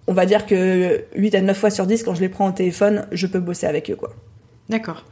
on 0.08 0.14
va 0.14 0.26
dire 0.26 0.46
que 0.46 1.06
8 1.16 1.36
à 1.36 1.42
9 1.42 1.58
fois 1.58 1.70
sur 1.70 1.86
10, 1.86 2.04
quand 2.04 2.16
je 2.16 2.22
les 2.22 2.30
prends 2.30 2.50
au 2.50 2.52
téléphone, 2.52 3.08
je 3.12 3.28
peux 3.28 3.40
bosser 3.40 3.68
avec 3.68 3.90
eux, 3.90 3.96
quoi. 3.96 4.14
D'accord. 4.70 5.06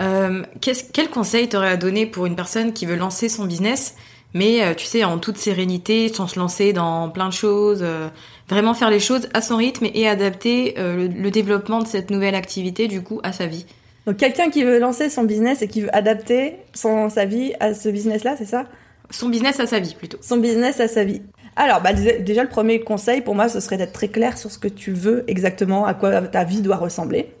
Euh, 0.00 0.42
quel 0.60 1.08
conseil 1.10 1.48
t'aurais 1.48 1.70
à 1.70 1.76
donner 1.76 2.06
pour 2.06 2.26
une 2.26 2.36
personne 2.36 2.72
qui 2.72 2.86
veut 2.86 2.96
lancer 2.96 3.28
son 3.28 3.44
business, 3.46 3.94
mais 4.34 4.62
euh, 4.62 4.74
tu 4.74 4.84
sais, 4.84 5.04
en 5.04 5.18
toute 5.18 5.38
sérénité, 5.38 6.12
sans 6.12 6.26
se 6.26 6.38
lancer 6.38 6.72
dans 6.72 7.08
plein 7.08 7.28
de 7.28 7.32
choses 7.32 7.80
euh, 7.82 8.08
vraiment 8.48 8.74
faire 8.74 8.90
les 8.90 9.00
choses 9.00 9.28
à 9.34 9.40
son 9.40 9.56
rythme 9.56 9.86
et 9.92 10.08
adapter 10.08 10.74
euh, 10.78 11.08
le, 11.08 11.30
développement 11.30 11.80
de 11.80 11.86
cette 11.86 12.10
nouvelle 12.10 12.34
activité 12.34 12.88
du 12.88 13.02
coup 13.02 13.20
à 13.22 13.32
sa 13.32 13.46
vie. 13.46 13.66
Donc 14.06 14.16
quelqu'un 14.18 14.50
qui 14.50 14.62
veut 14.62 14.78
lancer 14.78 15.10
son 15.10 15.24
business 15.24 15.62
et 15.62 15.68
qui 15.68 15.80
veut 15.80 15.94
adapter 15.94 16.56
son, 16.74 17.10
sa 17.10 17.24
vie 17.24 17.54
à 17.58 17.74
ce 17.74 17.88
business-là, 17.88 18.36
c'est 18.38 18.46
ça? 18.46 18.66
Son 19.10 19.28
business 19.28 19.58
à 19.60 19.66
sa 19.66 19.80
vie 19.80 19.94
plutôt. 19.94 20.18
Son 20.20 20.36
business 20.36 20.80
à 20.80 20.88
sa 20.88 21.04
vie. 21.04 21.22
Alors, 21.58 21.80
bah, 21.80 21.92
déjà, 21.94 22.42
le 22.42 22.48
premier 22.48 22.80
conseil 22.80 23.22
pour 23.22 23.34
moi, 23.34 23.48
ce 23.48 23.60
serait 23.60 23.78
d'être 23.78 23.92
très 23.92 24.08
clair 24.08 24.36
sur 24.36 24.50
ce 24.50 24.58
que 24.58 24.68
tu 24.68 24.92
veux 24.92 25.24
exactement, 25.26 25.86
à 25.86 25.94
quoi 25.94 26.20
ta 26.20 26.44
vie 26.44 26.60
doit 26.60 26.76
ressembler. 26.76 27.32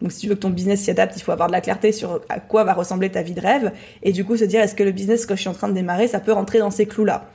Donc, 0.00 0.12
si 0.12 0.20
tu 0.20 0.28
veux 0.28 0.36
que 0.36 0.40
ton 0.40 0.50
business 0.50 0.80
s'y 0.80 0.90
adapte, 0.90 1.16
il 1.16 1.22
faut 1.22 1.32
avoir 1.32 1.48
de 1.48 1.52
la 1.52 1.60
clarté 1.60 1.92
sur 1.92 2.22
à 2.28 2.40
quoi 2.40 2.64
va 2.64 2.72
ressembler 2.72 3.10
ta 3.10 3.20
vie 3.20 3.34
de 3.34 3.40
rêve. 3.40 3.72
Et 4.02 4.12
du 4.12 4.24
coup, 4.24 4.36
se 4.36 4.44
dire, 4.44 4.62
est-ce 4.62 4.74
que 4.74 4.84
le 4.84 4.92
business 4.92 5.26
que 5.26 5.34
je 5.34 5.40
suis 5.40 5.50
en 5.50 5.54
train 5.54 5.68
de 5.68 5.74
démarrer, 5.74 6.08
ça 6.08 6.20
peut 6.20 6.32
rentrer 6.32 6.60
dans 6.60 6.70
ces 6.70 6.86
clous-là? 6.86 7.28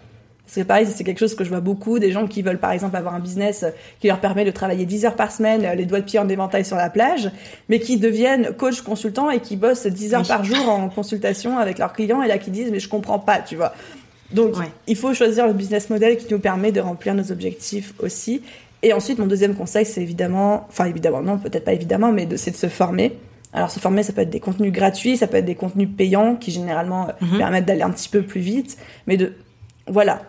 C'est 0.45 0.65
pareil, 0.65 0.85
c'est 0.85 1.03
quelque 1.03 1.19
chose 1.19 1.35
que 1.35 1.43
je 1.43 1.49
vois 1.49 1.61
beaucoup, 1.61 1.99
des 1.99 2.11
gens 2.11 2.27
qui 2.27 2.41
veulent 2.41 2.59
par 2.59 2.71
exemple 2.71 2.95
avoir 2.97 3.15
un 3.15 3.19
business 3.19 3.65
qui 3.99 4.07
leur 4.07 4.19
permet 4.19 4.43
de 4.43 4.51
travailler 4.51 4.85
10 4.85 5.05
heures 5.05 5.15
par 5.15 5.31
semaine, 5.31 5.65
les 5.75 5.85
doigts 5.85 6.01
de 6.01 6.05
pied 6.05 6.19
en 6.19 6.27
éventail 6.27 6.65
sur 6.65 6.75
la 6.75 6.89
plage, 6.89 7.31
mais 7.69 7.79
qui 7.79 7.97
deviennent 7.97 8.51
coach 8.53 8.81
consultant 8.81 9.29
et 9.29 9.39
qui 9.39 9.55
bossent 9.55 9.87
10 9.87 10.13
heures 10.13 10.27
par 10.27 10.43
jour 10.43 10.69
en 10.69 10.89
consultation 10.89 11.57
avec 11.57 11.77
leurs 11.77 11.93
clients 11.93 12.21
et 12.21 12.27
là 12.27 12.37
qui 12.37 12.51
disent 12.51 12.71
mais 12.71 12.79
je 12.79 12.89
comprends 12.89 13.19
pas, 13.19 13.39
tu 13.39 13.55
vois. 13.55 13.73
Donc 14.31 14.55
il 14.87 14.97
faut 14.97 15.13
choisir 15.13 15.47
le 15.47 15.53
business 15.53 15.89
model 15.89 16.17
qui 16.17 16.31
nous 16.31 16.39
permet 16.39 16.71
de 16.71 16.81
remplir 16.81 17.13
nos 17.15 17.31
objectifs 17.31 17.93
aussi. 17.99 18.41
Et 18.81 18.91
ensuite 18.91 19.19
mon 19.19 19.27
deuxième 19.27 19.55
conseil 19.55 19.85
c'est 19.85 20.01
évidemment, 20.01 20.67
enfin 20.69 20.85
évidemment 20.85 21.21
non, 21.21 21.37
peut-être 21.37 21.63
pas 21.63 21.73
évidemment, 21.73 22.11
mais 22.11 22.27
c'est 22.35 22.51
de 22.51 22.57
se 22.57 22.67
former. 22.67 23.13
Alors 23.53 23.69
se 23.71 23.79
former, 23.79 24.01
ça 24.01 24.13
peut 24.13 24.21
être 24.21 24.31
des 24.31 24.39
contenus 24.39 24.73
gratuits, 24.73 25.15
ça 25.15 25.27
peut 25.27 25.37
être 25.37 25.45
des 25.45 25.55
contenus 25.55 25.87
payants 25.95 26.35
qui 26.35 26.51
généralement 26.51 27.09
mhm. 27.21 27.37
permettent 27.37 27.65
d'aller 27.65 27.83
un 27.83 27.91
petit 27.91 28.09
peu 28.09 28.23
plus 28.23 28.41
vite, 28.41 28.77
mais 29.05 29.15
de 29.15 29.33
voilà, 29.87 30.21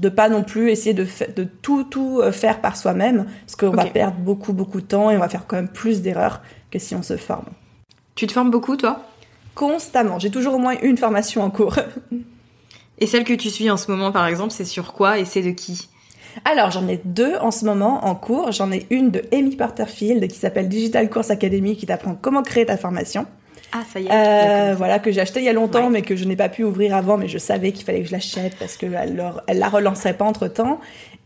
de 0.00 0.08
pas 0.08 0.28
non 0.28 0.42
plus 0.42 0.70
essayer 0.70 0.94
de, 0.94 1.06
de 1.34 1.44
tout 1.44 1.84
tout 1.84 2.20
euh, 2.20 2.32
faire 2.32 2.60
par 2.60 2.76
soi-même 2.76 3.26
parce 3.46 3.56
qu'on 3.56 3.70
va 3.70 3.86
perdre 3.86 4.18
beaucoup 4.18 4.52
beaucoup 4.52 4.80
de 4.80 4.86
temps 4.86 5.10
et 5.10 5.16
on 5.16 5.20
va 5.20 5.28
faire 5.28 5.46
quand 5.46 5.56
même 5.56 5.68
plus 5.68 6.02
d'erreurs 6.02 6.42
que 6.70 6.78
si 6.78 6.94
on 6.94 7.02
se 7.02 7.16
forme. 7.16 7.46
Tu 8.14 8.26
te 8.26 8.32
formes 8.32 8.50
beaucoup 8.50 8.76
toi? 8.76 9.02
Constamment, 9.54 10.18
j'ai 10.18 10.30
toujours 10.30 10.54
au 10.54 10.58
moins 10.58 10.74
une 10.82 10.98
formation 10.98 11.42
en 11.42 11.50
cours. 11.50 11.76
et 12.98 13.06
celle 13.06 13.24
que 13.24 13.34
tu 13.34 13.50
suis 13.50 13.70
en 13.70 13.76
ce 13.76 13.90
moment 13.90 14.12
par 14.12 14.26
exemple, 14.26 14.52
c'est 14.52 14.64
sur 14.64 14.92
quoi 14.92 15.18
et 15.18 15.24
c'est 15.24 15.42
de 15.42 15.50
qui? 15.50 15.88
Alors, 16.44 16.70
j'en 16.70 16.86
ai 16.86 17.00
deux 17.04 17.36
en 17.36 17.50
ce 17.50 17.64
moment 17.64 18.04
en 18.04 18.14
cours. 18.14 18.52
J'en 18.52 18.70
ai 18.70 18.86
une 18.90 19.10
de 19.10 19.22
Amy 19.32 19.56
Porterfield 19.56 20.28
qui 20.28 20.38
s'appelle 20.38 20.68
Digital 20.68 21.08
Course 21.08 21.30
Academy 21.30 21.76
qui 21.76 21.86
t'apprend 21.86 22.14
comment 22.14 22.42
créer 22.42 22.66
ta 22.66 22.76
formation. 22.76 23.26
Ah, 23.76 23.84
ça 23.92 24.00
y 24.00 24.06
est. 24.06 24.10
Euh, 24.10 24.74
voilà, 24.74 24.98
que 24.98 25.10
j'ai 25.10 25.20
acheté 25.20 25.40
il 25.40 25.44
y 25.44 25.48
a 25.48 25.52
longtemps, 25.52 25.90
mais 25.90 26.02
que 26.02 26.16
je 26.16 26.24
n'ai 26.24 26.36
pas 26.36 26.48
pu 26.48 26.64
ouvrir 26.64 26.96
avant, 26.96 27.18
mais 27.18 27.28
je 27.28 27.38
savais 27.38 27.72
qu'il 27.72 27.84
fallait 27.84 28.00
que 28.00 28.06
je 28.06 28.12
l'achète 28.12 28.56
parce 28.58 28.76
qu'elle 28.76 28.98
elle 29.46 29.58
la 29.58 29.68
relancerait 29.68 30.14
pas 30.14 30.24
entre 30.24 30.48
temps. 30.48 30.80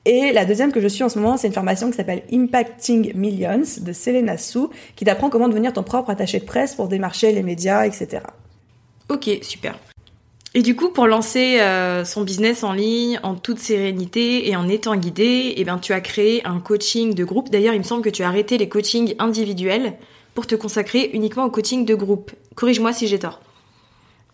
Et 0.05 0.33
la 0.33 0.45
deuxième 0.45 0.73
que 0.73 0.81
je 0.81 0.89
suis 0.89 1.05
en 1.05 1.09
ce 1.09 1.19
moment, 1.19 1.37
c'est 1.37 1.47
une 1.47 1.53
formation 1.53 1.91
qui 1.91 1.97
s'appelle 1.97 2.23
Impacting 2.33 3.15
Millions 3.15 3.63
de 3.81 3.93
Selena 3.93 4.39
Sue, 4.39 4.69
qui 4.97 5.05
t'apprend 5.05 5.29
comment 5.29 5.49
devenir 5.49 5.73
ton 5.73 5.83
propre 5.83 6.11
attaché 6.11 6.41
de 6.41 6.45
presse 6.45 6.75
pour 6.75 6.89
démarcher 6.89 7.33
les 7.33 7.43
médias, 7.43 7.85
etc. 7.85 8.23
Ok, 9.11 9.29
super. 9.43 9.79
Et 10.55 10.63
du 10.63 10.75
coup, 10.75 10.89
pour 10.89 11.07
lancer 11.07 11.61
euh, 11.61 12.05
son 12.05 12.23
business 12.23 12.65
en 12.65 12.73
ligne 12.73 13.21
en 13.23 13.37
toute 13.37 13.61
sérénité 13.61 14.49
et 14.49 14.57
en 14.57 14.69
étant 14.69 14.97
guidé, 14.97 15.55
eh 15.57 15.65
ben, 15.65 15.79
tu 15.79 15.93
as 15.93 16.01
créé 16.01 16.45
un 16.45 16.59
coaching 16.59 17.15
de 17.15 17.23
groupe. 17.23 17.51
D'ailleurs, 17.51 17.75
il 17.75 17.79
me 17.79 17.85
semble 17.85 18.03
que 18.03 18.11
tu 18.11 18.25
as 18.25 18.29
arrêté 18.29 18.59
les 18.59 18.69
coachings 18.69 19.15
individuels 19.21 19.95
pour 20.35 20.47
te 20.47 20.55
consacrer 20.55 21.11
uniquement 21.13 21.45
au 21.45 21.51
coaching 21.51 21.85
de 21.85 21.95
groupe. 21.95 22.33
Corrige-moi 22.55 22.93
si 22.93 23.07
j'ai 23.07 23.19
tort. 23.19 23.41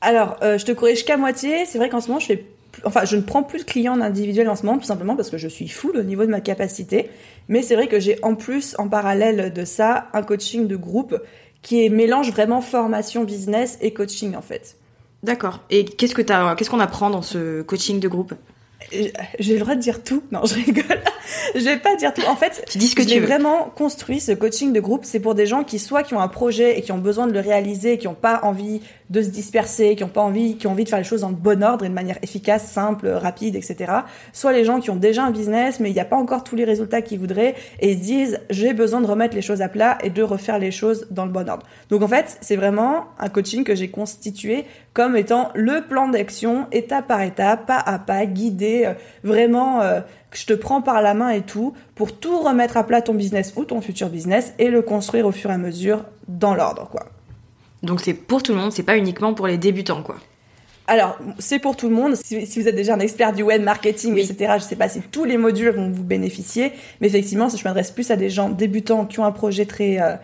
Alors, 0.00 0.36
euh, 0.42 0.58
je 0.58 0.64
te 0.64 0.72
corrige 0.72 1.04
qu'à 1.04 1.16
moitié. 1.16 1.64
C'est 1.66 1.78
vrai 1.78 1.88
qu'en 1.88 2.00
ce 2.00 2.08
moment, 2.08 2.20
je 2.20 2.26
fais, 2.26 2.46
enfin, 2.84 3.04
je 3.04 3.16
ne 3.16 3.22
prends 3.22 3.42
plus 3.42 3.60
de 3.60 3.64
clients 3.64 4.00
individuels 4.00 4.48
en 4.48 4.56
ce 4.56 4.64
moment, 4.64 4.78
tout 4.78 4.84
simplement 4.84 5.16
parce 5.16 5.30
que 5.30 5.38
je 5.38 5.48
suis 5.48 5.68
full 5.68 5.96
au 5.96 6.02
niveau 6.02 6.24
de 6.24 6.30
ma 6.30 6.40
capacité. 6.40 7.10
Mais 7.48 7.62
c'est 7.62 7.74
vrai 7.74 7.88
que 7.88 7.98
j'ai 7.98 8.18
en 8.22 8.34
plus, 8.34 8.76
en 8.78 8.88
parallèle 8.88 9.52
de 9.52 9.64
ça, 9.64 10.08
un 10.12 10.22
coaching 10.22 10.66
de 10.66 10.76
groupe 10.76 11.18
qui 11.62 11.84
est 11.84 11.88
mélange 11.88 12.30
vraiment 12.30 12.60
formation 12.60 13.24
business 13.24 13.78
et 13.80 13.92
coaching 13.92 14.36
en 14.36 14.42
fait. 14.42 14.76
D'accord. 15.22 15.60
Et 15.70 15.84
qu'est-ce 15.84 16.14
que 16.14 16.22
qu'est-ce 16.22 16.70
qu'on 16.70 16.80
apprend 16.80 17.10
dans 17.10 17.22
ce 17.22 17.62
coaching 17.62 17.98
de 17.98 18.08
groupe? 18.08 18.34
J'ai 19.38 19.54
le 19.54 19.60
droit 19.60 19.74
de 19.74 19.80
dire 19.80 20.02
tout. 20.02 20.22
Non, 20.30 20.44
je 20.44 20.54
rigole. 20.54 21.00
je 21.54 21.60
vais 21.60 21.78
pas 21.78 21.96
dire 21.96 22.12
tout. 22.14 22.22
En 22.28 22.36
fait, 22.36 22.64
tu 22.68 22.78
dis 22.78 22.88
ce 22.88 22.96
que 22.96 23.06
j'ai 23.06 23.20
vraiment 23.20 23.72
construit 23.74 24.20
ce 24.20 24.32
coaching 24.32 24.72
de 24.72 24.80
groupe. 24.80 25.04
C'est 25.04 25.20
pour 25.20 25.34
des 25.34 25.46
gens 25.46 25.64
qui 25.64 25.78
soit 25.78 26.02
qui 26.02 26.14
ont 26.14 26.20
un 26.20 26.28
projet 26.28 26.78
et 26.78 26.82
qui 26.82 26.92
ont 26.92 26.98
besoin 26.98 27.26
de 27.26 27.32
le 27.32 27.40
réaliser, 27.40 27.98
qui 27.98 28.06
n'ont 28.06 28.14
pas 28.14 28.40
envie 28.42 28.80
de 29.10 29.22
se 29.22 29.28
disperser, 29.28 29.96
qui 29.96 30.04
ont 30.04 30.08
pas 30.08 30.22
envie, 30.22 30.56
qui 30.56 30.66
ont 30.66 30.72
envie 30.72 30.84
de 30.84 30.88
faire 30.88 30.98
les 30.98 31.04
choses 31.04 31.20
dans 31.20 31.28
le 31.28 31.34
bon 31.34 31.62
ordre 31.62 31.84
et 31.84 31.88
de 31.88 31.94
manière 31.94 32.18
efficace, 32.22 32.66
simple, 32.66 33.08
rapide, 33.08 33.56
etc. 33.56 33.92
Soit 34.32 34.52
les 34.52 34.64
gens 34.64 34.80
qui 34.80 34.90
ont 34.90 34.96
déjà 34.96 35.24
un 35.24 35.30
business 35.30 35.80
mais 35.80 35.90
il 35.90 35.94
n'y 35.94 36.00
a 36.00 36.04
pas 36.04 36.16
encore 36.16 36.44
tous 36.44 36.56
les 36.56 36.64
résultats 36.64 37.02
qu'ils 37.02 37.18
voudraient 37.18 37.54
et 37.80 37.94
se 37.94 38.00
disent 38.00 38.40
j'ai 38.50 38.72
besoin 38.72 39.00
de 39.00 39.06
remettre 39.06 39.34
les 39.34 39.42
choses 39.42 39.62
à 39.62 39.68
plat 39.68 39.98
et 40.02 40.10
de 40.10 40.22
refaire 40.22 40.58
les 40.58 40.70
choses 40.70 41.06
dans 41.10 41.24
le 41.24 41.32
bon 41.32 41.48
ordre. 41.48 41.66
Donc 41.90 42.02
en 42.02 42.08
fait, 42.08 42.36
c'est 42.40 42.56
vraiment 42.56 43.04
un 43.18 43.28
coaching 43.28 43.64
que 43.64 43.74
j'ai 43.74 43.88
constitué 43.88 44.64
comme 44.92 45.16
étant 45.16 45.50
le 45.54 45.82
plan 45.82 46.08
d'action 46.08 46.66
étape 46.72 47.06
par 47.06 47.20
étape, 47.20 47.66
pas 47.66 47.78
à 47.78 47.98
pas, 47.98 48.24
guidé, 48.26 48.84
euh, 48.86 48.94
vraiment 49.22 49.82
euh, 49.82 50.00
je 50.32 50.46
te 50.46 50.52
prends 50.52 50.82
par 50.82 51.02
la 51.02 51.14
main 51.14 51.30
et 51.30 51.42
tout 51.42 51.74
pour 51.94 52.18
tout 52.18 52.38
remettre 52.40 52.76
à 52.76 52.84
plat 52.84 53.02
ton 53.02 53.14
business 53.14 53.54
ou 53.56 53.64
ton 53.64 53.80
futur 53.80 54.08
business 54.08 54.54
et 54.58 54.68
le 54.68 54.82
construire 54.82 55.26
au 55.26 55.32
fur 55.32 55.50
et 55.50 55.54
à 55.54 55.58
mesure 55.58 56.04
dans 56.28 56.54
l'ordre 56.54 56.88
quoi. 56.88 57.15
Donc 57.86 58.00
c'est 58.00 58.14
pour 58.14 58.42
tout 58.42 58.52
le 58.52 58.58
monde, 58.58 58.72
c'est 58.72 58.82
pas 58.82 58.96
uniquement 58.96 59.32
pour 59.32 59.46
les 59.46 59.58
débutants, 59.58 60.02
quoi. 60.02 60.16
Alors, 60.88 61.18
c'est 61.38 61.58
pour 61.58 61.76
tout 61.76 61.88
le 61.88 61.94
monde. 61.94 62.14
Si, 62.14 62.60
vous 62.60 62.68
êtes 62.68 62.76
déjà 62.76 62.94
un 62.94 63.00
expert 63.00 63.32
du 63.32 63.42
web 63.42 63.62
marketing, 63.62 64.16
etc., 64.18 64.54
je 64.58 64.62
sais 64.62 64.76
pas 64.76 64.88
si 64.88 65.00
tous 65.00 65.24
les 65.24 65.36
modules 65.36 65.70
vont 65.70 65.90
vous 65.90 66.04
bénéficier, 66.04 66.72
mais 67.00 67.08
effectivement, 67.08 67.48
si 67.48 67.58
je 67.58 67.64
m'adresse 67.64 67.90
plus 67.90 68.10
à 68.12 68.16
des 68.16 68.30
gens 68.30 68.50
débutants 68.50 69.04
qui 69.04 69.18
ont 69.18 69.24
un 69.24 69.32
projet 69.32 69.66
très, 69.66 70.00
euh, 70.00 70.14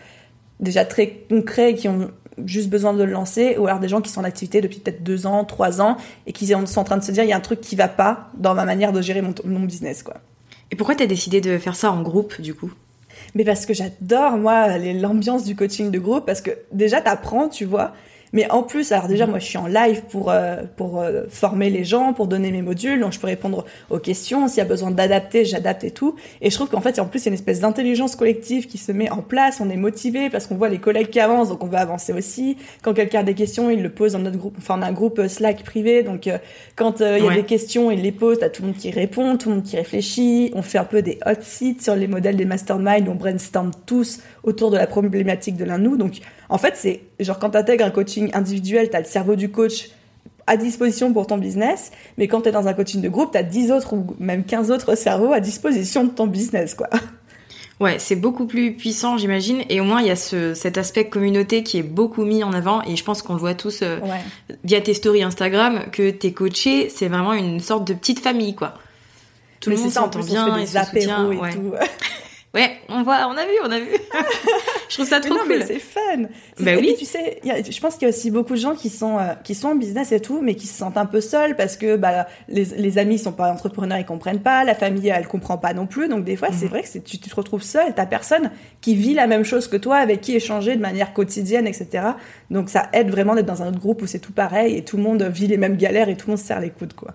déjà 0.61 0.85
très 0.85 1.09
concret, 1.29 1.75
qui 1.75 1.89
ont 1.89 2.13
juste 2.45 2.71
besoin 2.71 2.95
de 2.95 3.03
le 3.03 3.11
lancer, 3.11 3.57
ou 3.59 3.67
alors 3.67 3.81
des 3.81 3.89
gens 3.89 4.01
qui 4.01 4.11
sont 4.11 4.21
en 4.21 4.25
activité 4.25 4.61
depuis 4.61 4.79
peut-être 4.79 5.03
deux 5.03 5.27
ans, 5.27 5.45
trois 5.45 5.81
ans, 5.81 5.97
et 6.27 6.33
qui 6.33 6.47
sont 6.47 6.79
en 6.79 6.85
train 6.85 6.97
de 6.97 7.03
se 7.03 7.11
dire, 7.11 7.25
il 7.25 7.31
y 7.31 7.33
a 7.33 7.37
un 7.37 7.41
truc 7.41 7.61
qui 7.61 7.75
va 7.75 7.89
pas 7.89 8.31
dans 8.39 8.55
ma 8.55 8.65
manière 8.65 8.93
de 8.93 9.03
gérer 9.03 9.21
mon, 9.21 9.35
mon 9.45 9.61
business, 9.61 10.05
quoi. 10.05 10.15
Et 10.71 10.77
pourquoi 10.77 10.95
tu 10.95 11.03
as 11.03 11.07
décidé 11.07 11.41
de 11.41 11.59
faire 11.59 11.75
ça 11.75 11.91
en 11.91 12.03
groupe, 12.03 12.41
du 12.41 12.55
coup? 12.55 12.73
Mais 13.35 13.45
parce 13.45 13.67
que 13.67 13.75
j'adore, 13.75 14.37
moi, 14.37 14.79
l'ambiance 14.79 15.45
du 15.45 15.57
coaching 15.57 15.91
de 15.91 15.99
groupe, 15.99 16.27
parce 16.27 16.41
que 16.41 16.51
déjà, 16.73 17.01
t'apprends, 17.01 17.49
tu 17.49 17.65
vois, 17.65 17.93
mais 18.33 18.51
en 18.51 18.63
plus, 18.63 18.93
alors 18.93 19.09
déjà, 19.09 19.27
moi, 19.27 19.39
je 19.39 19.45
suis 19.45 19.59
en 19.59 19.67
live 19.67 20.03
pour 20.11 20.31
euh, 20.31 20.63
pour 20.77 21.01
euh, 21.01 21.25
former 21.29 21.69
les 21.69 21.85
gens, 21.85 22.15
pour 22.15 22.27
donner 22.27 22.51
mes 22.51 22.63
modules, 22.63 23.01
donc 23.01 23.13
je 23.13 23.21
peux 23.21 23.27
répondre 23.27 23.67
aux 23.91 23.99
questions. 23.99 24.49
S'il 24.49 24.59
y 24.59 24.61
a 24.63 24.65
besoin 24.65 24.91
d'adapter, 24.91 25.45
j'adapte 25.45 25.85
et 25.85 25.91
tout. 25.91 26.17
Et 26.41 26.49
je 26.49 26.55
trouve 26.55 26.71
qu'en 26.71 26.81
fait, 26.81 26.99
en 26.99 27.07
plus, 27.07 27.21
il 27.21 27.25
y 27.27 27.29
a 27.29 27.31
une 27.31 27.35
espèce 27.35 27.61
d'intelligence 27.61 28.17
collective 28.17 28.67
qui 28.67 28.79
se 28.79 28.91
met 28.91 29.11
en 29.11 29.21
place. 29.21 29.61
On 29.61 29.69
est 29.69 29.77
motivé 29.77 30.31
parce 30.31 30.47
qu'on 30.47 30.57
voit 30.57 30.71
les 30.71 30.79
collègues 30.79 31.11
qui 31.11 31.21
avancent, 31.21 31.51
donc 31.51 31.63
on 31.63 31.67
veut 31.67 31.77
avancer 31.77 32.15
aussi. 32.15 32.57
Quand 32.83 32.95
quelqu'un 32.95 33.21
a 33.21 33.25
des 33.25 33.35
questions, 33.35 33.71
il 33.71 33.83
le 33.83 33.91
pose 33.91 34.13
dans 34.13 34.21
notre 34.21 34.39
groupe. 34.39 34.55
Enfin, 34.57 34.77
on 34.79 34.83
a 34.83 34.87
un 34.87 34.93
groupe 34.93 35.19
euh, 35.19 35.29
Slack 35.29 35.63
privé, 35.63 36.03
donc 36.03 36.29
quand 36.77 37.01
il 37.01 37.25
y 37.25 37.29
a 37.29 37.35
des 37.35 37.45
questions, 37.45 37.91
il 37.91 38.01
les 38.01 38.13
pose. 38.13 38.39
T'as 38.39 38.49
tout 38.49 38.63
le 38.63 38.69
monde 38.69 38.77
qui 38.77 38.91
répond, 38.91 39.37
tout 39.37 39.51
le 39.51 39.57
monde 39.57 39.65
qui 39.65 39.77
réfléchit. 39.77 40.51
On 40.55 40.63
fait 40.63 40.79
un 40.79 40.85
peu 40.85 41.03
des 41.03 41.19
hot 41.27 41.41
seats 41.43 41.81
sur 41.81 41.97
les 41.97 42.07
modèles 42.07 42.37
des 42.37 42.45
masterminds. 42.47 43.09
On 43.09 43.15
brainstorm 43.15 43.73
tous 43.85 44.21
autour 44.43 44.71
de 44.71 44.77
la 44.77 44.87
problématique 44.87 45.57
de 45.57 45.65
l'un 45.65 45.79
de 45.79 45.85
nous. 45.85 45.97
Donc 45.97 46.21
en 46.53 46.59
fait, 46.59 46.75
c'est 46.77 47.01
genre 47.21 47.39
quand 47.39 47.51
tu 47.51 47.57
intègres 47.59 47.85
un 47.85 47.91
coaching 47.91 48.31
individuel, 48.35 48.91
tu 48.91 48.97
as 48.97 49.01
le 49.01 49.07
cerveau 49.07 49.35
du 49.37 49.51
coach 49.51 49.91
à 50.47 50.57
disposition 50.57 51.13
pour 51.13 51.27
ton 51.27 51.39
business, 51.39 51.91
mais 52.19 52.29
quand 52.29 52.43
tu 52.43 52.49
es 52.49 52.53
dans 52.53 52.67
un 52.69 52.75
coaching 52.75 53.01
de 53.01 53.09
groupe, 53.09 53.33
tu 53.33 53.39
as 53.39 53.43
10 53.43 53.71
autres 53.73 53.93
ou 53.95 54.07
même 54.19 54.45
15 54.45 54.71
autres 54.71 54.95
cerveaux 54.97 55.33
à 55.33 55.41
disposition 55.41 56.05
de 56.05 56.11
ton 56.11 56.27
business, 56.27 56.75
quoi. 56.75 56.89
Ouais, 57.81 57.99
c'est 57.99 58.17
beaucoup 58.17 58.47
plus 58.47 58.75
puissant, 58.75 59.17
j'imagine. 59.19 59.63
Et 59.69 59.81
au 59.81 59.85
moins, 59.85 60.01
il 60.01 60.07
y 60.07 60.11
a 60.11 60.17
ce, 60.17 60.55
cet 60.55 60.79
aspect 60.79 61.09
communauté 61.09 61.65
qui 61.65 61.79
est 61.79 61.83
beaucoup 61.83 62.25
mis 62.25 62.45
en 62.45 62.53
avant. 62.53 62.83
Et 62.83 62.95
je 62.95 63.03
pense 63.03 63.23
qu'on 63.23 63.33
le 63.35 63.41
voit 63.41 63.55
tous 63.55 63.81
euh, 63.83 63.99
Ouais. 64.01 64.21
via 64.63 64.81
tes 64.81 64.95
stories 64.95 65.25
Instagram, 65.25 65.81
que 65.91 66.11
tes 66.11 66.33
coachés, 66.33 66.89
c'est 66.91 67.09
vraiment 67.09 67.33
une 67.33 67.59
sorte 67.59 67.85
de 67.87 67.95
petite 67.95 68.21
famille, 68.21 68.55
quoi. 68.55 68.75
Tout 69.61 69.71
Mais 69.71 69.77
le 69.77 69.83
monde 69.83 69.91
s'entend 69.91 70.21
bien 70.21 70.55
fait 70.55 70.61
et 70.61 70.65
des 70.65 70.67
se 70.67 70.85
soutient. 70.85 71.17
apéros 71.27 71.33
et 71.33 71.37
ouais. 71.39 71.53
tout. 71.55 71.73
ouais, 72.55 72.71
on 72.89 73.03
voit, 73.03 73.27
on 73.29 73.37
a 73.37 73.45
vu, 73.45 73.53
on 73.65 73.71
a 73.71 73.79
vu. 73.79 73.87
je 74.89 74.95
trouve 74.95 75.07
ça 75.09 75.21
Mais 75.21 75.27
trop 75.29 75.35
non, 75.35 75.41
cool. 75.45 75.59
mais 75.59 75.67
c'est 75.67 75.79
fun. 75.79 76.01
Bah 76.61 76.73
oui. 76.79 76.95
tu 76.99 77.05
sais, 77.05 77.39
il 77.43 77.49
y 77.49 77.51
a- 77.53 77.63
je 77.63 77.81
pense 77.81 77.95
qu'il 77.95 78.03
y 78.03 78.07
a 78.07 78.09
aussi 78.15 78.31
beaucoup 78.31 78.53
de 78.55 78.59
gens 78.59 78.75
qui 78.75 78.89
sont 78.91 79.19
euh, 79.19 79.35
qui 79.45 79.55
sont 79.55 79.69
en 79.69 79.75
business 79.75 80.13
et 80.13 80.21
tout, 80.21 80.41
mais 80.43 80.55
qui 80.55 80.67
se 80.67 80.77
sentent 80.77 80.97
un 80.97 81.07
peu 81.07 81.21
seuls 81.21 81.57
parce 81.57 81.77
que 81.77 81.97
bah, 81.97 82.27
les, 82.49 82.65
les 82.65 82.99
amis 82.99 83.19
sont 83.19 83.33
pas 83.33 83.51
entrepreneurs, 83.51 83.99
ils 83.99 84.05
comprennent 84.05 84.41
pas, 84.43 84.65
la 84.65 84.75
famille 84.75 85.09
elle 85.09 85.27
comprend 85.29 85.57
pas 85.59 85.73
non 85.75 85.87
plus. 85.87 86.09
Donc 86.09 86.25
des 86.25 86.37
fois, 86.37 86.49
Mhm. 86.51 86.57
c'est 86.59 86.67
vrai 86.69 86.83
que 86.83 86.99
tu, 86.99 87.19
tu 87.19 87.31
te 87.31 87.35
retrouves 87.35 87.63
seul, 87.63 87.95
t'as 87.95 88.07
personne 88.07 88.51
qui 88.81 88.95
vit 88.95 89.15
la 89.15 89.27
même 89.27 89.45
chose 89.45 89.67
que 89.69 89.77
toi, 89.77 89.97
avec 89.97 90.21
qui 90.21 90.35
échanger 90.37 90.77
de 90.77 90.81
manière 90.83 91.13
quotidienne, 91.15 91.67
etc. 91.67 92.05
Donc 92.51 92.69
ça 92.69 92.89
aide 92.93 93.11
vraiment 93.11 93.35
d'être 93.35 93.47
dans 93.47 93.63
un 93.63 93.69
autre 93.69 93.81
groupe 93.81 94.03
où 94.03 94.07
c'est 94.07 94.19
tout 94.19 94.33
pareil 94.33 94.77
et 94.77 94.85
tout 94.85 94.97
le 94.97 95.03
monde 95.03 95.23
vit 95.23 95.47
les 95.47 95.57
mêmes 95.57 95.77
galères 95.77 96.09
et 96.09 96.17
tout 96.17 96.27
le 96.27 96.33
monde 96.33 96.39
se 96.41 96.47
serre 96.47 96.61
les 96.61 96.71
coudes, 96.71 96.93
quoi. 96.95 97.13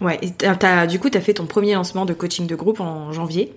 Ouais, 0.00 0.18
et 0.22 0.30
t'as- 0.32 0.86
du 0.88 0.98
coup, 0.98 1.10
t'as 1.10 1.20
fait 1.20 1.34
ton 1.34 1.46
premier 1.46 1.74
lancement 1.74 2.04
de 2.04 2.12
coaching 2.12 2.48
de 2.48 2.56
groupe 2.56 2.80
en 2.80 3.12
janvier. 3.12 3.52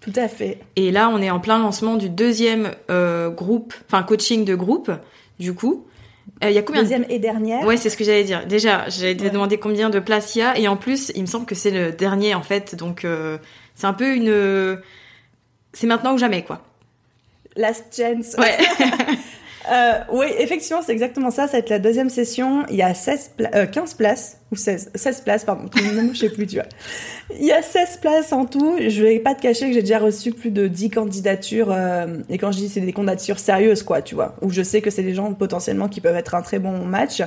Tout 0.00 0.12
à 0.16 0.28
fait. 0.28 0.58
Et 0.76 0.90
là, 0.90 1.10
on 1.10 1.20
est 1.20 1.30
en 1.30 1.40
plein 1.40 1.58
lancement 1.58 1.96
du 1.96 2.08
deuxième 2.08 2.70
euh, 2.90 3.28
groupe, 3.30 3.74
enfin 3.86 4.02
coaching 4.02 4.44
de 4.44 4.54
groupe, 4.54 4.90
du 5.38 5.52
coup. 5.54 5.86
Euh, 6.42 6.48
Il 6.50 6.54
y 6.54 6.58
a 6.58 6.62
combien 6.62 6.80
de- 6.82 6.86
Deuxième 6.86 7.04
et 7.10 7.18
dernière. 7.18 7.64
Ouais, 7.66 7.76
c'est 7.76 7.90
ce 7.90 7.96
que 7.96 8.04
j'allais 8.04 8.24
dire. 8.24 8.46
Déjà, 8.46 8.86
te 8.88 9.02
Ouais. 9.02 9.14
demander 9.14 9.58
combien 9.58 9.90
de 9.90 9.98
places 9.98 10.34
il 10.36 10.38
y 10.38 10.42
a. 10.42 10.56
Et 10.58 10.68
en 10.68 10.76
plus, 10.76 11.12
il 11.14 11.20
me 11.22 11.26
semble 11.26 11.44
que 11.44 11.54
c'est 11.54 11.70
le 11.70 11.92
dernier, 11.92 12.34
en 12.34 12.42
fait. 12.42 12.74
Donc, 12.74 13.04
euh, 13.04 13.36
c'est 13.74 13.86
un 13.86 13.92
peu 13.92 14.14
une... 14.14 14.80
C'est 15.72 15.86
maintenant 15.86 16.14
ou 16.14 16.18
jamais, 16.18 16.42
quoi. 16.44 16.62
Last 17.56 17.94
chance. 17.94 18.36
Ouais. 18.38 18.56
Euh, 19.70 19.92
oui, 20.12 20.26
effectivement, 20.38 20.82
c'est 20.84 20.92
exactement 20.92 21.30
ça. 21.30 21.46
Ça 21.46 21.52
va 21.52 21.58
être 21.58 21.70
la 21.70 21.78
deuxième 21.78 22.10
session. 22.10 22.64
Il 22.70 22.76
y 22.76 22.82
a 22.82 22.92
16 22.92 23.30
pla- 23.36 23.50
euh, 23.54 23.66
15 23.66 23.94
places, 23.94 24.38
ou 24.50 24.56
16, 24.56 24.90
16 24.94 25.20
places, 25.20 25.44
pardon. 25.44 25.70
Je 26.12 26.18
sais 26.18 26.28
plus, 26.30 26.46
tu 26.46 26.56
vois. 26.56 26.64
Il 27.38 27.44
y 27.46 27.52
a 27.52 27.62
16 27.62 27.98
places 28.02 28.32
en 28.32 28.46
tout. 28.46 28.76
Je 28.88 29.02
vais 29.02 29.18
pas 29.20 29.34
te 29.34 29.42
cacher 29.42 29.66
que 29.68 29.72
j'ai 29.72 29.82
déjà 29.82 29.98
reçu 30.00 30.32
plus 30.32 30.50
de 30.50 30.66
10 30.66 30.90
candidatures. 30.90 31.70
euh, 31.70 32.18
et 32.28 32.38
quand 32.38 32.50
je 32.50 32.58
dis 32.58 32.68
c'est 32.68 32.80
des 32.80 32.92
candidatures 32.92 33.38
sérieuses, 33.38 33.82
quoi, 33.84 34.02
tu 34.02 34.14
vois. 34.16 34.34
Où 34.42 34.50
je 34.50 34.62
sais 34.62 34.80
que 34.80 34.90
c'est 34.90 35.02
des 35.04 35.14
gens 35.14 35.32
potentiellement 35.34 35.88
qui 35.88 36.00
peuvent 36.00 36.16
être 36.16 36.34
un 36.34 36.42
très 36.42 36.58
bon 36.58 36.84
match. 36.84 37.22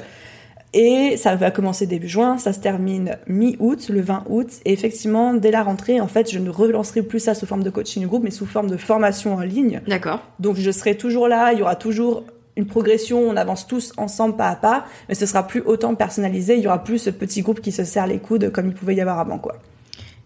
Et 0.76 1.18
ça 1.18 1.36
va 1.36 1.52
commencer 1.52 1.86
début 1.86 2.08
juin, 2.08 2.40
ça 2.40 2.52
se 2.52 2.60
termine 2.60 3.18
mi-août, 3.28 3.90
le 3.90 4.02
20 4.02 4.24
août. 4.28 4.48
Et 4.66 4.74
effectivement, 4.74 5.36
dès 5.36 5.52
la 5.52 5.62
rentrée, 5.62 6.02
en 6.02 6.08
fait, 6.08 6.32
je 6.32 6.40
ne 6.40 6.50
relancerai 6.50 7.04
plus 7.04 7.20
ça 7.20 7.36
sous 7.36 7.46
forme 7.46 7.62
de 7.62 7.70
coaching 7.70 8.04
groupe, 8.08 8.24
mais 8.24 8.32
sous 8.32 8.48
forme 8.48 8.72
de 8.72 8.78
formation 8.78 9.36
en 9.36 9.42
ligne. 9.42 9.82
D'accord. 9.88 10.22
Donc 10.40 10.56
je 10.58 10.72
serai 10.72 10.96
toujours 10.98 11.28
là, 11.28 11.54
il 11.54 11.60
y 11.60 11.62
aura 11.62 11.76
toujours 11.76 12.24
une 12.56 12.68
progression, 12.68 13.20
on 13.20 13.36
avance 13.36 13.66
tous 13.68 13.94
ensemble 13.98 14.36
pas 14.36 14.48
à 14.50 14.56
pas, 14.56 14.86
mais 15.10 15.16
ce 15.16 15.26
sera 15.26 15.48
plus 15.48 15.62
autant 15.62 15.96
personnalisé, 15.96 16.56
il 16.56 16.62
y 16.64 16.68
aura 16.68 16.84
plus 16.84 17.00
ce 17.00 17.10
petit 17.10 17.42
groupe 17.42 17.62
qui 17.62 17.72
se 17.72 17.84
serre 17.84 18.08
les 18.08 18.20
coudes 18.20 18.52
comme 18.52 18.68
il 18.68 18.74
pouvait 18.74 18.96
y 18.96 19.02
avoir 19.02 19.20
avant 19.20 19.40
quoi. 19.40 19.58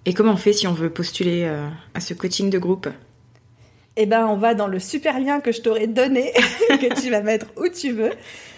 Et 0.06 0.14
comment 0.14 0.34
on 0.34 0.38
fait 0.38 0.54
si 0.54 0.68
on 0.68 0.74
veut 0.74 0.90
postuler 0.90 1.44
euh, 1.46 1.68
à 1.94 2.00
ce 2.00 2.14
coaching 2.14 2.50
de 2.50 2.58
groupe? 2.60 2.88
Eh 4.00 4.06
ben 4.06 4.28
on 4.28 4.38
va 4.38 4.54
dans 4.54 4.68
le 4.68 4.78
super 4.80 5.20
lien 5.20 5.40
que 5.40 5.52
je 5.52 5.62
t'aurais 5.62 5.88
donné, 5.88 6.32
que 6.70 7.02
tu 7.02 7.10
vas 7.10 7.22
mettre 7.22 7.48
où 7.58 7.68
tu 7.68 7.92
veux. 7.94 8.12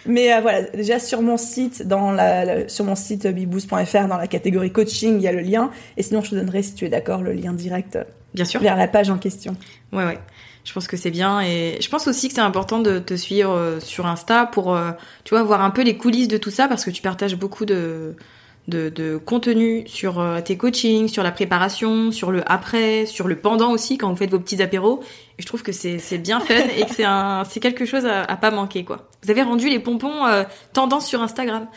Mais 0.05 0.33
euh, 0.33 0.41
voilà, 0.41 0.63
déjà 0.63 0.99
sur 0.99 1.21
mon 1.21 1.37
site, 1.37 1.87
dans 1.87 2.11
la, 2.11 2.43
la- 2.45 2.67
sur 2.69 2.83
mon 2.85 2.95
site 2.95 3.25
biboost.fr, 3.25 4.07
dans 4.07 4.17
la 4.17 4.27
catégorie 4.27 4.71
coaching, 4.71 5.15
il 5.15 5.21
y 5.21 5.27
a 5.27 5.31
le 5.31 5.39
lien. 5.41 5.71
Et 5.95 6.03
sinon, 6.03 6.21
je 6.21 6.31
te 6.31 6.35
donnerai, 6.35 6.61
si 6.61 6.73
tu 6.73 6.85
es 6.85 6.89
d'accord, 6.89 7.21
le 7.21 7.31
lien 7.33 7.53
direct 7.53 7.97
Bien 8.33 8.43
sûr. 8.45 8.59
vers 8.61 8.75
la 8.75 8.87
page 8.89 9.09
en 9.09 9.17
question. 9.17 9.55
Ouais, 9.93 10.05
ouais. 10.05 10.19
Je 10.65 10.73
pense 10.73 10.87
que 10.87 10.97
c'est 10.97 11.11
bien 11.11 11.41
et 11.41 11.77
je 11.81 11.89
pense 11.89 12.07
aussi 12.07 12.27
que 12.27 12.33
c'est 12.35 12.41
important 12.41 12.79
de 12.79 12.99
te 12.99 13.15
suivre 13.15 13.51
euh, 13.51 13.79
sur 13.79 14.05
Insta 14.05 14.45
pour, 14.45 14.75
euh, 14.75 14.91
tu 15.23 15.33
vois, 15.33 15.41
voir 15.43 15.61
un 15.61 15.71
peu 15.71 15.81
les 15.81 15.97
coulisses 15.97 16.27
de 16.27 16.37
tout 16.37 16.51
ça 16.51 16.67
parce 16.67 16.85
que 16.85 16.91
tu 16.91 17.01
partages 17.01 17.35
beaucoup 17.35 17.65
de, 17.65 18.15
de, 18.67 18.89
de 18.89 19.17
contenu 19.17 19.83
sur 19.87 20.19
euh, 20.19 20.41
tes 20.41 20.57
coachings, 20.57 21.07
sur 21.07 21.23
la 21.23 21.31
préparation, 21.31 22.11
sur 22.11 22.31
le 22.31 22.43
après, 22.49 23.05
sur 23.05 23.27
le 23.27 23.35
pendant 23.35 23.71
aussi 23.71 23.97
quand 23.97 24.09
vous 24.09 24.15
faites 24.15 24.29
vos 24.29 24.39
petits 24.39 24.61
apéros. 24.61 25.01
Et 25.37 25.41
je 25.41 25.47
trouve 25.47 25.63
que 25.63 25.71
c'est 25.71 26.17
bien 26.17 26.39
fun 26.39 26.53
et 26.77 26.85
que 26.85 26.93
c'est 26.93 27.05
c'est 27.49 27.59
quelque 27.59 27.85
chose 27.85 28.05
à, 28.05 28.23
à 28.23 28.37
pas 28.37 28.51
manquer 28.51 28.83
quoi. 28.83 29.09
Vous 29.23 29.31
avez 29.31 29.41
rendu 29.41 29.69
les 29.69 29.79
pompons 29.79 30.25
euh, 30.25 30.43
tendance 30.73 31.07
sur 31.07 31.21
Instagram. 31.23 31.67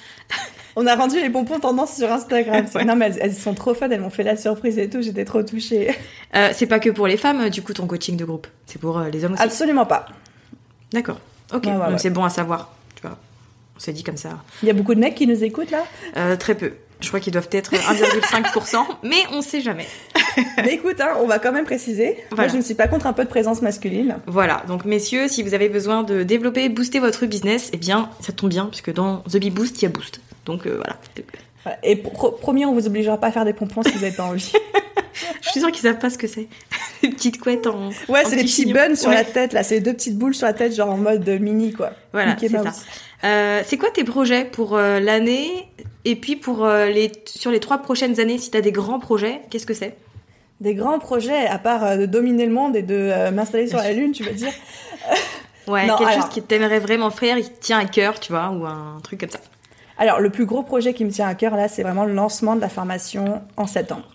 On 0.77 0.87
a 0.87 0.95
rendu 0.95 1.21
les 1.21 1.31
pompons 1.31 1.61
tendance 1.61 1.97
sur 1.97 2.11
Instagram. 2.11 2.67
Ouais. 2.75 2.85
Non 2.85 2.97
mais 2.97 3.07
elles, 3.07 3.19
elles 3.21 3.35
sont 3.35 3.55
trop 3.55 3.75
fun, 3.75 3.91
elles 3.91 4.01
m'ont 4.01 4.11
fait 4.11 4.23
la 4.23 4.37
surprise 4.37 4.79
et 4.79 4.89
tout, 4.89 5.03
j'étais 5.03 5.25
trop 5.25 5.43
touchée. 5.43 5.95
Euh, 6.35 6.51
c'est 6.55 6.67
pas 6.67 6.79
que 6.79 6.89
pour 6.91 7.07
les 7.07 7.17
femmes 7.17 7.51
du 7.51 7.61
coup 7.61 7.75
ton 7.75 7.87
coaching 7.87 8.17
de 8.17 8.25
groupe, 8.25 8.47
c'est 8.67 8.81
pour 8.81 8.99
euh, 8.99 9.09
les 9.11 9.25
hommes 9.25 9.35
aussi. 9.35 9.43
Absolument 9.43 9.85
pas. 9.85 10.07
D'accord. 10.93 11.19
Ok. 11.55 11.65
Ouais, 11.67 11.73
ouais, 11.73 11.91
Donc 11.91 12.01
c'est 12.01 12.11
bon 12.11 12.25
à 12.25 12.31
savoir. 12.31 12.73
Tu 12.95 13.03
vois. 13.03 13.19
On 13.77 13.81
s'est 13.81 13.93
dit 13.93 14.03
comme 14.03 14.17
ça. 14.17 14.43
Il 14.63 14.69
y 14.69 14.71
a 14.71 14.75
beaucoup 14.75 14.95
de 14.95 15.01
mecs 15.01 15.15
qui 15.15 15.27
nous 15.27 15.45
écoutent 15.45 15.71
là? 15.71 15.85
Euh, 16.17 16.37
très 16.37 16.55
peu. 16.55 16.73
Je 17.01 17.09
crois 17.09 17.21
qu'ils 17.21 17.33
doivent 17.33 17.49
être 17.51 17.73
1,5%, 17.75 18.77
mais 19.03 19.17
on 19.33 19.43
sait 19.43 19.61
jamais. 19.61 19.87
Mais 20.59 20.75
écoute, 20.75 21.01
hein, 21.01 21.15
on 21.21 21.27
va 21.27 21.41
quand 21.41 21.53
même 21.53 21.65
préciser. 21.65 22.17
Voilà. 22.31 22.45
Moi, 22.45 22.53
je 22.53 22.57
ne 22.59 22.63
suis 22.63 22.75
pas 22.75 22.87
contre 22.87 23.07
un 23.07 23.13
peu 23.13 23.25
de 23.25 23.29
présence 23.29 23.61
masculine. 23.61 24.19
Voilà, 24.27 24.63
donc 24.69 24.85
messieurs, 24.85 25.27
si 25.27 25.43
vous 25.43 25.53
avez 25.53 25.69
besoin 25.69 26.05
de 26.05 26.23
développer, 26.23 26.69
booster 26.69 27.01
votre 27.01 27.27
business, 27.27 27.71
eh 27.73 27.77
bien, 27.77 28.09
ça 28.21 28.33
tombe 28.33 28.51
bien, 28.51 28.67
puisque 28.67 28.93
dans 28.93 29.19
The 29.31 29.39
Bee 29.39 29.51
Boost, 29.51 29.83
il 29.83 29.83
y 29.83 29.87
a 29.87 29.89
Boost. 29.89 30.21
Donc 30.47 30.67
euh, 30.67 30.77
voilà. 30.77 31.77
Et 31.83 31.97
pro- 31.97 32.33
promis, 32.33 32.65
on 32.65 32.73
vous 32.75 32.87
obligera 32.87 33.19
pas 33.19 33.29
à 33.29 33.33
faire 33.33 33.45
des 33.45 33.53
pompons 33.53 33.83
si 33.83 33.93
vous 33.93 34.01
n'avez 34.01 34.15
pas 34.17 34.25
envie. 34.25 34.53
Je 35.43 35.51
suis 35.51 35.61
sûre 35.61 35.71
qu'ils 35.71 35.83
savent 35.83 35.99
pas 35.99 36.11
ce 36.11 36.19
que 36.19 36.27
c'est. 36.27 36.49
Des 37.03 37.11
petites 37.11 37.41
couettes 37.41 37.67
en. 37.67 37.89
Ouais, 38.09 38.23
c'est 38.25 38.31
les 38.37 38.43
petit 38.43 38.45
petits 38.45 38.49
chignon. 38.63 38.75
buns 38.75 38.95
sur 38.97 39.09
Ouais. 39.11 39.15
la 39.17 39.25
tête 39.25 39.53
là, 39.53 39.63
c'est 39.63 39.75
les 39.77 39.81
deux 39.81 39.93
petites 39.93 40.17
boules 40.17 40.35
sur 40.35 40.47
la 40.47 40.53
tête, 40.55 40.75
genre 40.75 40.91
en 40.91 40.97
mode 40.97 41.29
mini 41.41 41.73
quoi. 41.73 41.91
Voilà, 42.13 42.37
c'est 42.41 42.49
ça. 42.49 42.63
Euh, 43.25 43.63
c'est 43.67 43.77
quoi 43.77 43.91
tes 43.91 44.05
projets 44.05 44.45
pour 44.45 44.77
euh, 44.77 44.99
l'année 45.01 45.69
Et 46.05 46.17
puis 46.17 46.37
pour 46.37 46.65
euh, 46.65 46.87
les 46.87 47.13
sur 47.27 47.51
les 47.51 47.61
trois 47.61 47.79
prochaines 47.79 48.19
années, 48.21 48.39
si 48.39 48.51
tu 48.51 48.57
as 48.57 48.61
des 48.63 48.73
grands 48.73 48.99
projets, 49.01 49.41
qu'est-ce 49.51 49.67
que 49.67 49.75
c'est? 49.75 49.97
Des 50.61 50.75
grands 50.75 50.99
projets, 51.01 51.47
à 51.47 51.59
part 51.59 51.97
de 51.99 52.07
dominer 52.07 52.47
le 52.47 52.53
monde 52.53 52.75
et 52.77 52.83
de 52.83 53.31
m'installer 53.31 53.67
sur 53.69 53.79
la 53.79 53.93
lune, 53.93 54.13
tu 54.13 54.23
veux 54.23 54.33
dire? 54.33 54.53
Ouais, 55.67 55.87
Non, 55.87 55.97
quelque 55.97 56.11
alors- 56.11 56.23
chose 56.25 56.31
qui 56.33 56.43
t'aimerait 56.43 56.81
vraiment 56.81 57.11
faire, 57.11 57.37
il 57.39 57.45
te 57.49 57.61
tient 57.61 57.79
à 57.79 57.85
cœur, 57.85 58.19
tu 58.21 58.33
vois, 58.33 58.49
ou 58.51 58.65
un 58.67 58.99
truc 59.03 59.21
comme 59.21 59.31
ça. 59.31 59.41
Alors, 59.99 60.21
le 60.21 60.31
plus 60.31 60.47
gros 60.47 60.63
projet 60.63 60.95
qui 60.95 61.05
me 61.05 61.11
tient 61.11 61.29
à 61.29 61.35
cœur 61.35 61.57
là, 61.57 61.69
c'est 61.69 61.83
vraiment 61.83 62.05
le 62.05 62.15
lancement 62.15 62.57
de 62.57 62.61
la 62.61 62.69
formation 62.69 63.43
en 63.57 63.67
septembre. 63.67 64.09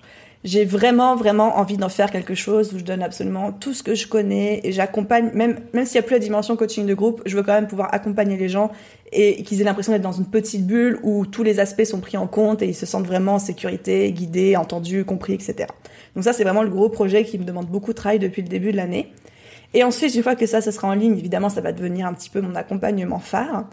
J'ai 0.44 0.66
vraiment, 0.66 1.16
vraiment 1.16 1.58
envie 1.58 1.78
d'en 1.78 1.90
faire 1.90 2.12
quelque 2.12 2.36
chose 2.36 2.74
où 2.74 2.80
je 2.80 2.84
donne 2.84 3.02
absolument 3.02 3.52
tout 3.52 3.74
ce 3.74 3.84
que 3.84 3.96
je 3.96 4.08
connais 4.08 4.62
et 4.64 4.72
j'accompagne, 4.72 5.32
même, 5.34 5.60
même 5.74 5.86
s'il 5.86 6.00
n'y 6.00 6.06
a 6.06 6.08
plus 6.08 6.14
la 6.14 6.20
dimension 6.20 6.56
coaching 6.56 6.86
de 6.86 6.94
groupe, 6.94 7.22
je 7.26 7.36
veux 7.36 7.44
quand 7.44 7.54
même 7.54 7.68
pouvoir 7.68 7.94
accompagner 7.94 8.38
les 8.38 8.48
gens 8.48 8.72
et 9.12 9.44
qu'ils 9.44 9.62
aient 9.62 9.66
l'impression 9.66 9.92
d'être 9.92 10.04
dans 10.04 10.12
une 10.12 10.28
petite 10.28 10.66
bulle 10.66 11.00
où 11.04 11.26
tous 11.26 11.44
les 11.44 11.60
aspects 11.60 11.84
sont 11.84 12.00
pris 12.00 12.18
en 12.18 12.28
compte 12.28 12.62
et 12.62 12.68
ils 12.68 12.76
se 12.76 12.86
sentent 12.86 13.08
vraiment 13.08 13.34
en 13.34 13.40
sécurité, 13.40 14.12
guidés, 14.12 14.56
entendus, 14.56 15.06
compris, 15.06 15.34
etc. 15.34 15.68
Donc 16.16 16.24
ça, 16.24 16.34
c'est 16.34 16.44
vraiment 16.44 16.64
le 16.64 16.70
gros 16.70 16.90
projet 16.90 17.24
qui 17.24 17.40
me 17.40 17.44
demande 17.44 17.68
beaucoup 17.68 17.92
de 17.92 17.98
travail 17.98 18.20
depuis 18.20 18.42
le 18.42 18.48
début 18.48 18.72
de 18.72 18.78
l'année. 18.78 19.12
Et 19.74 19.84
ensuite, 19.84 20.16
une 20.16 20.24
fois 20.24 20.36
que 20.36 20.46
ça, 20.46 20.62
ce 20.62 20.72
sera 20.72 20.88
en 20.88 20.94
ligne, 20.94 21.18
évidemment, 21.18 21.50
ça 21.50 21.62
va 21.62 21.72
devenir 21.72 22.06
un 22.06 22.14
petit 22.14 22.30
peu 22.30 22.42
mon 22.42 22.56
accompagnement 22.56 23.20
phare. 23.20 23.66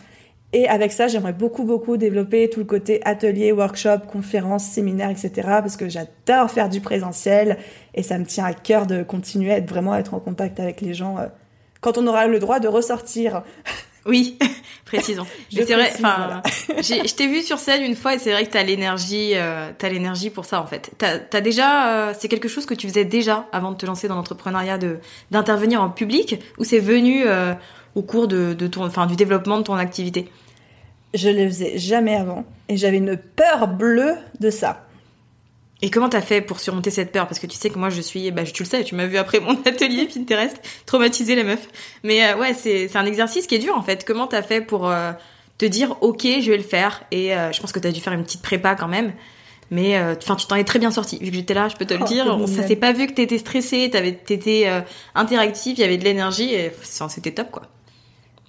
Et 0.56 0.68
avec 0.68 0.92
ça, 0.92 1.08
j'aimerais 1.08 1.32
beaucoup, 1.32 1.64
beaucoup 1.64 1.96
développer 1.96 2.48
tout 2.48 2.60
le 2.60 2.64
côté 2.64 3.00
atelier, 3.04 3.50
workshop, 3.50 4.06
conférences, 4.10 4.62
séminaires, 4.64 5.10
etc. 5.10 5.30
Parce 5.44 5.76
que 5.76 5.88
j'adore 5.88 6.48
faire 6.48 6.68
du 6.68 6.80
présentiel 6.80 7.58
et 7.92 8.04
ça 8.04 8.18
me 8.18 8.24
tient 8.24 8.44
à 8.44 8.52
cœur 8.52 8.86
de 8.86 9.02
continuer 9.02 9.50
à 9.52 9.56
être 9.56 9.68
vraiment 9.68 9.96
être 9.96 10.14
en 10.14 10.20
contact 10.20 10.60
avec 10.60 10.80
les 10.80 10.94
gens 10.94 11.18
euh, 11.18 11.26
quand 11.80 11.98
on 11.98 12.06
aura 12.06 12.28
le 12.28 12.38
droit 12.38 12.60
de 12.60 12.68
ressortir. 12.68 13.42
Oui, 14.06 14.38
précisons. 14.84 15.24
Je 15.50 15.56
Mais 15.60 15.64
c'est 15.64 15.72
vrai, 15.72 15.84
précise, 15.84 16.04
enfin, 16.04 16.42
j'ai- 16.82 17.08
je 17.08 17.14
t'ai 17.14 17.26
vu 17.26 17.40
sur 17.40 17.58
scène 17.58 17.82
une 17.82 17.96
fois 17.96 18.14
et 18.14 18.18
c'est 18.18 18.32
vrai 18.32 18.44
que 18.44 18.50
t'as 18.50 18.62
l'énergie, 18.62 19.30
euh, 19.34 19.70
t'as 19.78 19.88
l'énergie 19.88 20.28
pour 20.28 20.44
ça 20.44 20.60
en 20.60 20.66
fait. 20.66 20.90
T'as 20.98 21.20
as 21.32 21.40
déjà, 21.40 21.88
euh, 22.08 22.12
c'est 22.14 22.28
quelque 22.28 22.46
chose 22.48 22.66
que 22.66 22.74
tu 22.74 22.86
faisais 22.86 23.06
déjà 23.06 23.46
avant 23.50 23.70
de 23.72 23.78
te 23.78 23.86
lancer 23.86 24.06
dans 24.06 24.14
l'entrepreneuriat, 24.16 24.76
de 24.76 24.98
d'intervenir 25.30 25.82
en 25.82 25.88
public, 25.88 26.38
ou 26.58 26.64
c'est 26.64 26.80
venu 26.80 27.24
au 27.94 28.02
cours 28.02 28.28
de, 28.28 28.52
de 28.52 28.66
ton, 28.66 28.84
enfin, 28.84 29.06
du 29.06 29.16
développement 29.16 29.56
de 29.56 29.62
ton 29.62 29.74
activité? 29.76 30.28
Je 31.14 31.28
le 31.28 31.46
faisais 31.46 31.78
jamais 31.78 32.16
avant 32.16 32.44
et 32.68 32.76
j'avais 32.76 32.96
une 32.98 33.16
peur 33.16 33.68
bleue 33.68 34.14
de 34.40 34.50
ça. 34.50 34.86
Et 35.82 35.90
comment 35.90 36.08
t'as 36.08 36.22
fait 36.22 36.40
pour 36.40 36.60
surmonter 36.60 36.90
cette 36.90 37.12
peur? 37.12 37.26
Parce 37.28 37.38
que 37.38 37.46
tu 37.46 37.56
sais 37.56 37.68
que 37.70 37.78
moi 37.78 37.90
je 37.90 38.00
suis, 38.00 38.30
bah 38.30 38.42
tu 38.44 38.62
le 38.62 38.68
sais, 38.68 38.84
tu 38.84 38.94
m'as 38.94 39.06
vu 39.06 39.16
après 39.18 39.38
mon 39.40 39.52
atelier 39.66 40.06
Pinterest, 40.06 40.56
traumatisée 40.86 41.34
la 41.36 41.44
meuf. 41.44 41.68
Mais 42.04 42.24
euh, 42.26 42.36
ouais, 42.38 42.54
c'est 42.54 42.88
c'est 42.88 42.96
un 42.98 43.04
exercice 43.06 43.46
qui 43.46 43.54
est 43.54 43.58
dur 43.58 43.76
en 43.76 43.82
fait. 43.82 44.04
Comment 44.04 44.26
t'as 44.26 44.42
fait 44.42 44.60
pour 44.60 44.88
euh, 44.88 45.12
te 45.58 45.66
dire 45.66 45.96
ok, 46.00 46.22
je 46.40 46.50
vais 46.50 46.56
le 46.56 46.62
faire? 46.62 47.02
Et 47.10 47.34
euh, 47.36 47.52
je 47.52 47.60
pense 47.60 47.70
que 47.72 47.78
t'as 47.78 47.90
dû 47.90 48.00
faire 48.00 48.12
une 48.14 48.24
petite 48.24 48.42
prépa 48.42 48.74
quand 48.76 48.88
même. 48.88 49.12
Mais 49.70 49.98
enfin, 49.98 50.36
tu 50.36 50.46
t'en 50.46 50.56
es 50.56 50.64
très 50.64 50.78
bien 50.78 50.90
sorti. 50.90 51.18
Vu 51.20 51.30
que 51.30 51.36
j'étais 51.36 51.54
là, 51.54 51.68
je 51.68 51.76
peux 51.76 51.86
te 51.86 51.94
le 51.94 52.00
Oh, 52.02 52.06
dire. 52.06 52.26
On- 52.28 52.46
Ça 52.46 52.66
s'est 52.66 52.76
pas 52.76 52.92
vu 52.92 53.06
que 53.06 53.12
t'étais 53.12 53.38
stressée, 53.38 53.88
t'avais, 53.90 54.12
t'étais 54.12 54.70
interactive, 55.14 55.74
il 55.78 55.80
y 55.80 55.84
avait 55.84 55.96
de 55.96 56.04
l'énergie 56.04 56.54
et 56.54 56.70
c'était 57.08 57.32
top 57.32 57.50
quoi. 57.50 57.62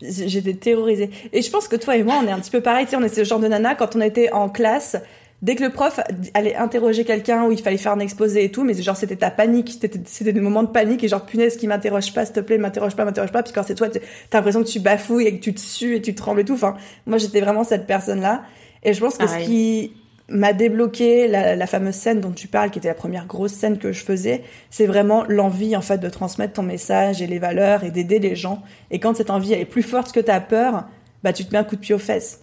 J'étais 0.01 0.53
terrorisée. 0.53 1.09
Et 1.31 1.41
je 1.41 1.49
pense 1.49 1.67
que 1.67 1.75
toi 1.75 1.95
et 1.95 2.03
moi, 2.03 2.15
on 2.23 2.27
est 2.27 2.31
un 2.31 2.39
petit 2.39 2.51
peu 2.51 2.61
pareil. 2.61 2.85
Tu 2.85 2.91
sais, 2.91 2.97
on 2.97 3.03
est 3.03 3.13
ce 3.13 3.23
genre 3.23 3.39
de 3.39 3.47
nana 3.47 3.75
quand 3.75 3.95
on 3.95 4.01
était 4.01 4.31
en 4.31 4.49
classe. 4.49 4.97
dès 5.41 5.55
que 5.55 5.63
le 5.63 5.69
prof 5.69 5.99
allait 6.33 6.55
interroger 6.55 7.03
quelqu'un 7.03 7.45
où 7.45 7.51
il 7.51 7.61
fallait 7.61 7.77
faire 7.77 7.91
un 7.91 7.99
exposé 7.99 8.45
et 8.45 8.51
tout, 8.51 8.63
mais 8.63 8.73
genre 8.73 8.97
c'était 8.97 9.15
ta 9.15 9.29
panique, 9.29 9.79
c'était 10.05 10.33
des 10.33 10.39
moments 10.39 10.63
de 10.63 10.69
panique 10.69 11.03
et 11.03 11.07
genre 11.07 11.25
punaise 11.25 11.57
qui 11.57 11.67
m'interroge 11.67 12.13
pas, 12.13 12.25
s'il 12.25 12.35
te 12.35 12.39
plaît, 12.39 12.57
m'interroge 12.57 12.95
pas, 12.95 13.05
m'interroge 13.05 13.31
pas, 13.31 13.43
puis 13.43 13.53
quand 13.53 13.63
c'est 13.63 13.75
toi, 13.75 13.87
t'as 13.89 13.99
l'impression 14.37 14.63
que 14.63 14.67
tu 14.67 14.79
bafouilles 14.79 15.27
et 15.27 15.37
que 15.37 15.43
tu 15.43 15.53
te 15.53 15.59
sues 15.59 15.95
et 15.95 16.01
tu 16.01 16.15
trembles 16.15 16.39
et 16.39 16.45
tout. 16.45 16.53
Enfin, 16.53 16.75
moi 17.05 17.17
j'étais 17.17 17.41
vraiment 17.41 17.63
cette 17.63 17.85
personne-là. 17.85 18.43
Et 18.83 18.93
je 18.93 18.99
pense 18.99 19.17
que 19.17 19.27
ce 19.27 19.37
qui 19.45 19.93
m'a 20.27 20.53
débloqué 20.53 21.27
la, 21.27 21.67
fameuse 21.67 21.95
scène 21.95 22.19
dont 22.19 22.31
tu 22.31 22.47
parles, 22.47 22.71
qui 22.71 22.79
était 22.79 22.87
la 22.87 22.95
première 22.95 23.27
grosse 23.27 23.53
scène 23.53 23.77
que 23.77 23.91
je 23.91 24.03
faisais, 24.03 24.43
c'est 24.69 24.87
vraiment 24.87 25.23
l'envie 25.27 25.75
en 25.75 25.81
fait 25.81 25.99
de 25.99 26.09
transmettre 26.09 26.53
ton 26.53 26.63
message 26.63 27.21
et 27.21 27.27
les 27.27 27.39
valeurs 27.39 27.83
et 27.83 27.91
d'aider 27.91 28.19
les 28.19 28.35
gens. 28.35 28.63
Et 28.91 28.99
quand 28.99 29.15
cette 29.15 29.29
envie 29.29 29.53
elle 29.53 29.61
est 29.61 29.65
plus 29.65 29.83
forte 29.83 30.11
que 30.11 30.19
ta 30.19 30.39
peur, 30.39 30.85
bah 31.23 31.33
tu 31.33 31.45
te 31.45 31.51
mets 31.51 31.59
un 31.59 31.63
coup 31.63 31.75
de 31.75 31.81
pied 31.81 31.93
aux 31.93 31.99
fesses. 31.99 32.41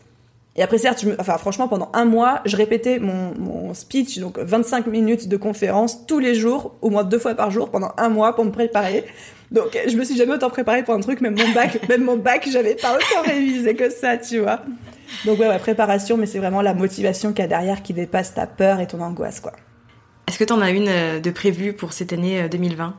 Et 0.55 0.62
après, 0.62 0.76
certes, 0.76 1.01
je 1.03 1.09
me... 1.09 1.16
enfin, 1.18 1.39
franchement, 1.39 1.66
pendant 1.66 1.91
un 1.95 2.05
mois, 2.05 2.43
je 2.45 2.57
répétais 2.57 2.99
mon, 2.99 3.33
mon 3.39 3.72
speech, 3.74 4.18
donc 4.18 4.39
25 4.39 4.87
minutes 4.87 5.28
de 5.28 5.37
conférence 5.39 6.07
tous 6.07 6.18
les 6.18 6.35
jours, 6.35 6.74
au 6.83 6.91
moins 6.91 7.05
deux 7.05 7.18
fois 7.18 7.35
par 7.35 7.51
jour, 7.51 7.70
pendant 7.70 7.93
un 7.97 8.11
mois 8.11 8.35
pour 8.35 8.45
me 8.45 8.51
préparer. 8.51 9.05
Donc, 9.51 9.78
je 9.87 9.97
me 9.97 10.05
suis 10.05 10.16
jamais 10.16 10.33
autant 10.33 10.51
préparée 10.51 10.83
pour 10.83 10.95
un 10.95 11.01
truc, 11.01 11.22
même 11.22 11.37
mon 11.39 11.51
bac, 11.53 11.78
même 11.89 12.05
mon 12.05 12.16
bac, 12.16 12.47
j'avais 12.51 12.74
pas 12.74 12.95
autant 12.95 13.22
révisé 13.26 13.74
que 13.74 13.89
ça, 13.89 14.18
tu 14.18 14.41
vois. 14.41 14.61
Donc, 15.25 15.39
ouais, 15.39 15.49
ouais 15.49 15.59
préparation, 15.59 16.17
mais 16.17 16.27
c'est 16.27 16.39
vraiment 16.39 16.63
la 16.63 16.75
motivation 16.75 17.33
qu'il 17.33 17.43
y 17.43 17.45
a 17.45 17.49
derrière 17.49 17.83
qui 17.83 17.93
dépasse 17.93 18.35
ta 18.35 18.47
peur 18.47 18.81
et 18.81 18.87
ton 18.87 19.01
angoisse, 19.01 19.41
quoi. 19.41 19.53
Est-ce 20.29 20.39
que 20.39 20.45
tu 20.45 20.53
en 20.53 20.61
as 20.61 20.71
une 20.71 20.89
euh, 20.89 21.21
de 21.21 21.31
prévue 21.31 21.73
pour 21.73 21.93
cette 21.93 22.13
année 22.13 22.49
2020 22.49 22.87
euh, 22.87 22.91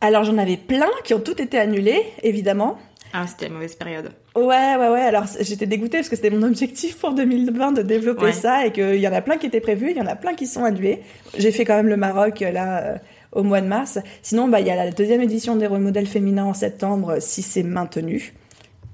Alors, 0.00 0.24
j'en 0.24 0.38
avais 0.38 0.56
plein 0.56 0.90
qui 1.04 1.14
ont 1.14 1.20
toutes 1.20 1.40
été 1.40 1.58
annulées, 1.58 2.02
évidemment. 2.22 2.78
Ah, 3.12 3.26
c'était 3.26 3.46
la 3.46 3.54
mauvaise 3.54 3.74
période. 3.74 4.12
Ouais, 4.34 4.76
ouais, 4.76 4.88
ouais. 4.88 5.00
Alors, 5.00 5.24
j'étais 5.40 5.66
dégoûtée 5.66 5.98
parce 5.98 6.08
que 6.08 6.16
c'était 6.16 6.30
mon 6.30 6.42
objectif 6.42 6.98
pour 6.98 7.14
2020 7.14 7.72
de 7.72 7.82
développer 7.82 8.32
ça 8.32 8.66
et 8.66 8.72
qu'il 8.72 8.96
y 8.96 9.08
en 9.08 9.12
a 9.12 9.22
plein 9.22 9.38
qui 9.38 9.46
étaient 9.46 9.60
prévus, 9.60 9.92
il 9.92 9.96
y 9.96 10.00
en 10.00 10.06
a 10.06 10.16
plein 10.16 10.34
qui 10.34 10.46
sont 10.46 10.64
annulés. 10.64 11.02
J'ai 11.38 11.50
fait 11.50 11.64
quand 11.64 11.76
même 11.76 11.88
le 11.88 11.96
Maroc, 11.96 12.40
là, 12.40 12.82
euh, 12.82 12.96
au 13.32 13.42
mois 13.42 13.60
de 13.60 13.66
mars. 13.66 13.98
Sinon, 14.22 14.48
bah, 14.48 14.60
il 14.60 14.66
y 14.66 14.70
a 14.70 14.76
la 14.76 14.90
deuxième 14.90 15.22
édition 15.22 15.56
des 15.56 15.66
remodèles 15.66 16.06
féminins 16.06 16.44
en 16.44 16.54
septembre, 16.54 17.16
si 17.20 17.42
c'est 17.42 17.62
maintenu. 17.62 18.34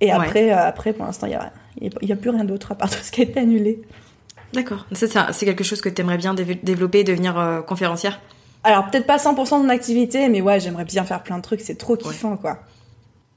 Et 0.01 0.13
après, 0.13 0.53
euh, 0.53 0.57
après, 0.57 0.93
pour 0.93 1.07
l'instant, 1.07 1.27
il 1.27 1.31
n'y 1.31 1.37
a, 1.37 1.53
y 1.81 2.13
a 2.13 2.17
plus 2.17 2.31
rien 2.31 2.45
d'autre 2.45 2.73
à 2.73 2.75
part 2.75 2.91
tout 2.91 3.03
ce 3.03 3.11
qui 3.11 3.21
a 3.21 3.25
été 3.25 3.41
annulé. 3.41 3.83
D'accord. 4.53 4.87
C'est 4.93 5.47
quelque 5.47 5.65
chose 5.65 5.81
que 5.81 5.89
tu 5.89 6.01
aimerais 6.03 6.19
bien 6.19 6.35
développer, 6.35 7.05
devenir 7.05 7.39
euh, 7.39 7.63
conférencière? 7.63 8.21
Alors, 8.65 8.91
peut-être 8.91 9.07
pas 9.07 9.17
100% 9.17 9.59
de 9.59 9.65
mon 9.65 9.69
activité, 9.71 10.29
mais 10.29 10.41
ouais, 10.41 10.61
j'aimerais 10.61 10.85
bien 10.85 11.05
faire 11.05 11.23
plein 11.23 11.39
de 11.39 11.43
trucs. 11.43 11.61
C'est 11.61 11.77
trop 11.77 11.97
kiffant, 11.97 12.37
quoi. 12.37 12.59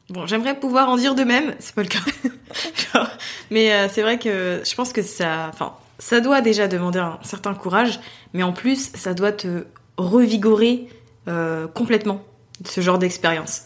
Bon, 0.10 0.28
j'aimerais 0.28 0.60
pouvoir 0.60 0.90
en 0.90 0.98
dire 0.98 1.16
de 1.16 1.24
même, 1.24 1.56
c'est 1.60 1.74
pas 1.74 1.82
le 1.82 1.88
cas. 1.88 3.08
mais 3.50 3.74
euh, 3.74 3.88
c'est 3.92 4.04
vrai 4.04 4.20
que 4.20 4.62
je 4.64 4.76
pense 4.76 4.94
que 4.94 5.02
ça, 5.02 5.50
enfin, 5.52 5.74
ça 5.98 6.20
doit 6.20 6.42
déjà 6.42 6.68
demander 6.68 7.00
un 7.00 7.18
certain 7.24 7.56
courage, 7.56 8.00
mais 8.34 8.44
en 8.44 8.54
plus, 8.54 8.92
ça 8.94 9.16
doit 9.16 9.32
te 9.32 9.66
revigorer 9.98 10.88
euh, 11.28 11.68
complètement 11.68 12.22
ce 12.66 12.82
genre 12.82 13.00
d'expérience. 13.00 13.64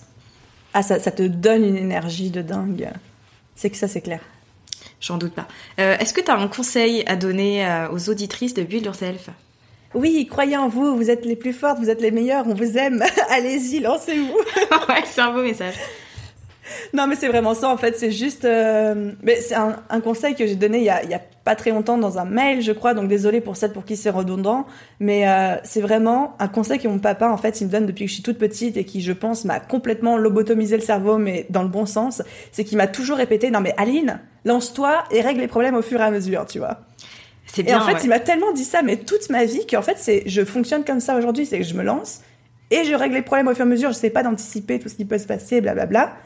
Ah, 0.73 0.81
ça, 0.81 0.99
ça, 0.99 1.11
te 1.11 1.23
donne 1.23 1.65
une 1.65 1.75
énergie 1.75 2.29
de 2.29 2.41
dingue. 2.41 2.89
C'est 3.55 3.69
que 3.69 3.75
ça, 3.75 3.89
c'est 3.89 4.01
clair. 4.01 4.21
J'en 4.99 5.17
doute 5.17 5.33
pas. 5.33 5.47
Euh, 5.79 5.97
Est-ce 5.97 6.13
que 6.13 6.21
tu 6.21 6.29
as 6.29 6.35
un 6.35 6.47
conseil 6.47 7.03
à 7.05 7.15
donner 7.15 7.65
euh, 7.65 7.89
aux 7.91 8.09
auditrices 8.09 8.53
de 8.53 8.63
Build 8.63 8.85
Yourself? 8.85 9.29
Oui, 9.93 10.27
croyez 10.29 10.57
en 10.57 10.67
vous, 10.67 10.95
vous 10.95 11.09
êtes 11.09 11.25
les 11.25 11.35
plus 11.35 11.53
fortes, 11.53 11.79
vous 11.79 11.89
êtes 11.89 12.01
les 12.01 12.11
meilleures, 12.11 12.45
on 12.47 12.53
vous 12.53 12.77
aime. 12.77 13.01
Allez-y, 13.29 13.79
lancez-vous. 13.79 14.33
ouais, 14.89 15.03
c'est 15.05 15.21
un 15.21 15.31
beau 15.31 15.41
message. 15.41 15.75
Non, 16.93 17.07
mais 17.07 17.15
c'est 17.15 17.27
vraiment 17.27 17.53
ça, 17.53 17.69
en 17.69 17.77
fait. 17.77 17.97
C'est 17.97 18.11
juste. 18.11 18.45
Euh, 18.45 19.11
mais 19.23 19.35
c'est 19.41 19.55
un, 19.55 19.77
un, 19.89 20.01
conseil 20.01 20.35
que 20.35 20.45
j'ai 20.45 20.55
donné 20.55 20.79
il 20.79 20.83
y, 20.83 20.89
a, 20.89 21.03
il 21.03 21.09
y, 21.09 21.13
a, 21.13 21.21
pas 21.43 21.55
très 21.55 21.71
longtemps 21.71 21.97
dans 21.97 22.17
un 22.17 22.25
mail, 22.25 22.61
je 22.61 22.71
crois. 22.71 22.93
Donc, 22.93 23.07
désolé 23.07 23.41
pour 23.41 23.55
ça, 23.57 23.69
pour 23.69 23.85
qui 23.85 23.95
c'est 23.95 24.09
redondant. 24.09 24.65
Mais 24.99 25.27
euh, 25.27 25.55
c'est 25.63 25.81
vraiment 25.81 26.35
un 26.39 26.47
conseil 26.47 26.79
que 26.79 26.87
mon 26.87 26.99
papa, 26.99 27.29
en 27.29 27.37
fait, 27.37 27.61
il 27.61 27.67
me 27.67 27.71
donne 27.71 27.85
depuis 27.85 28.05
que 28.05 28.09
je 28.09 28.15
suis 28.15 28.23
toute 28.23 28.37
petite 28.37 28.77
et 28.77 28.85
qui, 28.85 29.01
je 29.01 29.13
pense, 29.13 29.45
m'a 29.45 29.59
complètement 29.59 30.17
lobotomisé 30.17 30.75
le 30.75 30.83
cerveau, 30.83 31.17
mais 31.17 31.45
dans 31.49 31.63
le 31.63 31.69
bon 31.69 31.85
sens. 31.85 32.21
C'est 32.51 32.63
qu'il 32.63 32.77
m'a 32.77 32.87
toujours 32.87 33.17
répété 33.17 33.51
Non, 33.51 33.61
mais 33.61 33.73
Aline, 33.77 34.19
lance-toi 34.45 35.03
et 35.11 35.21
règle 35.21 35.41
les 35.41 35.47
problèmes 35.47 35.75
au 35.75 35.81
fur 35.81 35.99
et 35.99 36.03
à 36.03 36.11
mesure, 36.11 36.45
tu 36.45 36.59
vois. 36.59 36.79
C'est 37.45 37.63
bien. 37.63 37.79
Et 37.79 37.81
en 37.81 37.85
fait, 37.85 38.03
il 38.03 38.09
m'a 38.09 38.19
tellement 38.19 38.51
dit 38.53 38.63
ça, 38.63 38.81
mais 38.81 38.97
toute 38.97 39.29
ma 39.29 39.45
vie, 39.45 39.65
qu'en 39.65 39.81
fait, 39.81 39.97
c'est, 39.97 40.23
je 40.25 40.43
fonctionne 40.45 40.83
comme 40.83 40.99
ça 40.99 41.17
aujourd'hui. 41.17 41.45
C'est 41.45 41.57
que 41.57 41.65
je 41.65 41.73
me 41.73 41.83
lance 41.83 42.21
et 42.71 42.83
je 42.83 42.93
règle 42.93 43.15
les 43.15 43.21
problèmes 43.21 43.47
au 43.47 43.53
fur 43.53 43.65
et 43.65 43.67
à 43.67 43.71
mesure. 43.71 43.89
Je 43.89 43.97
sais 43.97 44.09
pas 44.09 44.23
d'anticiper 44.23 44.79
tout 44.79 44.89
ce 44.89 44.95
qui 44.95 45.05
peut 45.05 45.17
se 45.17 45.25
passer, 45.25 45.61
blablabla. 45.61 46.05
Bla, 46.05 46.05
bla. 46.05 46.17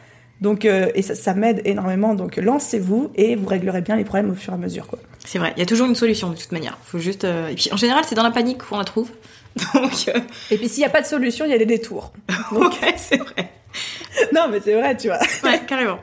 Donc, 0.42 0.66
euh, 0.66 0.92
et 0.96 1.02
ça, 1.02 1.16
ça 1.16 1.34
m'aide 1.34 1.62
énormément. 1.66 2.16
Donc, 2.16 2.38
lancez-vous 2.38 3.12
et 3.16 3.36
vous 3.36 3.48
réglerez 3.48 3.82
bien 3.82 3.96
les 3.96 4.04
problèmes 4.04 4.32
au 4.32 4.36
fur 4.36 4.54
et 4.54 4.56
à 4.56 4.60
mesure. 4.60 4.88
Quoi. 4.88 5.00
C'est 5.26 5.40
vrai, 5.40 5.54
il 5.56 5.60
y 5.60 5.64
a 5.64 5.66
toujours 5.66 5.88
une 5.88 5.96
solution 5.96 6.30
de 6.30 6.36
toute 6.36 6.52
manière. 6.52 6.78
Faut 6.84 7.00
juste. 7.00 7.24
Euh... 7.24 7.48
Et 7.48 7.56
puis, 7.56 7.70
en 7.72 7.78
général, 7.78 8.04
c'est 8.08 8.16
dans 8.16 8.24
la 8.24 8.32
panique 8.32 8.64
qu'on 8.64 8.78
la 8.78 8.84
trouve. 8.84 9.10
Donc. 9.74 10.10
Euh... 10.10 10.20
Et 10.52 10.58
puis, 10.58 10.68
s'il 10.68 10.80
n'y 10.80 10.86
a 10.86 10.90
pas 10.90 11.02
de 11.02 11.08
solution, 11.08 11.46
il 11.46 11.52
y 11.52 11.56
a 11.56 11.58
des 11.58 11.66
détours. 11.66 12.12
Donc... 12.52 12.74
ouais, 12.82 12.96
c'est 12.98 13.18
vrai. 13.18 13.52
non, 14.34 14.48
mais 14.52 14.60
c'est 14.64 14.74
vrai, 14.74 14.98
tu 14.98 15.08
vois. 15.08 15.20
ouais, 15.44 15.62
carrément. 15.66 16.00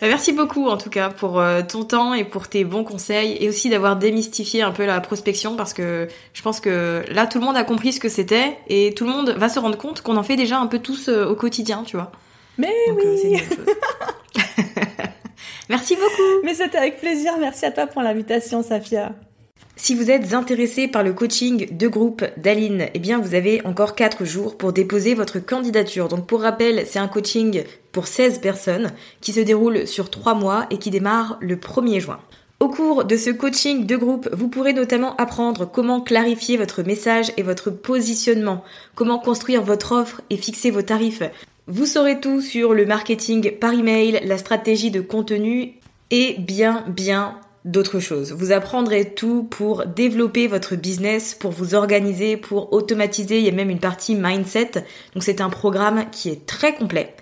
Bah, 0.00 0.08
merci 0.08 0.32
beaucoup 0.32 0.68
en 0.68 0.76
tout 0.76 0.90
cas 0.90 1.08
pour 1.08 1.40
euh, 1.40 1.62
ton 1.62 1.84
temps 1.84 2.12
et 2.14 2.24
pour 2.24 2.48
tes 2.48 2.64
bons 2.64 2.84
conseils 2.84 3.38
et 3.40 3.48
aussi 3.48 3.70
d'avoir 3.70 3.96
démystifié 3.96 4.60
un 4.60 4.72
peu 4.72 4.84
la 4.84 5.00
prospection 5.00 5.56
parce 5.56 5.72
que 5.72 6.08
je 6.34 6.42
pense 6.42 6.60
que 6.60 7.04
là 7.10 7.26
tout 7.26 7.38
le 7.38 7.44
monde 7.46 7.56
a 7.56 7.64
compris 7.64 7.92
ce 7.92 8.00
que 8.00 8.10
c'était 8.10 8.58
et 8.68 8.92
tout 8.94 9.06
le 9.06 9.12
monde 9.12 9.30
va 9.30 9.48
se 9.48 9.58
rendre 9.58 9.78
compte 9.78 10.02
qu'on 10.02 10.16
en 10.16 10.22
fait 10.22 10.36
déjà 10.36 10.58
un 10.58 10.66
peu 10.66 10.80
tous 10.80 11.08
euh, 11.08 11.26
au 11.26 11.36
quotidien, 11.36 11.84
tu 11.86 11.96
vois. 11.96 12.12
Mais 12.58 12.74
oui. 12.94 13.36
Merci 15.68 15.96
beaucoup. 15.96 16.42
Mais 16.44 16.54
c'était 16.54 16.78
avec 16.78 17.00
plaisir. 17.00 17.32
Merci 17.38 17.64
à 17.66 17.70
toi 17.70 17.86
pour 17.86 18.02
l'invitation, 18.02 18.62
Safia. 18.62 19.12
Si 19.76 19.94
vous 19.94 20.10
êtes 20.10 20.34
intéressé 20.34 20.86
par 20.86 21.02
le 21.02 21.12
coaching 21.12 21.76
de 21.76 21.88
groupe 21.88 22.24
d'Aline, 22.36 22.86
eh 22.94 22.98
bien 23.00 23.18
vous 23.18 23.34
avez 23.34 23.60
encore 23.66 23.96
4 23.96 24.24
jours 24.24 24.56
pour 24.56 24.72
déposer 24.72 25.14
votre 25.14 25.40
candidature. 25.40 26.08
Donc 26.08 26.26
pour 26.26 26.42
rappel, 26.42 26.84
c'est 26.86 27.00
un 27.00 27.08
coaching 27.08 27.64
pour 27.90 28.06
16 28.06 28.38
personnes 28.38 28.92
qui 29.20 29.32
se 29.32 29.40
déroule 29.40 29.86
sur 29.88 30.10
3 30.10 30.34
mois 30.34 30.66
et 30.70 30.78
qui 30.78 30.90
démarre 30.90 31.38
le 31.40 31.56
1er 31.56 31.98
juin. 31.98 32.20
Au 32.60 32.68
cours 32.68 33.04
de 33.04 33.16
ce 33.16 33.30
coaching 33.30 33.84
de 33.84 33.96
groupe, 33.96 34.28
vous 34.32 34.48
pourrez 34.48 34.72
notamment 34.72 35.16
apprendre 35.16 35.66
comment 35.66 36.00
clarifier 36.00 36.56
votre 36.56 36.82
message 36.82 37.32
et 37.36 37.42
votre 37.42 37.70
positionnement, 37.70 38.62
comment 38.94 39.18
construire 39.18 39.62
votre 39.62 39.92
offre 39.92 40.22
et 40.30 40.36
fixer 40.36 40.70
vos 40.70 40.82
tarifs, 40.82 41.22
vous 41.66 41.86
saurez 41.86 42.20
tout 42.20 42.40
sur 42.42 42.74
le 42.74 42.84
marketing 42.84 43.52
par 43.58 43.72
email, 43.72 44.20
la 44.24 44.38
stratégie 44.38 44.90
de 44.90 45.00
contenu 45.00 45.74
et 46.10 46.36
bien 46.38 46.84
bien 46.88 47.38
d'autres 47.64 48.00
choses. 48.00 48.32
Vous 48.32 48.52
apprendrez 48.52 49.14
tout 49.14 49.44
pour 49.44 49.86
développer 49.86 50.46
votre 50.46 50.76
business, 50.76 51.34
pour 51.34 51.50
vous 51.50 51.74
organiser, 51.74 52.36
pour 52.36 52.72
automatiser. 52.72 53.38
Il 53.38 53.44
y 53.44 53.48
a 53.48 53.52
même 53.52 53.70
une 53.70 53.80
partie 53.80 54.14
mindset. 54.14 54.72
Donc 55.14 55.22
c'est 55.22 55.40
un 55.40 55.48
programme 55.48 56.04
qui 56.10 56.28
est 56.28 56.44
très 56.46 56.74
complet. 56.74 57.14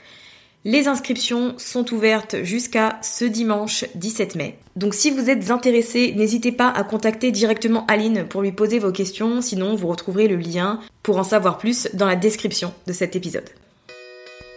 Les 0.64 0.86
inscriptions 0.86 1.54
sont 1.58 1.92
ouvertes 1.92 2.42
jusqu'à 2.42 2.98
ce 3.02 3.24
dimanche 3.24 3.84
17 3.96 4.36
mai. 4.36 4.58
Donc 4.76 4.94
si 4.94 5.10
vous 5.10 5.28
êtes 5.28 5.50
intéressé, 5.50 6.14
n'hésitez 6.16 6.52
pas 6.52 6.68
à 6.68 6.84
contacter 6.84 7.32
directement 7.32 7.84
Aline 7.86 8.26
pour 8.28 8.42
lui 8.42 8.52
poser 8.52 8.78
vos 8.78 8.92
questions, 8.92 9.40
sinon 9.40 9.74
vous 9.74 9.88
retrouverez 9.88 10.28
le 10.28 10.36
lien 10.36 10.78
pour 11.02 11.18
en 11.18 11.24
savoir 11.24 11.58
plus 11.58 11.88
dans 11.94 12.06
la 12.06 12.14
description 12.14 12.72
de 12.86 12.92
cet 12.92 13.16
épisode. 13.16 13.50